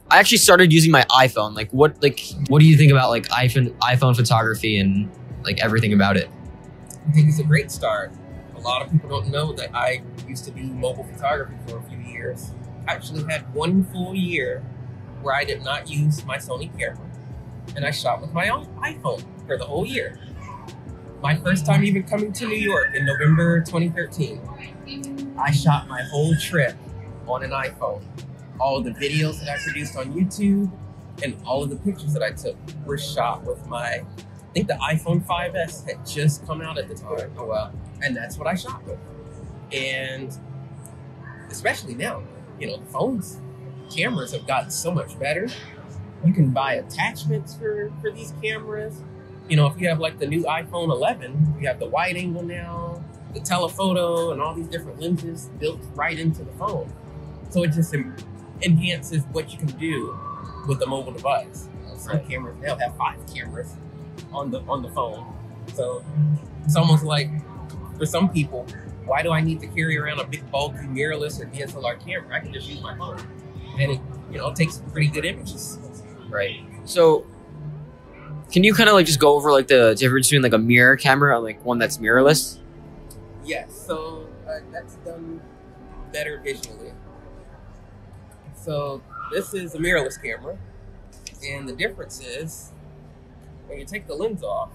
I 0.10 0.20
actually 0.20 0.38
started 0.38 0.72
using 0.72 0.92
my 0.92 1.04
iPhone. 1.12 1.56
Like 1.56 1.70
what 1.72 2.02
like 2.02 2.22
what 2.48 2.60
do 2.60 2.66
you 2.66 2.78
think 2.78 2.92
about 2.92 3.10
like 3.10 3.28
iPhone 3.30 3.72
iPhone 3.80 4.16
photography 4.16 4.80
and 4.80 5.12
like 5.44 5.60
everything 5.60 5.94
about 5.94 6.16
it? 6.16 6.30
I 7.08 7.12
think 7.12 7.30
it's 7.30 7.40
a 7.40 7.44
great 7.44 7.72
start. 7.72 8.12
A 8.56 8.60
lot 8.60 8.82
of 8.86 8.92
people 8.92 9.10
don't 9.10 9.30
know 9.30 9.54
that 9.54 9.76
I 9.76 10.02
used 10.28 10.46
to 10.46 10.52
do 10.52 10.62
mobile 10.62 11.04
photography 11.04 11.56
for 11.68 11.78
a 11.78 11.84
few 11.84 12.00
years. 12.00 12.52
I 12.88 12.94
actually 12.94 13.24
had 13.24 13.54
one 13.54 13.84
full 13.86 14.16
year 14.16 14.64
where 15.22 15.36
I 15.36 15.44
did 15.44 15.64
not 15.64 15.90
use 15.90 16.24
my 16.26 16.38
Sony 16.38 16.72
camera, 16.78 17.10
and 17.76 17.86
I 17.86 17.92
shot 17.92 18.22
with 18.22 18.34
my 18.34 18.50
own 18.50 18.66
iPhone 18.78 19.24
for 19.46 19.58
the 19.58 19.66
whole 19.66 19.86
year. 19.86 20.20
My 21.22 21.36
first 21.36 21.66
time 21.66 21.84
even 21.84 22.04
coming 22.04 22.32
to 22.34 22.48
New 22.48 22.56
York 22.56 22.94
in 22.94 23.04
November 23.04 23.62
2013, 23.62 25.36
I 25.40 25.52
shot 25.52 25.88
my 25.88 26.04
whole 26.04 26.36
trip 26.36 26.76
on 27.26 27.44
an 27.44 27.50
iPhone. 27.50 28.04
All 28.60 28.78
of 28.78 28.84
the 28.84 28.92
videos 28.92 29.40
that 29.40 29.50
I 29.50 29.58
produced 29.64 29.98
on 29.98 30.14
YouTube 30.14 30.72
and 31.24 31.36
all 31.44 31.64
of 31.64 31.72
the 31.72 31.76
pictures 31.78 32.14
that 32.14 32.22
I 32.22 32.32
took 32.32 32.56
were 32.86 33.00
shot 33.00 33.44
with 33.44 33.66
my, 33.68 33.82
I 33.82 34.06
think 34.54 34.68
the 34.68 34.76
iPhone 34.76 35.26
5S 35.26 35.90
had 35.90 36.06
just 36.06 36.46
come 36.46 36.62
out 36.62 36.78
at 36.78 36.88
the 36.88 36.94
time. 36.94 37.32
Oh 37.36 37.46
wow. 37.46 37.72
And 38.04 38.16
that's 38.16 38.38
what 38.38 38.48
I 38.48 38.54
shot 38.54 38.84
with. 38.86 39.00
And 39.72 40.38
especially 41.50 41.96
now, 41.96 42.22
you 42.60 42.68
know, 42.68 42.78
the 42.78 42.86
phones, 42.86 43.42
cameras 43.90 44.34
have 44.34 44.46
gotten 44.46 44.70
so 44.70 44.92
much 44.92 45.18
better. 45.20 45.48
You 46.24 46.32
can 46.32 46.52
buy 46.52 46.76
attachments 46.76 47.56
for, 47.56 47.92
for 48.02 48.12
these 48.12 48.34
cameras. 48.40 49.02
You 49.50 49.56
know, 49.56 49.68
if 49.68 49.80
you 49.80 49.88
have 49.88 50.00
like 50.00 50.20
the 50.20 50.28
new 50.28 50.44
iPhone 50.44 50.90
11, 50.90 51.56
you 51.60 51.68
have 51.68 51.80
the 51.80 51.88
wide 51.88 52.18
angle 52.18 52.44
now, 52.44 53.04
the 53.34 53.40
telephoto, 53.40 54.32
and 54.32 54.42
all 54.42 54.54
these 54.54 54.68
different 54.68 55.00
lenses 55.00 55.50
built 55.60 55.80
right 55.96 56.18
into 56.18 56.44
the 56.44 56.52
phone. 56.54 56.92
So 57.50 57.64
it 57.64 57.72
just 57.72 57.96
enhances 58.62 59.24
what 59.32 59.52
you 59.52 59.58
can 59.58 59.68
do 59.80 60.18
with 60.68 60.80
the 60.80 60.88
mobile 60.88 61.14
device. 61.14 61.70
You 61.82 61.88
know, 61.88 61.98
some 61.98 62.20
cameras 62.26 62.58
now 62.62 62.76
have 62.76 62.96
five 62.98 63.20
cameras 63.34 63.76
on 64.34 64.52
the 64.52 64.60
on 64.62 64.82
the 64.82 64.90
phone. 64.90 65.34
So 65.74 66.04
it's 66.66 66.76
almost 66.76 67.04
like 67.04 67.30
for 67.98 68.06
some 68.06 68.30
people, 68.30 68.66
why 69.06 69.24
do 69.24 69.32
I 69.32 69.42
need 69.42 69.62
to 69.62 69.68
carry 69.68 69.98
around 69.98 70.20
a 70.20 70.26
big 70.26 70.50
bulky 70.52 70.80
mirrorless 70.80 71.40
or 71.42 71.46
DSLR 71.46 72.06
camera? 72.06 72.36
I 72.36 72.40
can 72.40 72.54
just 72.54 72.68
use 72.68 72.82
my 72.82 72.98
phone, 72.98 73.20
and 73.80 73.94
it 73.94 74.02
you 74.30 74.38
know 74.38 74.54
takes 74.54 74.80
pretty 74.92 75.08
good 75.08 75.26
images. 75.26 75.80
Right. 76.30 76.60
So 76.84 77.26
can 78.52 78.64
you 78.64 78.74
kind 78.74 78.90
of 78.90 78.96
like 78.96 79.06
just 79.06 79.20
go 79.20 79.36
over 79.36 79.52
like 79.52 79.68
the 79.68 79.96
difference 79.96 80.28
between 80.28 80.42
like 80.42 80.54
a 80.54 80.58
mirror 80.58 80.96
camera 80.96 81.36
and 81.36 81.44
like 81.44 81.64
one 81.66 81.78
that's 81.78 81.98
mirrorless? 81.98 82.58
Yes, 83.44 83.74
so 83.86 84.28
uh, 84.48 84.60
that's 84.72 84.96
done 84.98 85.42
better 86.14 86.40
visually. 86.44 86.94
So 88.56 89.02
this 89.32 89.54
is 89.54 89.76
a 89.76 89.78
mirrorless 89.78 90.22
camera, 90.22 90.58
and 91.46 91.68
the 91.68 91.74
difference 91.74 92.22
is 92.22 92.72
when 93.68 93.80
you 93.80 93.86
take 93.86 94.08
the 94.08 94.16
lens 94.16 94.44
off, 94.44 94.70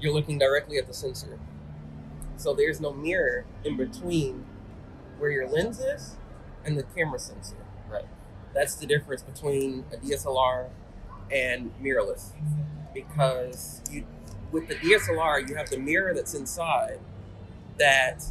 you're 0.00 0.12
looking 0.12 0.38
directly 0.38 0.78
at 0.78 0.86
the 0.86 0.94
sensor. 0.94 1.38
So 2.36 2.54
there's 2.54 2.80
no 2.80 2.92
mirror 2.92 3.44
in 3.64 3.76
between 3.76 4.44
where 5.18 5.30
your 5.30 5.48
lens 5.48 5.78
is 5.78 6.16
and 6.64 6.76
the 6.76 6.82
camera 6.82 7.18
sensor. 7.18 7.56
Right. 7.88 8.06
That's 8.54 8.74
the 8.74 8.86
difference 8.86 9.22
between 9.22 9.84
a 9.92 9.96
DSLR 9.96 10.68
and 11.30 11.72
mirrorless. 11.82 12.32
Because 12.92 13.82
you 13.90 14.04
with 14.52 14.68
the 14.68 14.76
DSLR 14.76 15.48
you 15.48 15.56
have 15.56 15.68
the 15.70 15.78
mirror 15.78 16.14
that's 16.14 16.34
inside 16.34 17.00
that 17.78 18.24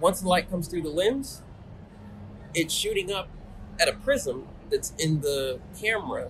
once 0.00 0.20
the 0.20 0.28
light 0.28 0.50
comes 0.50 0.68
through 0.68 0.82
the 0.82 0.90
lens, 0.90 1.42
it's 2.54 2.74
shooting 2.74 3.12
up 3.12 3.28
at 3.80 3.88
a 3.88 3.92
prism 3.92 4.48
that's 4.70 4.92
in 4.98 5.20
the 5.20 5.60
camera 5.80 6.28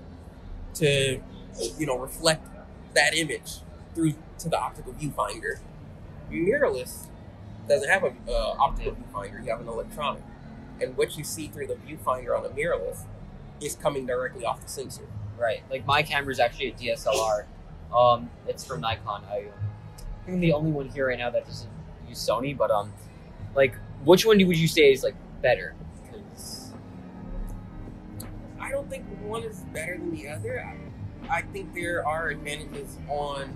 to, 0.74 1.20
you 1.78 1.86
know, 1.86 1.98
reflect 1.98 2.46
that 2.94 3.14
image 3.14 3.58
through 3.94 4.14
to 4.38 4.48
the 4.48 4.58
optical 4.58 4.92
viewfinder. 4.94 5.58
Mirrorless 6.30 7.06
doesn't 7.68 7.88
have 7.88 8.04
an 8.04 8.16
uh, 8.28 8.52
optical 8.58 8.92
viewfinder; 8.92 9.44
you 9.44 9.50
have 9.50 9.60
an 9.60 9.68
electronic, 9.68 10.22
and 10.80 10.96
what 10.96 11.16
you 11.16 11.24
see 11.24 11.48
through 11.48 11.66
the 11.66 11.74
viewfinder 11.74 12.36
on 12.36 12.44
a 12.44 12.48
mirrorless 12.48 13.04
is 13.60 13.76
coming 13.76 14.06
directly 14.06 14.44
off 14.44 14.60
the 14.60 14.68
sensor. 14.68 15.06
Right. 15.43 15.61
Like 15.70 15.84
my 15.86 16.03
camera 16.05 16.30
is 16.30 16.38
actually 16.38 16.68
a 16.68 16.72
DSLR. 16.74 17.47
Um, 17.95 18.30
it's 18.47 18.64
from 18.64 18.80
Nikon. 18.80 19.24
I, 19.28 19.47
I'm 20.28 20.38
the 20.38 20.53
only 20.53 20.70
one 20.70 20.88
here 20.88 21.09
right 21.09 21.18
now 21.18 21.30
that 21.30 21.45
doesn't 21.47 21.68
use 22.09 22.18
Sony. 22.24 22.57
But 22.57 22.70
um, 22.70 22.93
like, 23.57 23.74
which 24.05 24.24
one 24.24 24.38
would 24.47 24.57
you 24.57 24.68
say 24.68 24.93
is 24.93 25.03
like 25.03 25.16
better? 25.43 25.74
'Cause- 26.11 26.72
I 28.61 28.70
don't 28.70 28.88
think 28.88 29.05
one 29.24 29.43
is 29.43 29.62
better 29.74 29.99
than 29.99 30.12
the 30.14 30.28
other. 30.28 30.64
I, 30.64 31.38
I 31.38 31.43
think 31.43 31.74
there 31.74 32.07
are 32.07 32.28
advantages 32.28 32.97
on 33.09 33.51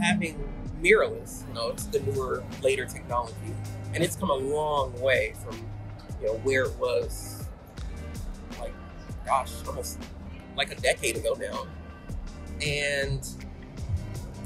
having 0.00 0.38
mirrorless. 0.80 1.46
You 1.48 1.54
know, 1.54 1.68
it's 1.70 1.86
the 1.86 1.98
newer, 2.00 2.44
later 2.62 2.84
technology, 2.86 3.34
and 3.92 4.04
it's 4.04 4.14
come 4.14 4.30
a 4.30 4.34
long 4.34 4.98
way 5.00 5.34
from 5.44 5.56
you 6.20 6.28
know 6.28 6.34
where 6.44 6.62
it 6.66 6.78
was 6.78 7.48
like, 8.60 8.72
gosh, 9.26 9.50
almost 9.66 9.98
like 10.60 10.78
a 10.78 10.80
decade 10.80 11.16
ago 11.16 11.36
now. 11.40 11.66
And 12.64 13.26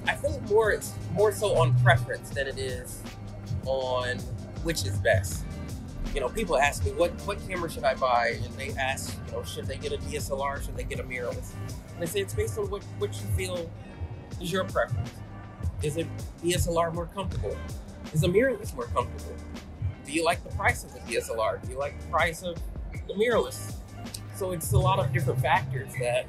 I 0.06 0.14
think 0.14 0.40
more 0.48 0.70
it's 0.70 0.94
more 1.12 1.32
so 1.32 1.56
on 1.56 1.78
preference 1.82 2.30
than 2.30 2.46
it 2.46 2.58
is 2.58 3.02
on 3.66 4.18
which 4.62 4.84
is 4.84 4.96
best 4.98 5.44
you 6.14 6.20
know, 6.20 6.28
people 6.28 6.56
ask 6.56 6.84
me 6.84 6.92
what 6.92 7.10
what 7.26 7.44
camera 7.48 7.68
should 7.68 7.82
I 7.82 7.94
buy, 7.94 8.38
and 8.44 8.54
they 8.54 8.70
ask, 8.78 9.18
you 9.26 9.32
know, 9.32 9.42
should 9.42 9.66
they 9.66 9.76
get 9.76 9.92
a 9.92 9.96
DSLR, 9.96 10.64
should 10.64 10.76
they 10.76 10.84
get 10.84 11.00
a 11.00 11.02
mirrorless? 11.02 11.50
And 11.94 12.02
I 12.02 12.04
say 12.04 12.20
it's 12.20 12.34
based 12.34 12.56
on 12.56 12.70
what 12.70 12.84
what 12.98 13.12
you 13.14 13.26
feel 13.36 13.70
is 14.40 14.52
your 14.52 14.64
preference. 14.64 15.10
Is 15.82 15.96
it 15.96 16.06
DSLR 16.42 16.94
more 16.94 17.06
comfortable? 17.06 17.56
Is 18.12 18.22
a 18.22 18.28
mirrorless 18.28 18.74
more 18.76 18.86
comfortable? 18.86 19.34
Do 20.06 20.12
you 20.12 20.24
like 20.24 20.42
the 20.44 20.50
price 20.50 20.84
of 20.84 20.92
the 20.92 21.00
DSLR? 21.00 21.60
Do 21.64 21.72
you 21.72 21.78
like 21.78 21.98
the 22.00 22.06
price 22.06 22.42
of 22.42 22.56
the 23.08 23.14
mirrorless? 23.14 23.74
So 24.34 24.52
it's 24.52 24.72
a 24.72 24.78
lot 24.78 24.98
of 24.98 25.12
different 25.12 25.40
factors 25.40 25.92
that 26.00 26.26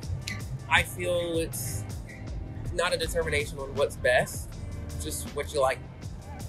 I 0.69 0.83
feel 0.83 1.39
it's 1.39 1.83
not 2.73 2.93
a 2.93 2.97
determination 2.97 3.57
on 3.57 3.73
what's 3.75 3.95
best, 3.95 4.49
just 5.01 5.27
what 5.35 5.53
you 5.53 5.61
like. 5.61 5.79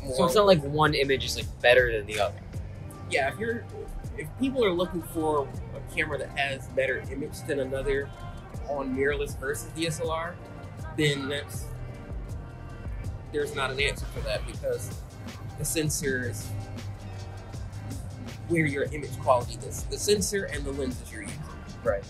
More. 0.05 0.15
So 0.17 0.25
it's 0.27 0.35
not 0.35 0.47
like 0.47 0.63
one 0.63 0.95
image 0.95 1.25
is 1.25 1.37
like 1.37 1.47
better 1.63 1.91
than 1.97 2.07
the 2.07 2.21
other. 2.21 2.41
yeah, 3.11 3.33
if 3.33 3.39
you're 3.39 3.65
if 4.19 4.29
people 4.39 4.65
are 4.65 4.73
looking 4.73 5.03
for 5.03 5.49
a 5.75 5.95
camera 5.95 6.19
that 6.19 6.37
has 6.39 6.69
better 6.69 7.03
image 7.11 7.41
than 7.47 7.61
another 7.61 8.09
on 8.69 8.97
mirrorless 8.97 9.39
versus 9.39 9.71
DSLR, 9.77 10.35
then 10.97 11.29
that's 11.29 11.67
there's 13.33 13.55
not 13.55 13.71
an 13.71 13.81
answer 13.81 14.07
for 14.07 14.21
that 14.21 14.47
because 14.47 14.91
the 15.59 15.65
sensor 15.65 16.31
is 16.31 16.47
where 18.49 18.65
your 18.67 18.85
image 18.85 19.19
quality 19.21 19.59
is. 19.67 19.83
The 19.85 19.99
sensor 19.99 20.45
and 20.45 20.65
the 20.65 20.73
lenses 20.73 21.11
you're 21.13 21.23
using. 21.23 21.39
Right. 21.87 22.05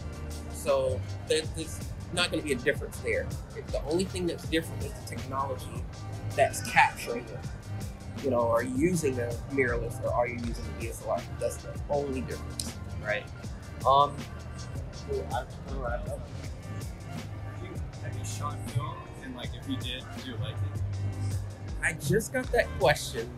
So 0.52 1.00
there- 1.28 1.42
there's 1.56 1.78
not 2.12 2.30
going 2.30 2.42
to 2.42 2.46
be 2.48 2.54
a 2.54 2.58
difference 2.58 2.98
there. 2.98 3.26
The 3.68 3.82
only 3.84 4.04
thing 4.04 4.26
that's 4.26 4.44
different 4.46 4.82
is 4.84 4.92
the 4.92 5.06
technology 5.16 5.84
that's 6.34 6.60
capturing 6.70 7.24
it. 7.26 7.38
You 8.24 8.30
know, 8.30 8.48
are 8.48 8.62
you 8.62 8.74
using 8.74 9.18
a 9.20 9.28
mirrorless 9.52 10.02
or 10.02 10.12
are 10.12 10.26
you 10.26 10.36
using 10.36 10.64
a 10.64 10.80
DSLR? 10.82 11.20
That's 11.38 11.56
the 11.58 11.74
only 11.90 12.22
difference. 12.22 12.72
Right. 13.04 13.24
Um. 13.86 14.16
Cool. 15.08 15.26
I, 15.32 15.40
I'm 15.40 15.46
gonna 15.68 15.80
wrap 15.80 16.06
it 16.06 16.12
up. 16.12 16.20
Have 17.44 17.62
you, 17.62 17.70
have 18.02 18.18
you 18.18 18.24
shot 18.24 18.58
film? 18.70 18.96
And 19.22 19.36
like, 19.36 19.50
if 19.60 19.68
you 19.68 19.76
did, 19.76 20.02
did 20.16 20.26
you 20.26 20.36
like 20.38 20.54
it? 20.54 20.80
I 21.82 21.92
just 21.94 22.32
got 22.32 22.50
that 22.52 22.66
question. 22.80 23.28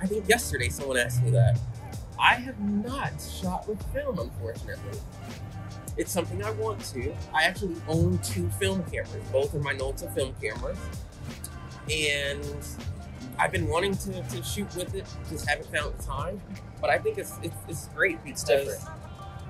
I 0.00 0.06
think 0.06 0.28
yesterday 0.28 0.68
someone 0.68 0.98
asked 0.98 1.22
me 1.22 1.30
that. 1.30 1.58
I 2.20 2.34
have 2.34 2.60
not 2.60 3.12
shot 3.20 3.66
with 3.68 3.82
film, 3.92 4.18
unfortunately. 4.18 5.00
It's 5.98 6.12
something 6.12 6.42
I 6.44 6.52
want 6.52 6.84
to. 6.86 7.14
I 7.34 7.44
actually 7.44 7.76
own 7.88 8.18
two 8.20 8.48
film 8.50 8.84
cameras. 8.84 9.24
Both 9.32 9.54
are 9.54 9.60
Minolta 9.60 10.12
film 10.14 10.34
cameras. 10.42 10.78
And 11.90 12.44
I've 13.38 13.52
been 13.52 13.68
wanting 13.68 13.96
to, 13.98 14.22
to 14.22 14.42
shoot 14.44 14.74
with 14.76 14.94
it, 14.94 15.06
just 15.30 15.48
haven't 15.48 15.72
found 15.72 15.98
the 15.98 16.04
time. 16.04 16.40
But 16.80 16.90
I 16.90 16.98
think 16.98 17.18
it's 17.18 17.34
it's, 17.42 17.56
it's 17.68 17.88
great 17.88 18.22
because 18.24 18.44
different. 18.44 18.80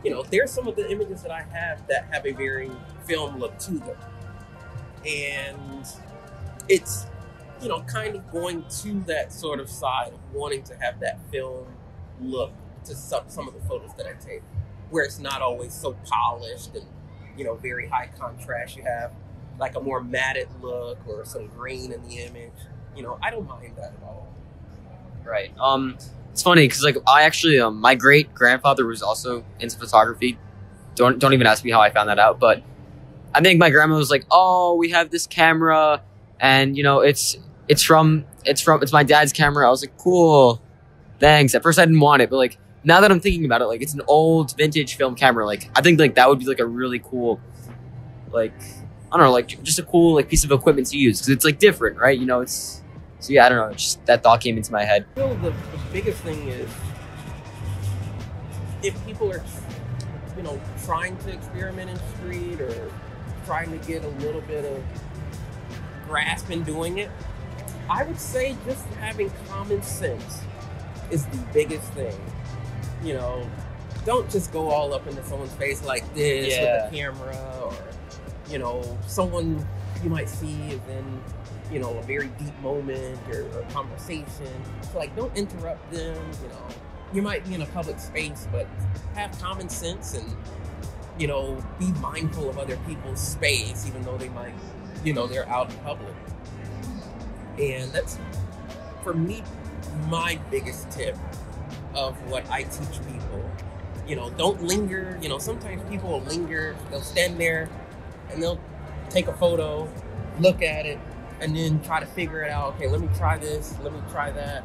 you 0.05 0.11
know, 0.11 0.25
there's 0.25 0.51
some 0.53 0.69
of 0.69 0.77
the 0.77 0.91
images 0.91 1.23
that 1.23 1.33
I 1.33 1.43
have 1.43 1.87
that 1.89 2.07
have 2.13 2.27
a 2.27 2.33
very 2.33 2.71
film 3.07 3.39
look 3.39 3.59
to 3.61 3.73
them. 3.73 3.97
And 5.07 5.87
it's, 6.69 7.07
you 7.63 7.69
know, 7.69 7.83
kind 7.83 8.17
of 8.17 8.31
going 8.31 8.65
to 8.83 9.01
that 9.07 9.33
sort 9.33 9.61
of 9.61 9.69
side 9.71 10.13
of 10.15 10.35
wanting 10.35 10.63
to 10.65 10.77
have 10.77 11.01
that 11.01 11.21
film 11.33 11.67
look 12.21 12.53
to 12.85 12.95
some, 12.95 13.25
some 13.29 13.49
of 13.49 13.55
the 13.55 13.61
photos 13.69 13.95
that 13.97 14.07
I 14.07 14.13
take. 14.15 14.43
Where 14.91 15.05
it's 15.05 15.18
not 15.18 15.43
always 15.43 15.72
so 15.72 15.95
polished 16.05 16.74
and 16.74 16.86
you 17.36 17.45
know 17.45 17.55
very 17.55 17.89
high 17.89 18.11
contrast. 18.18 18.76
You 18.76 18.84
have 18.84 19.12
like 19.59 19.76
a 19.76 19.80
more 19.80 20.03
matted 20.03 20.49
look 20.62 20.99
or 21.07 21.24
some 21.24 21.49
grain 21.49 21.93
in 21.93 22.03
the 22.09 22.18
image. 22.18 22.53
You 22.97 23.03
know, 23.03 23.18
I 23.22 23.30
don't 23.30 23.47
mind 23.49 23.76
that 23.76 23.95
at 23.95 24.03
all. 24.03 24.28
Right. 25.24 25.53
Um, 25.59 25.99
it's 26.32 26.43
funny 26.43 26.66
because 26.66 26.82
like 26.82 26.97
I 27.07 27.22
actually 27.22 27.59
um 27.61 27.80
my 27.80 27.95
great 27.95 28.34
grandfather 28.34 28.86
was 28.86 29.03
also 29.03 29.45
into 29.61 29.78
photography. 29.78 30.39
Don't 30.95 31.18
don't 31.18 31.32
even 31.32 31.47
ask 31.47 31.64
me 31.64 31.70
how 31.70 31.80
I 31.80 31.91
found 31.91 32.09
that 32.09 32.18
out, 32.18 32.41
but 32.41 32.62
I 33.34 33.41
think 33.41 33.59
my 33.59 33.70
grandma 33.70 33.97
was 33.97 34.11
like, 34.11 34.24
"Oh, 34.30 34.74
we 34.74 34.91
have 34.91 35.11
this 35.11 35.26
camera, 35.26 36.03
and 36.41 36.76
you 36.76 36.82
know 36.82 37.01
it's 37.01 37.36
it's 37.68 37.82
from 37.82 38.24
it's 38.45 38.61
from 38.61 38.82
it's 38.82 38.93
my 38.93 39.03
dad's 39.03 39.32
camera." 39.32 39.66
I 39.66 39.70
was 39.70 39.82
like, 39.82 39.97
"Cool, 39.99 40.62
thanks." 41.20 41.55
At 41.55 41.62
first, 41.62 41.78
I 41.78 41.84
didn't 41.84 42.01
want 42.01 42.22
it, 42.22 42.30
but 42.30 42.36
like 42.36 42.59
now 42.89 43.03
that 43.03 43.12
I'm 43.12 43.20
thinking 43.20 43.45
about 43.45 43.61
it, 43.61 43.66
like 43.66 43.82
it's 43.82 43.93
an 43.93 44.01
old 44.09 44.57
vintage 44.57 44.97
film 44.97 45.14
camera. 45.14 45.45
Like 45.45 45.70
I 45.76 45.82
think 45.82 46.01
like 46.01 46.14
that 46.14 46.28
would 46.28 46.39
be 46.39 46.47
like 46.47 46.59
a 46.59 46.66
really 46.66 46.99
cool, 46.99 47.39
like 48.32 48.55
I 49.12 49.18
don't 49.18 49.26
know, 49.26 49.32
like 49.32 49.62
just 49.62 49.78
a 49.78 49.82
cool 49.82 50.14
like 50.14 50.28
piece 50.28 50.43
of 50.43 50.51
equipment 50.51 50.89
to 50.89 50.97
use 50.97 51.18
because 51.20 51.28
it's 51.28 51.45
like 51.45 51.59
different, 51.59 51.99
right? 51.99 52.18
You 52.18 52.24
know, 52.24 52.41
it's 52.41 52.82
so 53.20 53.34
yeah. 53.34 53.45
I 53.45 53.51
don't 53.51 53.59
know. 53.59 53.74
Just 53.74 54.05
that 54.07 54.22
thought 54.22 54.41
came 54.41 54.57
into 54.57 54.72
my 54.72 54.84
head. 54.84 55.05
I 55.12 55.20
feel 55.20 55.34
the, 55.36 55.51
the 55.51 55.80
biggest 55.93 56.22
thing 56.22 56.49
is 56.49 56.70
if 58.82 59.07
people 59.07 59.30
are, 59.30 59.45
you 60.36 60.43
know, 60.43 60.59
trying 60.86 61.16
to 61.18 61.30
experiment 61.30 61.91
in 61.91 61.99
street 62.16 62.59
or 62.59 62.91
trying 63.45 63.70
to 63.78 63.86
get 63.86 64.03
a 64.03 64.09
little 64.24 64.41
bit 64.43 64.64
of 64.64 64.82
grasp 66.07 66.51
in 66.51 66.64
doing 66.64 66.99
it, 66.99 67.11
I 67.91 68.05
would 68.05 68.18
say 68.18 68.57
just 68.64 68.86
having 68.95 69.30
common 69.47 69.82
sense 69.82 70.41
is 71.11 71.26
the 71.26 71.39
biggest 71.53 71.93
thing. 71.93 72.18
You 73.03 73.15
know, 73.15 73.49
don't 74.05 74.31
just 74.31 74.53
go 74.53 74.69
all 74.71 74.93
up 74.95 75.07
into 75.07 75.25
someone's 75.25 75.53
face 75.55 75.85
like 75.85 76.03
this 76.15 76.57
Yeah. 76.57 76.85
with 76.85 76.93
a 76.93 76.97
camera 76.97 77.61
or, 77.65 77.75
you 78.51 78.59
know, 78.59 78.99
someone 79.07 79.67
you 80.03 80.11
might 80.11 80.29
see 80.29 80.55
is 80.69 80.81
in, 80.89 81.23
you 81.73 81.79
know, 81.79 81.97
a 81.99 82.03
very 82.03 82.29
deep 82.39 82.59
moment 82.61 83.19
or, 83.31 83.43
or 83.59 83.63
conversation. 83.71 84.47
So, 84.91 84.99
like, 84.99 85.15
don't 85.17 85.37
interrupt 85.37 85.91
them, 85.93 86.17
you 86.43 86.49
know. 86.49 86.67
You 87.13 87.23
might 87.23 87.47
be 87.47 87.55
in 87.55 87.63
a 87.63 87.67
public 87.67 87.99
space, 87.99 88.47
but 88.53 88.67
have 89.15 89.39
common 89.41 89.69
sense 89.69 90.15
and, 90.15 90.37
you 91.19 91.27
know, 91.27 91.63
be 91.79 91.91
mindful 92.01 92.49
of 92.49 92.59
other 92.59 92.77
people's 92.87 93.21
space, 93.21 93.87
even 93.87 94.03
though 94.03 94.17
they 94.19 94.29
might, 94.31 94.55
you 95.05 95.13
know, 95.13 95.27
they're 95.27 95.49
out 95.49 95.71
in 95.71 95.77
public. 95.79 96.15
And 97.59 97.91
that's, 97.93 98.19
for 99.03 99.15
me, 99.15 99.43
my 100.09 100.39
biggest 100.51 100.91
tip 100.91 101.17
of 101.99 102.31
what 102.31 102.49
I 102.51 102.63
teach 102.63 103.01
people. 103.11 103.51
You 104.07 104.17
know, 104.17 104.31
don't 104.31 104.63
linger. 104.63 105.19
You 105.21 105.29
know, 105.29 105.39
sometimes 105.39 105.83
people 105.91 106.11
will 106.11 106.23
linger, 106.23 106.77
they'll 106.91 107.03
stand 107.03 107.39
there 107.41 107.69
and 108.31 108.43
they'll 108.43 108.61
take 109.11 109.27
a 109.27 109.33
photo, 109.33 109.91
look 110.39 110.63
at 110.63 110.87
it, 110.87 110.99
and 111.41 111.57
then 111.57 111.83
try 111.83 112.01
to 112.01 112.07
figure 112.07 112.43
it 112.43 112.51
out. 112.51 112.75
Okay, 112.75 112.89
let 112.89 113.01
me 113.01 113.09
try 113.17 113.37
this, 113.37 113.75
let 113.83 113.93
me 113.93 114.01
try 114.11 114.31
that. 114.31 114.65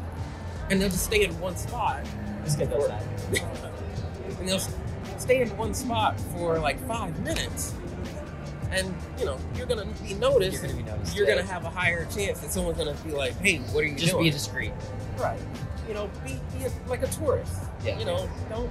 And 0.70 0.80
they'll 0.80 0.90
just 0.90 1.06
stay 1.06 1.24
in 1.24 1.38
one 1.40 1.58
spot. 1.58 2.06
Just 2.46 2.60
get 2.60 2.70
those 2.70 2.90
and 4.40 4.48
they'll 4.48 4.62
stay 5.18 5.42
in 5.42 5.58
one 5.58 5.74
spot 5.74 6.20
for 6.20 6.60
like 6.60 6.80
five 6.88 7.18
minutes. 7.20 7.74
And 8.72 8.94
you 9.20 9.26
know, 9.26 9.38
you're 9.56 9.68
gonna 9.68 9.86
be 10.04 10.14
noticed. 10.16 10.54
You're 10.54 10.72
gonna 10.72 10.84
be 10.84 10.90
noticed. 10.90 11.16
You're 11.16 11.28
yeah. 11.28 11.36
gonna 11.36 11.48
have 11.48 11.66
a 11.66 11.70
higher 11.70 12.06
chance 12.06 12.40
that 12.40 12.52
someone's 12.52 12.78
gonna 12.78 12.96
be 13.06 13.12
like, 13.12 13.38
"Hey, 13.40 13.60
what 13.60 13.84
are 13.84 13.88
you 13.88 13.96
just 13.96 14.12
doing?" 14.12 14.32
Just 14.32 14.52
be 14.54 14.70
discreet. 14.72 14.74
Right. 15.18 15.40
You 15.88 15.94
know, 15.94 16.10
be, 16.26 16.40
be 16.58 16.66
a, 16.66 16.72
like 16.88 17.04
a 17.04 17.08
tourist. 17.08 17.64
Yeah. 17.84 18.00
You 18.00 18.06
know, 18.06 18.30
don't 18.50 18.70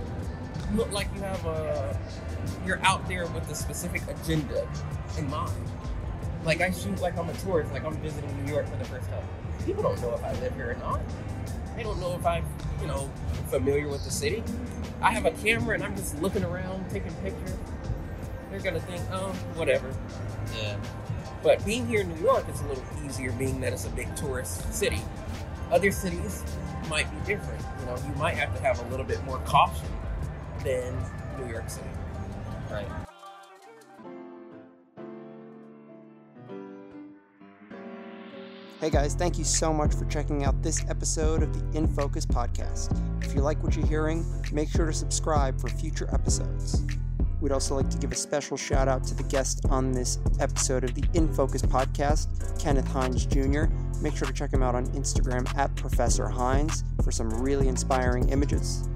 look 0.75 0.91
like 0.93 1.09
you 1.15 1.21
have 1.23 1.45
a. 1.47 1.99
You're 2.67 2.81
out 2.85 3.07
there 3.09 3.27
with 3.29 3.51
a 3.51 3.55
specific 3.55 4.03
agenda 4.09 4.67
in 5.19 5.29
mind. 5.29 5.53
Like 6.45 6.61
I 6.61 6.71
shoot 6.71 7.01
like 7.01 7.17
I'm 7.17 7.29
a 7.29 7.35
tourist, 7.35 7.73
like 7.73 7.85
I'm 7.85 7.97
visiting 7.99 8.45
New 8.45 8.53
York 8.53 8.67
for 8.67 8.77
the 8.77 8.85
first 8.85 9.09
time. 9.09 9.25
People 9.65 9.83
don't 9.83 10.01
know 10.01 10.15
if 10.15 10.25
I 10.25 10.33
live 10.41 10.55
here 10.55 10.71
or 10.71 10.75
not. 10.75 11.01
They 11.77 11.83
don't 11.83 12.01
know 12.01 12.15
if 12.15 12.27
I'm, 12.27 12.45
you 12.81 12.89
know, 12.89 13.09
familiar 13.49 13.89
with 13.89 14.05
the 14.05 14.11
city. 14.11 14.43
I 15.01 15.11
have 15.13 15.25
a 15.25 15.31
camera 15.31 15.75
and 15.75 15.85
I'm 15.85 15.97
just 15.97 16.21
looking 16.21 16.45
around, 16.45 16.91
taking 16.91 17.13
pictures. 17.17 17.57
They're 18.51 18.61
gonna 18.61 18.81
think, 18.81 19.03
oh, 19.13 19.29
whatever. 19.55 19.95
Yeah. 20.61 20.77
But 21.43 21.65
being 21.65 21.87
here 21.87 22.01
in 22.01 22.15
New 22.15 22.23
York 22.23 22.49
is 22.49 22.61
a 22.61 22.67
little 22.67 22.85
easier, 23.05 23.33
being 23.33 23.61
that 23.61 23.73
it's 23.73 23.87
a 23.87 23.91
big 23.91 24.15
tourist 24.17 24.73
city. 24.73 25.01
Other 25.71 25.91
cities 25.91 26.43
might 26.93 27.11
be 27.11 27.26
different. 27.26 27.59
You 27.80 27.86
know, 27.86 27.97
you 28.07 28.14
might 28.16 28.34
have 28.34 28.55
to 28.55 28.62
have 28.62 28.78
a 28.78 28.90
little 28.90 29.07
bit 29.07 29.24
more 29.24 29.38
caution 29.47 29.88
than 30.62 30.95
New 31.38 31.51
York 31.51 31.70
City. 31.70 31.88
Right. 32.70 32.86
Hey 38.78 38.90
guys, 38.90 39.14
thank 39.14 39.38
you 39.38 39.45
so 39.45 39.72
much 39.72 39.95
for 39.95 40.05
checking 40.05 40.45
out 40.45 40.61
this 40.62 40.84
episode 40.90 41.43
of 41.43 41.55
the 41.55 41.78
In 41.78 41.88
Focus 41.88 42.26
podcast. 42.26 42.95
If 43.24 43.34
you 43.34 43.40
like 43.40 43.62
what 43.62 43.74
you're 43.74 43.86
hearing, 43.86 44.26
make 44.53 44.68
sure 44.68 44.84
to 44.84 44.93
subscribe 44.93 45.59
for 45.59 45.68
future 45.68 46.11
episodes. 46.12 46.84
We'd 47.43 47.51
also 47.51 47.74
like 47.74 47.90
to 47.90 47.99
give 47.99 48.12
a 48.12 48.14
special 48.14 48.57
shout 48.57 48.86
out 48.86 49.03
to 49.09 49.14
the 49.16 49.24
guest 49.24 49.66
on 49.68 49.90
this 49.90 50.20
episode 50.38 50.84
of 50.84 50.95
the 50.95 51.03
In 51.12 51.26
Focus 51.34 51.61
podcast, 51.62 52.28
Kenneth 52.62 52.86
Hines 52.86 53.26
Jr. 53.26 53.64
Make 54.01 54.16
sure 54.16 54.28
to 54.28 54.32
check 54.32 54.53
him 54.53 54.62
out 54.62 54.76
on 54.76 54.86
Instagram 54.93 55.53
at 55.59 55.74
Professor 55.74 56.28
Hines 56.28 56.84
for 57.03 57.11
some 57.11 57.28
really 57.43 57.66
inspiring 57.66 58.28
images. 58.28 58.88